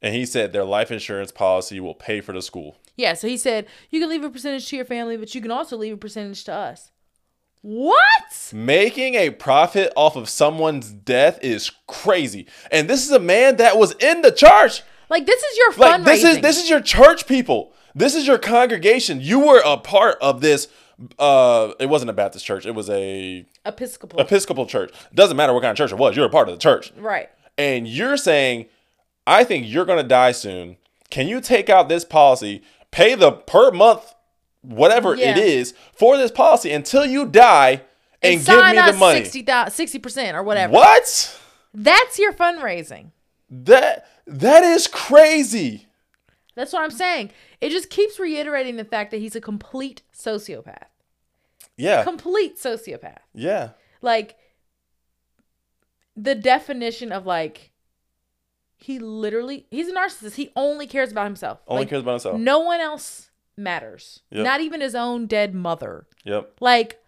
and 0.00 0.14
he 0.14 0.24
said 0.24 0.52
their 0.52 0.64
life 0.64 0.92
insurance 0.92 1.32
policy 1.32 1.80
will 1.80 1.94
pay 1.94 2.20
for 2.20 2.32
the 2.32 2.42
school. 2.42 2.76
Yeah. 2.96 3.14
So 3.14 3.26
he 3.26 3.36
said, 3.38 3.66
you 3.90 3.98
can 3.98 4.08
leave 4.10 4.22
a 4.22 4.28
percentage 4.30 4.68
to 4.68 4.76
your 4.76 4.84
family, 4.84 5.16
but 5.16 5.34
you 5.34 5.40
can 5.40 5.50
also 5.50 5.76
leave 5.78 5.94
a 5.94 5.96
percentage 5.96 6.44
to 6.44 6.52
us. 6.52 6.90
What? 7.62 8.50
Making 8.52 9.14
a 9.14 9.30
profit 9.30 9.92
off 9.96 10.14
of 10.16 10.28
someone's 10.28 10.90
death 10.92 11.38
is 11.42 11.70
crazy, 11.86 12.46
and 12.70 12.88
this 12.88 13.04
is 13.04 13.10
a 13.10 13.20
man 13.20 13.56
that 13.56 13.78
was 13.78 13.92
in 13.92 14.20
the 14.22 14.32
church. 14.32 14.82
Like, 15.08 15.26
this 15.26 15.42
is 15.42 15.56
your 15.58 15.72
Like 15.74 16.00
fundraising. 16.00 16.04
this 16.04 16.24
is 16.24 16.40
this 16.40 16.62
is 16.62 16.70
your 16.70 16.80
church 16.80 17.26
people. 17.26 17.72
This 17.94 18.14
is 18.14 18.26
your 18.26 18.38
congregation. 18.38 19.20
You 19.20 19.40
were 19.40 19.62
a 19.64 19.76
part 19.78 20.18
of 20.20 20.40
this. 20.40 20.68
Uh, 21.18 21.72
it 21.80 21.86
wasn't 21.86 22.10
a 22.10 22.12
Baptist 22.12 22.44
church. 22.44 22.66
It 22.66 22.72
was 22.74 22.88
a 22.90 23.44
Episcopal. 23.66 24.20
Episcopal 24.20 24.66
church. 24.66 24.92
Doesn't 25.14 25.36
matter 25.36 25.52
what 25.52 25.60
kind 25.62 25.70
of 25.70 25.76
church 25.76 25.92
it 25.92 25.98
was. 25.98 26.16
You're 26.16 26.26
a 26.26 26.30
part 26.30 26.48
of 26.48 26.54
the 26.54 26.60
church. 26.60 26.92
right. 26.96 27.28
and 27.58 27.86
you're 27.86 28.16
saying, 28.16 28.66
I 29.26 29.44
think 29.44 29.66
you're 29.68 29.84
going 29.84 30.02
to 30.02 30.08
die 30.08 30.32
soon. 30.32 30.76
Can 31.10 31.28
you 31.28 31.40
take 31.40 31.68
out 31.68 31.88
this 31.88 32.04
policy, 32.04 32.62
pay 32.90 33.14
the 33.14 33.32
per 33.32 33.70
month, 33.70 34.14
whatever 34.62 35.14
Yeah. 35.14 35.32
it 35.32 35.38
is, 35.38 35.74
for 35.92 36.16
this 36.16 36.30
policy 36.30 36.70
until 36.72 37.04
you 37.04 37.26
die 37.26 37.82
and, 38.22 38.44
give 38.44 38.56
me 38.56 38.80
the 38.80 38.96
money? 38.98 39.24
60 39.24 39.98
percent 39.98 40.36
or 40.36 40.42
whatever. 40.42 40.72
What? 40.72 41.38
That's 41.74 42.18
your 42.18 42.32
fundraising. 42.32 43.10
That 43.50 44.06
that 44.26 44.62
is 44.64 44.86
crazy. 44.86 45.86
That's 46.54 46.72
what 46.72 46.82
I'm 46.82 46.90
saying. 46.90 47.30
It 47.60 47.70
just 47.70 47.90
keeps 47.90 48.18
reiterating 48.18 48.76
the 48.76 48.84
fact 48.84 49.10
that 49.10 49.18
he's 49.18 49.34
a 49.36 49.40
complete 49.40 50.02
sociopath. 50.14 50.84
Yeah. 51.76 52.04
Complete 52.04 52.58
sociopath. 52.58 53.18
Yeah. 53.34 53.70
Like 54.00 54.36
the 56.16 56.34
definition 56.34 57.12
of 57.12 57.26
like 57.26 57.70
he 58.76 58.98
literally 58.98 59.66
he's 59.70 59.88
a 59.88 59.92
narcissist. 59.94 60.34
He 60.34 60.52
only 60.56 60.86
cares 60.86 61.12
about 61.12 61.24
himself. 61.24 61.60
Only 61.66 61.82
Like, 61.82 61.90
cares 61.90 62.02
about 62.02 62.12
himself. 62.12 62.38
No 62.38 62.60
one 62.60 62.80
else 62.80 63.30
matters. 63.56 64.20
Yep. 64.30 64.44
Not 64.44 64.60
even 64.60 64.80
his 64.80 64.94
own 64.94 65.26
dead 65.26 65.54
mother. 65.54 66.06
Yep. 66.24 66.56
Like, 66.60 67.00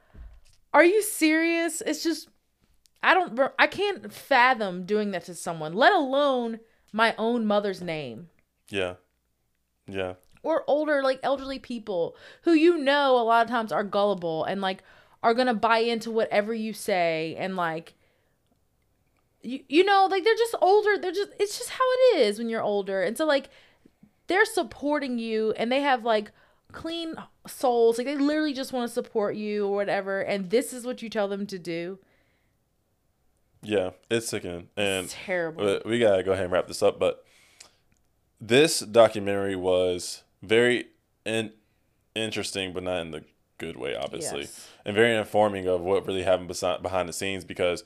are 0.73 0.85
you 0.85 1.03
serious? 1.03 1.81
It's 1.81 2.03
just, 2.03 2.29
I 3.03 3.15
don't, 3.15 3.39
I 3.59 3.67
can't 3.67 4.13
fathom 4.13 4.85
doing 4.85 5.11
that 5.13 5.25
to 5.27 5.35
someone, 5.35 5.73
let 5.73 5.93
alone 5.93 6.61
my 6.93 7.15
own 7.19 7.45
mother's 7.47 7.83
name 7.83 8.29
Yeah. 8.71 8.95
Yeah. 9.87 10.15
Or 10.45 10.65
older, 10.67 11.03
like 11.03 11.21
elderly 11.23 11.59
people 11.59 12.17
who 12.43 12.53
you 12.53 12.79
know 12.79 13.19
a 13.19 13.25
lot 13.25 13.45
of 13.45 13.51
times 13.51 13.73
are 13.73 13.85
gullible 13.85 14.45
and 14.45 14.61
like 14.61 14.83
are 15.23 15.35
gonna 15.35 15.55
buy 15.55 15.79
into 15.79 16.11
whatever 16.11 16.55
you 16.55 16.73
say 16.73 17.35
and 17.39 17.57
like. 17.57 17.95
You, 19.43 19.61
you 19.69 19.85
know 19.85 20.07
like 20.11 20.25
they're 20.25 20.35
just 20.37 20.55
older 20.63 20.97
they're 20.97 21.13
just 21.13 21.29
it's 21.39 21.59
just 21.59 21.69
how 21.69 21.85
it 21.85 22.21
is 22.21 22.39
when 22.39 22.49
you're 22.49 22.63
older 22.63 23.03
and 23.03 23.19
so 23.19 23.27
like 23.27 23.51
they're 24.27 24.47
supporting 24.47 25.19
you 25.19 25.53
and 25.59 25.71
they 25.71 25.83
have 25.83 26.03
like 26.03 26.33
clean 26.73 27.15
souls 27.47 27.99
like 27.99 28.07
they 28.07 28.17
literally 28.17 28.55
just 28.55 28.73
want 28.73 28.89
to 28.89 28.95
support 28.95 29.37
you 29.37 29.67
or 29.67 29.75
whatever 29.77 30.23
and 30.23 30.49
this 30.49 30.73
is 30.73 30.87
what 30.87 31.03
you 31.03 31.11
tell 31.11 31.29
them 31.29 31.47
to 31.49 31.59
do 31.59 31.99
Yeah. 33.63 33.91
It's 34.11 34.29
sickening. 34.29 34.69
And 34.77 35.05
it's 35.05 35.15
terrible 35.27 35.63
But 35.63 35.87
we 35.87 35.99
gotta 35.99 36.23
go 36.23 36.33
ahead 36.33 36.45
and 36.45 36.53
wrap 36.53 36.67
this 36.67 36.83
up. 36.83 36.99
But 36.99 37.25
this 38.41 38.81
documentary 38.81 39.57
was 39.57 40.23
very 40.47 40.87
in- 41.25 41.53
interesting, 42.15 42.73
but 42.73 42.83
not 42.83 43.01
in 43.01 43.11
the 43.11 43.25
good 43.59 43.77
way, 43.77 43.95
obviously, 43.95 44.41
Yes. 44.43 44.69
and 44.85 44.95
very 44.95 45.15
informing 45.17 45.67
of 45.67 45.81
what 45.81 46.07
really 46.07 46.23
happened 46.23 46.49
besi- 46.51 46.83
behind 46.83 47.09
the 47.09 47.13
scenes. 47.13 47.45
Because 47.45 47.85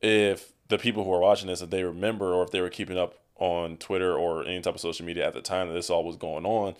if 0.00 0.52
the 0.68 0.78
people 0.78 1.04
who 1.04 1.12
are 1.12 1.20
watching 1.20 1.48
this, 1.48 1.62
if 1.62 1.70
they 1.70 1.82
remember, 1.84 2.32
or 2.34 2.42
if 2.44 2.50
they 2.50 2.60
were 2.60 2.68
keeping 2.70 2.98
up 2.98 3.14
on 3.36 3.76
Twitter 3.76 4.16
or 4.16 4.44
any 4.44 4.60
type 4.60 4.74
of 4.74 4.80
social 4.80 5.04
media 5.06 5.26
at 5.26 5.34
the 5.34 5.42
time 5.42 5.68
that 5.68 5.74
this 5.74 5.90
all 5.90 6.04
was 6.04 6.16
going 6.16 6.46
on, 6.46 6.74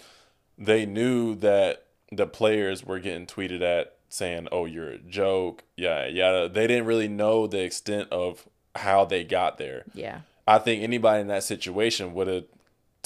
they 0.59 0.87
knew 0.87 1.35
that 1.37 1.85
the 2.12 2.27
players 2.27 2.85
were 2.85 2.99
getting 2.99 3.27
tweeted 3.27 3.61
at 3.62 3.95
saying, 4.09 4.49
"Oh, 4.53 4.64
you're 4.64 4.91
a 4.91 4.99
joke," 4.99 5.64
yeah, 5.77 6.07
yeah. 6.07 6.47
They 6.47 6.66
didn't 6.66 6.87
really 6.87 7.09
know 7.09 7.47
the 7.47 7.62
extent 7.62 8.09
of 8.11 8.49
how 8.77 9.07
they 9.07 9.24
got 9.24 9.57
there 9.57 9.85
yeah 9.95 10.20
I 10.47 10.59
think 10.59 10.83
anybody 10.83 11.22
in 11.22 11.29
that 11.29 11.43
situation 11.45 12.12
would 12.12 12.27
have 12.27 12.45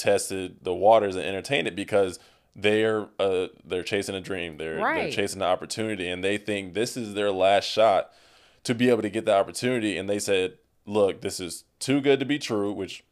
tested 0.01 0.57
the 0.63 0.73
waters 0.73 1.15
and 1.15 1.25
entertained 1.25 1.67
it 1.67 1.75
because 1.75 2.19
they're 2.55 3.07
uh 3.19 3.47
they're 3.63 3.83
chasing 3.83 4.15
a 4.15 4.21
dream. 4.21 4.57
They're 4.57 4.79
they're 5.03 5.11
chasing 5.11 5.39
the 5.39 5.45
opportunity 5.45 6.09
and 6.09 6.23
they 6.23 6.37
think 6.37 6.73
this 6.73 6.97
is 6.97 7.13
their 7.13 7.31
last 7.31 7.65
shot 7.65 8.11
to 8.63 8.75
be 8.75 8.89
able 8.89 9.01
to 9.03 9.09
get 9.09 9.25
the 9.25 9.33
opportunity 9.35 9.97
and 9.97 10.09
they 10.09 10.19
said, 10.19 10.57
"Look, 10.85 11.21
this 11.21 11.39
is 11.39 11.63
too 11.79 12.01
good 12.01 12.19
to 12.19 12.25
be 12.25 12.39
true," 12.39 12.73
which 12.73 13.03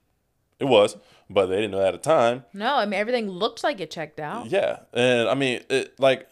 it 0.60 0.66
was, 0.66 0.98
but 1.30 1.46
they 1.46 1.56
didn't 1.56 1.72
know 1.72 1.80
that 1.80 1.94
at 1.94 2.04
the 2.04 2.10
time. 2.10 2.44
No, 2.54 2.76
I 2.76 2.86
mean 2.86 3.00
everything 3.00 3.30
looked 3.30 3.64
like 3.64 3.80
it 3.80 3.92
checked 3.92 4.20
out. 4.20 4.48
Yeah, 4.48 4.80
and 4.94 5.30
I 5.30 5.36
mean, 5.36 5.62
it, 5.70 5.98
like, 6.00 6.30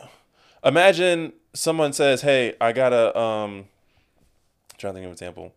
imagine 0.63 1.33
someone 1.53 1.93
says, 1.93 2.21
"Hey, 2.21 2.55
I 2.59 2.73
got 2.73 2.93
a 2.93 3.17
um." 3.17 3.65
trying 4.77 4.93
to 4.93 4.97
think 4.97 5.05
of 5.05 5.09
an 5.09 5.13
example. 5.13 5.55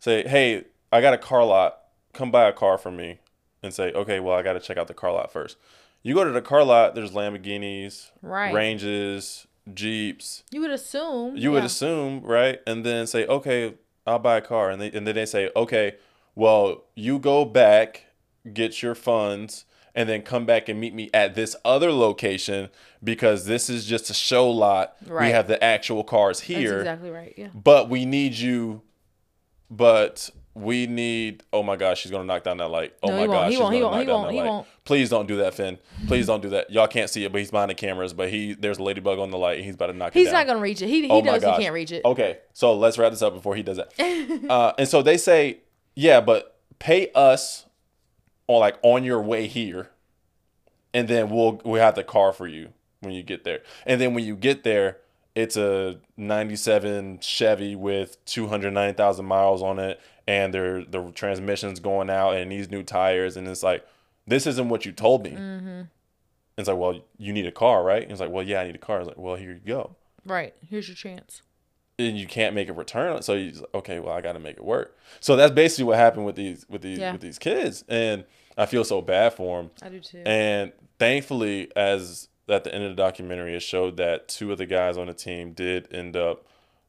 Say, 0.00 0.26
"Hey, 0.26 0.64
I 0.90 1.00
got 1.00 1.14
a 1.14 1.18
car 1.18 1.44
lot. 1.44 1.82
Come 2.12 2.30
buy 2.30 2.48
a 2.48 2.52
car 2.52 2.78
from 2.78 2.96
me," 2.96 3.18
and 3.62 3.72
say, 3.74 3.92
"Okay, 3.92 4.20
well, 4.20 4.36
I 4.36 4.42
got 4.42 4.52
to 4.54 4.60
check 4.60 4.76
out 4.76 4.86
the 4.88 4.94
car 4.94 5.12
lot 5.12 5.32
first. 5.32 5.56
You 6.02 6.14
go 6.14 6.24
to 6.24 6.30
the 6.30 6.42
car 6.42 6.62
lot. 6.64 6.94
There's 6.94 7.10
Lamborghinis, 7.12 8.10
Right. 8.22 8.54
Ranges, 8.54 9.46
Jeeps. 9.72 10.44
You 10.50 10.60
would 10.60 10.70
assume. 10.70 11.36
You 11.36 11.52
would 11.52 11.64
assume, 11.64 12.20
right? 12.22 12.60
And 12.66 12.84
then 12.84 13.06
say, 13.06 13.26
"Okay, 13.26 13.74
I'll 14.06 14.18
buy 14.20 14.36
a 14.36 14.40
car," 14.40 14.70
and 14.70 14.80
they 14.80 14.90
and 14.92 15.06
then 15.06 15.14
they 15.14 15.26
say, 15.26 15.50
"Okay, 15.56 15.94
well, 16.34 16.84
you 16.94 17.18
go 17.18 17.44
back, 17.44 18.06
get 18.52 18.82
your 18.82 18.94
funds." 18.94 19.64
And 19.98 20.10
then 20.10 20.20
come 20.20 20.44
back 20.44 20.68
and 20.68 20.78
meet 20.78 20.94
me 20.94 21.08
at 21.14 21.34
this 21.34 21.56
other 21.64 21.90
location 21.90 22.68
because 23.02 23.46
this 23.46 23.70
is 23.70 23.86
just 23.86 24.10
a 24.10 24.14
show 24.14 24.46
lot. 24.50 24.94
Right. 25.06 25.28
We 25.28 25.32
have 25.32 25.48
the 25.48 25.62
actual 25.64 26.04
cars 26.04 26.40
That's 26.40 26.48
here 26.48 26.80
exactly 26.80 27.10
right. 27.10 27.32
Yeah. 27.34 27.48
but 27.54 27.88
we 27.88 28.04
need 28.04 28.34
you 28.34 28.82
but 29.70 30.28
we 30.58 30.86
need 30.86 31.42
oh 31.52 31.62
my 31.62 31.76
gosh 31.76 32.00
she's 32.00 32.10
gonna 32.10 32.24
knock 32.24 32.42
down 32.42 32.56
that 32.56 32.68
light. 32.68 32.94
Oh 33.02 33.08
No, 33.08 33.18
my 33.18 33.26
gosh 33.26 33.52
he 33.52 33.58
won't, 33.58 33.74
he 33.74 33.82
won't, 33.82 34.00
he 34.00 34.06
won't, 34.10 34.32
he 34.32 34.40
won't. 34.40 34.66
please 34.84 35.10
don't 35.10 35.26
do 35.28 35.36
that 35.36 35.52
finn. 35.52 35.78
Please 36.06 36.26
don't 36.26 36.40
do 36.40 36.48
that. 36.48 36.70
Y'all 36.70 36.86
can't 36.88 37.10
see 37.10 37.24
it 37.24 37.32
but 37.32 37.38
he's 37.38 37.50
behind 37.50 37.70
the 37.70 37.74
cameras 37.74 38.14
but 38.14 38.30
he 38.30 38.54
there's 38.54 38.78
a 38.78 38.82
ladybug 38.82 39.18
on 39.18 39.30
the 39.30 39.36
light. 39.36 39.56
And 39.56 39.64
he's 39.66 39.74
about 39.74 39.88
to 39.88 39.92
knock 39.92 40.16
it 40.16 40.18
He's 40.18 40.32
not 40.32 40.46
gonna 40.46 40.60
reach 40.60 40.80
it. 40.80 40.88
He 40.88 41.02
he 41.02 41.10
Oh 41.10 41.20
knows 41.20 41.42
he 41.44 41.50
can't 41.50 41.74
reach 41.74 41.92
it. 41.92 42.04
okay 42.06 42.38
so 42.54 42.74
let's 42.74 42.96
wrap 42.96 43.12
this 43.12 43.20
up 43.22 43.34
before 43.34 43.54
he 43.54 43.62
does 43.62 43.76
that. 43.76 43.92
Uh, 44.50 44.72
and 44.78 44.88
so 44.88 45.02
they 45.02 45.18
say 45.18 45.58
yeah 45.94 46.20
but 46.20 46.58
pay 46.78 47.10
us 47.14 47.66
on 48.48 48.60
like 48.60 48.78
on 48.82 49.04
your 49.04 49.20
way 49.20 49.46
here 49.46 49.90
and 50.94 51.06
then 51.08 51.28
we'll 51.28 51.60
we'll 51.64 51.80
have 51.82 51.94
the 51.96 52.04
car 52.04 52.32
for 52.32 52.46
you 52.46 52.72
when 53.00 53.12
you 53.12 53.22
get 53.22 53.44
there. 53.44 53.60
And 53.84 54.00
then 54.00 54.14
when 54.14 54.24
you 54.24 54.34
get 54.36 54.64
there, 54.64 54.96
it's 55.34 55.56
a 55.56 55.98
97 56.16 57.18
Chevy 57.20 57.76
with 57.76 58.24
290,000 58.24 59.24
miles 59.26 59.62
on 59.62 59.78
it 59.78 60.00
and 60.26 60.52
their 60.52 60.84
the 60.84 61.10
transmission's 61.12 61.80
going 61.80 62.10
out 62.10 62.32
and 62.36 62.50
these 62.50 62.70
new 62.70 62.82
tires 62.82 63.36
and 63.36 63.46
it's 63.48 63.62
like 63.62 63.84
this 64.26 64.46
isn't 64.46 64.68
what 64.68 64.84
you 64.84 64.92
told 64.92 65.22
me. 65.24 65.30
Mm-hmm. 65.30 65.82
It's 66.58 66.68
like, 66.68 66.78
well, 66.78 67.00
you 67.18 67.32
need 67.32 67.46
a 67.46 67.52
car, 67.52 67.84
right? 67.84 68.02
And 68.02 68.10
it's 68.10 68.20
like, 68.20 68.30
well, 68.30 68.42
yeah, 68.42 68.60
I 68.60 68.66
need 68.66 68.74
a 68.74 68.78
car. 68.78 68.98
It's 69.00 69.06
like, 69.08 69.18
well, 69.18 69.36
here 69.36 69.52
you 69.52 69.60
go. 69.64 69.94
Right. 70.24 70.54
Here's 70.68 70.88
your 70.88 70.94
chance. 70.96 71.42
And 71.98 72.18
you 72.18 72.26
can't 72.26 72.54
make 72.54 72.68
a 72.68 72.72
return, 72.72 73.22
so 73.22 73.34
you 73.34 73.52
okay. 73.74 74.00
Well, 74.00 74.12
I 74.14 74.20
got 74.20 74.34
to 74.34 74.38
make 74.38 74.56
it 74.56 74.64
work. 74.64 74.96
So 75.20 75.34
that's 75.34 75.52
basically 75.52 75.84
what 75.84 75.96
happened 75.96 76.26
with 76.26 76.36
these 76.36 76.66
with 76.68 76.82
these 76.82 76.98
Yeah. 76.98 77.12
with 77.12 77.22
these 77.22 77.38
kids, 77.38 77.84
and 77.88 78.24
I 78.58 78.66
feel 78.66 78.84
so 78.84 79.00
bad 79.00 79.32
for 79.32 79.62
them. 79.62 79.70
I 79.80 79.88
do 79.88 80.00
too. 80.00 80.22
And 80.26 80.72
thankfully, 80.98 81.70
as 81.74 82.28
at 82.50 82.64
the 82.64 82.74
end 82.74 82.84
of 82.84 82.90
the 82.90 83.02
documentary, 83.02 83.56
it 83.56 83.60
showed 83.62 83.96
that 83.96 84.28
two 84.28 84.52
of 84.52 84.58
the 84.58 84.66
guys 84.66 84.98
on 84.98 85.06
the 85.06 85.14
team 85.14 85.52
did 85.52 85.88
end 85.90 86.16
up 86.16 86.46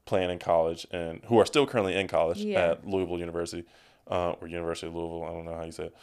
playing 0.08 0.30
in 0.32 0.40
college 0.40 0.88
and 0.92 1.22
who 1.26 1.38
are 1.40 1.46
still 1.46 1.68
currently 1.68 1.96
in 1.96 2.08
college 2.08 2.40
Yeah. 2.40 2.72
at 2.72 2.88
Louisville 2.88 3.20
University 3.20 3.64
uh, 4.10 4.32
or 4.42 4.48
University 4.48 4.88
of 4.88 4.96
Louisville. 4.96 5.24
I 5.26 5.32
don't 5.34 5.46
know 5.46 5.54
how 5.56 5.64
you 5.66 5.72
say 5.72 5.86
it. 5.92 5.96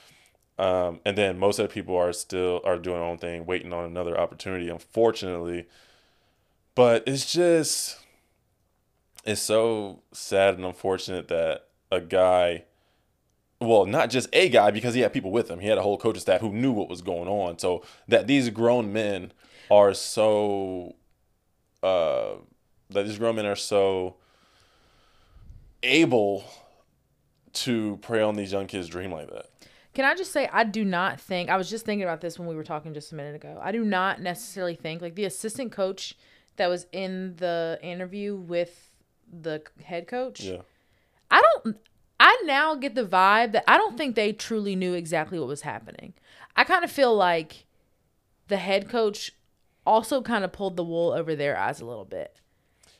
Um, 0.56 1.00
and 1.04 1.18
then 1.18 1.36
most 1.38 1.58
of 1.58 1.66
the 1.68 1.72
people 1.74 1.96
are 1.96 2.12
still 2.12 2.60
are 2.64 2.78
doing 2.78 2.96
their 2.98 3.04
own 3.08 3.18
thing, 3.18 3.44
waiting 3.44 3.72
on 3.72 3.84
another 3.84 4.16
opportunity. 4.18 4.68
Unfortunately, 4.68 5.66
but 6.76 7.02
it's 7.08 7.32
just 7.32 7.98
it's 9.24 9.40
so 9.40 10.02
sad 10.12 10.54
and 10.54 10.64
unfortunate 10.64 11.26
that 11.28 11.64
a 11.90 12.00
guy 12.00 12.64
well, 13.60 13.86
not 13.86 14.10
just 14.10 14.28
a 14.34 14.48
guy 14.48 14.70
because 14.70 14.94
he 14.94 15.00
had 15.00 15.12
people 15.12 15.30
with 15.30 15.50
him. 15.50 15.58
He 15.60 15.68
had 15.68 15.78
a 15.78 15.82
whole 15.82 15.96
coaching 15.96 16.20
staff 16.20 16.40
who 16.42 16.52
knew 16.52 16.72
what 16.72 16.88
was 16.88 17.00
going 17.00 17.28
on. 17.28 17.58
So 17.58 17.82
that 18.08 18.26
these 18.26 18.50
grown 18.50 18.92
men 18.92 19.32
are 19.70 19.94
so 19.94 20.94
uh 21.82 22.34
that 22.90 23.04
these 23.04 23.18
grown 23.18 23.36
men 23.36 23.46
are 23.46 23.56
so 23.56 24.16
able 25.82 26.44
to 27.52 27.98
prey 27.98 28.20
on 28.20 28.34
these 28.34 28.52
young 28.52 28.66
kids' 28.66 28.88
dream 28.88 29.12
like 29.12 29.30
that. 29.30 29.46
Can 29.94 30.04
I 30.04 30.14
just 30.14 30.32
say 30.32 30.48
I 30.52 30.64
do 30.64 30.84
not 30.84 31.20
think 31.20 31.48
I 31.48 31.56
was 31.56 31.70
just 31.70 31.86
thinking 31.86 32.02
about 32.02 32.20
this 32.20 32.38
when 32.38 32.48
we 32.48 32.56
were 32.56 32.64
talking 32.64 32.94
just 32.94 33.12
a 33.12 33.14
minute 33.14 33.36
ago. 33.36 33.60
I 33.62 33.70
do 33.70 33.84
not 33.84 34.20
necessarily 34.20 34.74
think 34.74 35.00
like 35.00 35.14
the 35.14 35.24
assistant 35.24 35.70
coach 35.70 36.16
that 36.56 36.68
was 36.68 36.86
in 36.92 37.36
the 37.36 37.78
interview 37.80 38.34
with 38.34 38.90
the 39.32 39.62
head 39.84 40.08
coach. 40.08 40.40
Yeah. 40.40 40.62
I 41.30 41.42
don't 41.42 41.76
I 42.18 42.42
now 42.44 42.74
get 42.74 42.94
the 42.94 43.04
vibe 43.04 43.52
that 43.52 43.64
I 43.68 43.76
don't 43.76 43.96
think 43.96 44.14
they 44.14 44.32
truly 44.32 44.74
knew 44.74 44.94
exactly 44.94 45.38
what 45.38 45.48
was 45.48 45.62
happening. 45.62 46.14
I 46.56 46.64
kind 46.64 46.84
of 46.84 46.90
feel 46.90 47.14
like 47.14 47.66
the 48.48 48.56
head 48.56 48.88
coach 48.88 49.32
also 49.86 50.22
kind 50.22 50.44
of 50.44 50.52
pulled 50.52 50.76
the 50.76 50.84
wool 50.84 51.12
over 51.12 51.36
their 51.36 51.56
eyes 51.56 51.80
a 51.80 51.84
little 51.84 52.04
bit. 52.04 52.40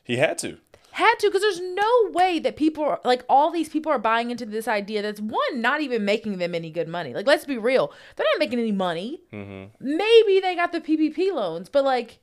He 0.05 0.17
had 0.17 0.37
to. 0.37 0.59
Had 0.91 1.15
to 1.19 1.27
because 1.27 1.41
there's 1.41 1.59
no 1.59 2.11
way 2.13 2.39
that 2.39 2.55
people 2.55 2.85
are 2.85 3.01
like 3.03 3.25
all 3.27 3.51
these 3.51 3.67
people 3.67 3.91
are 3.91 3.99
buying 3.99 4.31
into 4.31 4.45
this 4.45 4.65
idea 4.65 5.01
that's 5.01 5.19
one 5.19 5.59
not 5.59 5.81
even 5.81 6.05
making 6.05 6.37
them 6.37 6.55
any 6.55 6.71
good 6.71 6.87
money. 6.87 7.13
Like 7.13 7.27
let's 7.27 7.43
be 7.43 7.57
real, 7.57 7.91
they're 8.15 8.25
not 8.33 8.39
making 8.39 8.59
any 8.59 8.71
money. 8.71 9.19
Mm-hmm. 9.33 9.73
Maybe 9.81 10.39
they 10.39 10.55
got 10.55 10.71
the 10.71 10.79
PPP 10.79 11.33
loans, 11.33 11.67
but 11.67 11.83
like 11.83 12.19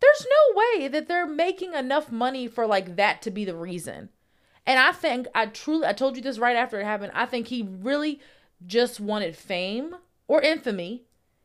there's 0.00 0.26
no 0.26 0.62
way 0.80 0.88
that 0.88 1.06
they're 1.06 1.28
making 1.28 1.74
enough 1.74 2.10
money 2.10 2.48
for 2.48 2.66
like 2.66 2.96
that 2.96 3.22
to 3.22 3.30
be 3.30 3.44
the 3.44 3.54
reason. 3.54 4.08
And 4.66 4.80
I 4.80 4.90
think 4.90 5.28
I 5.32 5.46
truly 5.46 5.86
I 5.86 5.92
told 5.92 6.16
you 6.16 6.22
this 6.22 6.38
right 6.38 6.56
after 6.56 6.80
it 6.80 6.84
happened. 6.84 7.12
I 7.14 7.26
think 7.26 7.46
he 7.46 7.62
really 7.62 8.20
just 8.66 8.98
wanted 8.98 9.36
fame 9.36 9.94
or 10.26 10.40
infamy 10.40 11.04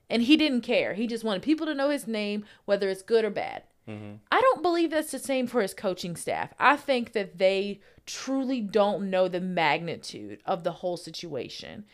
and 0.09 0.24
he 0.24 0.38
didn't 0.38 0.61
care. 0.61 0.95
He 0.95 1.05
just 1.05 1.24
wanted 1.24 1.43
people 1.43 1.67
to 1.67 1.76
know 1.76 1.89
his 1.89 2.07
name 2.07 2.45
whether 2.65 2.89
it's 2.89 3.03
good 3.03 3.26
or 3.26 3.30
bad. 3.30 3.63
Mm-hmm. 3.90 4.16
I 4.32 4.40
don't 4.40 4.62
believe 4.62 4.92
that's 4.92 5.12
the 5.12 5.20
same 5.20 5.48
for 5.48 5.62
his 5.62 5.74
coaching 5.74 6.16
staff. 6.16 6.54
I 6.60 6.76
think 6.78 7.14
that 7.14 7.40
they 7.40 7.82
truly 8.06 8.62
don't 8.62 9.10
know 9.10 9.28
the 9.28 9.42
magnitude 9.42 10.40
of 10.46 10.64
the 10.64 10.74
whole 10.74 10.98
situation. 10.98 11.86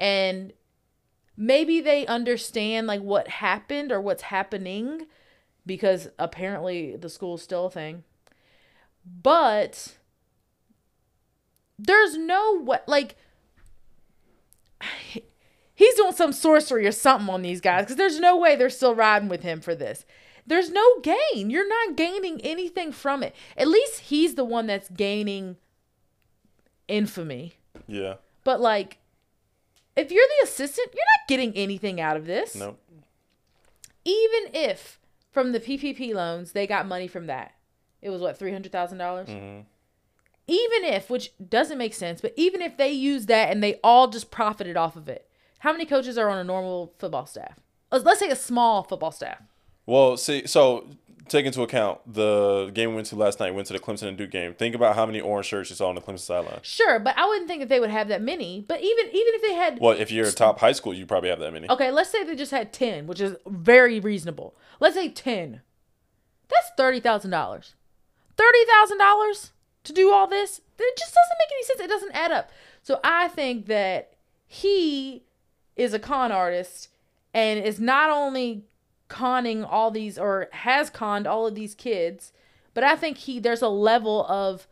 And 0.00 0.52
maybe 1.36 1.80
they 1.80 2.06
understand 2.06 2.88
like 2.88 3.02
what 3.02 3.28
happened 3.28 3.92
or 3.92 4.00
what's 4.00 4.22
happening 4.24 5.06
because 5.64 6.08
apparently 6.18 6.96
the 6.96 7.08
school's 7.08 7.42
still 7.42 7.66
a 7.66 7.70
thing. 7.70 8.02
But 9.22 9.94
there's 11.78 12.16
no 12.16 12.60
what 12.60 12.88
like 12.88 13.16
he's 15.74 15.94
doing 15.94 16.12
some 16.12 16.32
sorcery 16.32 16.86
or 16.86 16.92
something 16.92 17.32
on 17.32 17.42
these 17.42 17.60
guys 17.60 17.84
because 17.84 17.96
there's 17.96 18.18
no 18.18 18.36
way 18.36 18.56
they're 18.56 18.70
still 18.70 18.94
riding 18.94 19.28
with 19.28 19.42
him 19.42 19.60
for 19.60 19.74
this. 19.74 20.04
There's 20.46 20.70
no 20.70 20.84
gain. 21.00 21.50
You're 21.50 21.68
not 21.68 21.96
gaining 21.96 22.40
anything 22.42 22.92
from 22.92 23.22
it. 23.22 23.34
At 23.56 23.68
least 23.68 24.00
he's 24.00 24.34
the 24.34 24.44
one 24.44 24.66
that's 24.66 24.88
gaining 24.90 25.56
infamy. 26.86 27.54
Yeah. 27.86 28.14
But 28.44 28.60
like, 28.60 28.98
if 29.96 30.10
you're 30.10 30.26
the 30.38 30.44
assistant, 30.44 30.88
you're 30.92 31.04
not 31.18 31.28
getting 31.28 31.52
anything 31.54 32.00
out 32.00 32.16
of 32.16 32.26
this. 32.26 32.54
Nope. 32.54 32.78
Even 34.04 34.50
if 34.52 35.00
from 35.30 35.52
the 35.52 35.60
PPP 35.60 36.14
loans 36.14 36.52
they 36.52 36.66
got 36.66 36.86
money 36.86 37.08
from 37.08 37.26
that, 37.26 37.52
it 38.02 38.10
was 38.10 38.20
what 38.20 38.38
three 38.38 38.52
hundred 38.52 38.72
thousand 38.72 38.98
dollars. 38.98 39.28
Mm-hmm. 39.28 39.60
Even 40.46 40.84
if, 40.84 41.08
which 41.08 41.32
doesn't 41.48 41.78
make 41.78 41.94
sense, 41.94 42.20
but 42.20 42.34
even 42.36 42.60
if 42.60 42.76
they 42.76 42.90
used 42.90 43.28
that 43.28 43.50
and 43.50 43.62
they 43.62 43.80
all 43.82 44.08
just 44.08 44.30
profited 44.30 44.76
off 44.76 44.94
of 44.94 45.08
it, 45.08 45.26
how 45.60 45.72
many 45.72 45.86
coaches 45.86 46.18
are 46.18 46.28
on 46.28 46.36
a 46.36 46.44
normal 46.44 46.92
football 46.98 47.24
staff? 47.24 47.60
Let's 47.90 48.04
let's 48.04 48.20
say 48.20 48.28
a 48.28 48.36
small 48.36 48.82
football 48.82 49.10
staff. 49.12 49.40
Well, 49.86 50.16
see, 50.16 50.46
so 50.46 50.86
take 51.28 51.46
into 51.46 51.62
account 51.62 52.00
the 52.06 52.70
game 52.74 52.90
we 52.90 52.96
went 52.96 53.06
to 53.08 53.16
last 53.16 53.40
night, 53.40 53.54
went 53.54 53.66
to 53.68 53.72
the 53.72 53.78
Clemson 53.78 54.08
and 54.08 54.16
Duke 54.16 54.30
game. 54.30 54.54
Think 54.54 54.74
about 54.74 54.94
how 54.94 55.06
many 55.06 55.20
orange 55.20 55.46
shirts 55.46 55.70
you 55.70 55.76
saw 55.76 55.88
on 55.88 55.94
the 55.94 56.00
Clemson 56.00 56.20
sideline. 56.20 56.60
Sure, 56.62 56.98
but 56.98 57.16
I 57.18 57.26
wouldn't 57.26 57.48
think 57.48 57.60
that 57.60 57.68
they 57.68 57.80
would 57.80 57.90
have 57.90 58.08
that 58.08 58.22
many. 58.22 58.64
But 58.66 58.80
even 58.80 59.06
even 59.06 59.34
if 59.34 59.42
they 59.42 59.54
had 59.54 59.78
Well, 59.80 59.98
if 59.98 60.10
you're 60.10 60.28
a 60.28 60.32
top 60.32 60.58
high 60.58 60.72
school, 60.72 60.94
you 60.94 61.06
probably 61.06 61.30
have 61.30 61.40
that 61.40 61.52
many. 61.52 61.68
Okay, 61.68 61.90
let's 61.90 62.10
say 62.10 62.24
they 62.24 62.36
just 62.36 62.50
had 62.50 62.72
10, 62.72 63.06
which 63.06 63.20
is 63.20 63.36
very 63.46 64.00
reasonable. 64.00 64.54
Let's 64.80 64.96
say 64.96 65.08
10. 65.08 65.60
That's 66.48 66.70
$30,000. 66.78 67.30
$30,000 68.36 69.50
to 69.84 69.92
do 69.92 70.12
all 70.12 70.26
this? 70.26 70.60
It 70.78 70.96
just 70.98 71.14
doesn't 71.14 71.38
make 71.38 71.52
any 71.52 71.64
sense. 71.64 71.80
It 71.80 71.88
doesn't 71.88 72.12
add 72.12 72.32
up. 72.32 72.50
So 72.82 73.00
I 73.02 73.28
think 73.28 73.66
that 73.66 74.14
he 74.46 75.24
is 75.76 75.94
a 75.94 75.98
con 75.98 76.32
artist 76.32 76.88
and 77.32 77.64
is 77.64 77.80
not 77.80 78.10
only 78.10 78.66
conning 79.08 79.64
all 79.64 79.90
these 79.90 80.18
or 80.18 80.48
has 80.52 80.90
conned 80.90 81.26
all 81.26 81.46
of 81.46 81.54
these 81.54 81.74
kids, 81.74 82.32
but 82.72 82.84
I 82.84 82.96
think 82.96 83.18
he 83.18 83.38
there's 83.38 83.62
a 83.62 83.68
level 83.68 84.24
of 84.26 84.66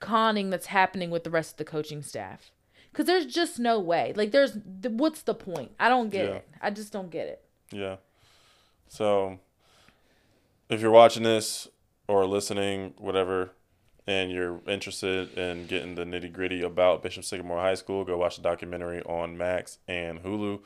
conning 0.00 0.50
that's 0.50 0.66
happening 0.66 1.10
with 1.10 1.24
the 1.24 1.30
rest 1.30 1.52
of 1.52 1.56
the 1.58 1.64
coaching 1.64 2.02
staff. 2.02 2.50
Because 2.90 3.06
there's 3.06 3.26
just 3.26 3.58
no 3.58 3.80
way. 3.80 4.12
Like, 4.14 4.32
there's 4.32 4.58
what's 4.84 5.22
the 5.22 5.34
point? 5.34 5.72
I 5.80 5.88
don't 5.88 6.10
get 6.10 6.26
Yeah. 6.28 6.34
it. 6.36 6.48
I 6.60 6.70
just 6.70 6.92
don't 6.92 7.10
get 7.10 7.26
it. 7.26 7.42
Yeah. 7.70 7.96
So, 8.88 9.38
if 10.68 10.80
you're 10.82 10.90
watching 10.90 11.22
this 11.22 11.68
or 12.06 12.26
listening, 12.26 12.92
whatever, 12.98 13.52
and 14.06 14.30
you're 14.30 14.60
interested 14.66 15.38
in 15.38 15.66
getting 15.66 15.94
the 15.94 16.04
nitty 16.04 16.32
gritty 16.32 16.60
about 16.62 17.02
Bishop 17.02 17.24
Sycamore 17.24 17.60
High 17.60 17.74
School, 17.74 18.04
go 18.04 18.18
watch 18.18 18.36
the 18.36 18.42
documentary 18.42 19.00
on 19.04 19.38
Max 19.38 19.78
and 19.88 20.22
Hulu. 20.22 20.60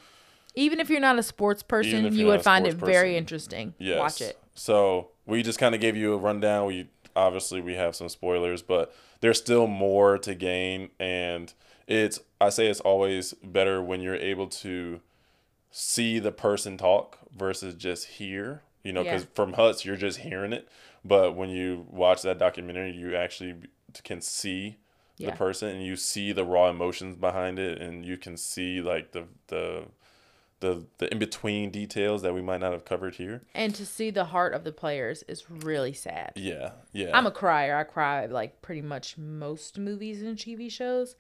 Even 0.57 0.81
if 0.81 0.89
you're 0.89 1.01
not 1.01 1.19
a 1.19 1.23
sports 1.23 1.63
person, 1.63 2.13
you 2.15 2.27
would 2.27 2.43
find 2.43 2.67
it 2.67 2.73
sports 2.73 2.91
very 2.91 3.17
interesting. 3.17 3.75
Yes. 3.79 3.99
Watch 3.99 4.21
it. 4.23 4.39
So 4.55 5.09
we 5.27 5.43
just 5.43 5.59
kind 5.59 5.75
of 5.75 5.81
gave 5.81 5.97
you 5.97 6.15
a 6.15 6.17
rundown. 6.17 6.67
We 6.67 6.89
obviously 7.15 7.61
we 7.61 7.75
have 7.75 7.95
some 7.95 8.09
spoilers, 8.09 8.63
but 8.63 8.95
there's 9.21 9.39
still 9.39 9.67
more 9.67 10.19
to 10.19 10.35
gain, 10.35 10.89
and 10.99 11.53
it's 11.87 12.21
I 12.41 12.49
say 12.49 12.67
it's 12.69 12.81
always 12.81 13.35
better 13.35 13.83
when 13.83 14.01
you're 14.01 14.17
able 14.17 14.47
to 14.49 15.01
see 15.71 16.19
the 16.19 16.33
person 16.33 16.77
talk 16.79 17.19
versus 17.37 17.75
just 17.75 18.07
hear. 18.07 18.63
You 18.83 18.93
know, 18.93 19.03
because 19.03 19.23
Yeah. 19.23 19.29
from 19.35 19.55
Huts 19.55 19.85
you're 19.85 19.97
just 19.97 20.21
hearing 20.21 20.53
it, 20.53 20.69
but 21.05 21.35
when 21.35 21.51
you 21.51 21.87
watch 21.91 22.23
that 22.23 22.39
documentary, 22.39 22.93
you 22.93 23.15
actually 23.17 23.57
can 24.05 24.21
see 24.21 24.77
Yeah. 25.19 25.31
the 25.31 25.37
person 25.37 25.69
and 25.69 25.85
you 25.85 25.97
see 25.97 26.31
the 26.33 26.45
raw 26.45 26.71
emotions 26.71 27.17
behind 27.17 27.59
it, 27.59 27.81
and 27.83 28.07
you 28.07 28.17
can 28.17 28.37
see 28.37 28.81
like 28.81 29.11
the 29.13 29.25
the 29.49 29.87
the 30.61 30.87
the 30.99 31.11
in 31.13 31.19
between 31.19 31.71
details 31.71 32.23
that 32.23 32.35
we 32.35 32.43
might 32.43 32.61
not 32.61 32.73
have 32.73 32.85
covered 32.85 33.17
here. 33.17 33.43
And 33.55 33.75
to 33.75 33.85
see 33.85 34.11
the 34.11 34.27
heart 34.27 34.55
of 34.55 34.65
the 34.65 34.73
players 34.73 35.23
is 35.29 35.51
really 35.51 35.93
sad. 35.93 36.33
Yeah, 36.37 36.73
yeah. 36.93 37.11
I'm 37.13 37.27
a 37.27 37.31
crier. 37.31 37.77
I 37.77 37.85
cry 37.85 38.27
like 38.27 38.63
pretty 38.63 38.83
much 38.83 39.19
most 39.19 39.79
movies 39.79 40.23
and 40.23 40.37
TV 40.37 40.71
shows, 40.71 41.17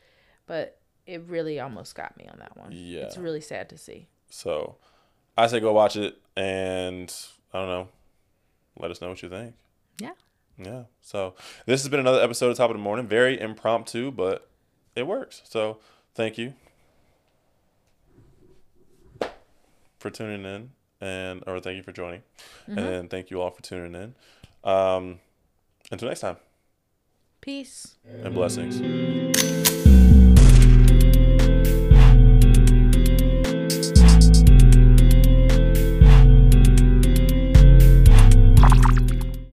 but 0.47 0.78
it 1.07 1.22
really 1.26 1.61
almost 1.61 1.95
got 1.95 2.16
me 2.16 2.28
on 2.30 2.39
that 2.39 2.57
one. 2.57 2.70
Yeah. 2.72 3.03
It's 3.03 3.16
really 3.16 3.41
sad 3.41 3.68
to 3.70 3.78
see. 3.78 4.09
So 4.28 4.76
I 5.37 5.47
say 5.47 5.61
go 5.61 5.72
watch 5.72 5.97
it 5.97 6.16
and 6.37 7.14
I 7.53 7.59
don't 7.59 7.68
know. 7.68 7.89
Let 8.78 8.91
us 8.91 9.01
know 9.01 9.09
what 9.09 9.22
you 9.22 9.28
think. 9.28 9.55
Yeah. 10.01 10.12
Yeah. 10.59 10.84
So 11.01 11.34
this 11.66 11.82
has 11.82 11.89
been 11.89 12.01
another 12.01 12.20
episode 12.20 12.51
of 12.51 12.57
Top 12.57 12.70
of 12.70 12.76
the 12.76 12.82
Morning. 12.82 13.07
Very 13.07 13.41
impromptu, 13.41 14.11
but 14.11 14.49
it 14.95 15.07
works. 15.07 15.43
So 15.45 15.78
thank 16.14 16.39
you 16.39 16.55
for 20.07 20.17
tuning 20.17 20.45
in 20.45 20.71
and 21.01 21.43
or 21.47 21.61
thank 21.61 21.77
you 21.77 21.83
for 21.83 21.93
joining. 21.93 22.23
And 22.67 23.11
thank 23.11 23.31
you 23.31 23.41
all 23.41 23.51
for 23.51 23.63
tuning 23.63 23.95
in. 23.95 24.15
Um 24.65 25.21
until 25.91 26.09
next 26.09 26.21
time. 26.21 26.37
Peace. 27.41 27.97
And 28.23 28.35
blessings. 28.35 29.56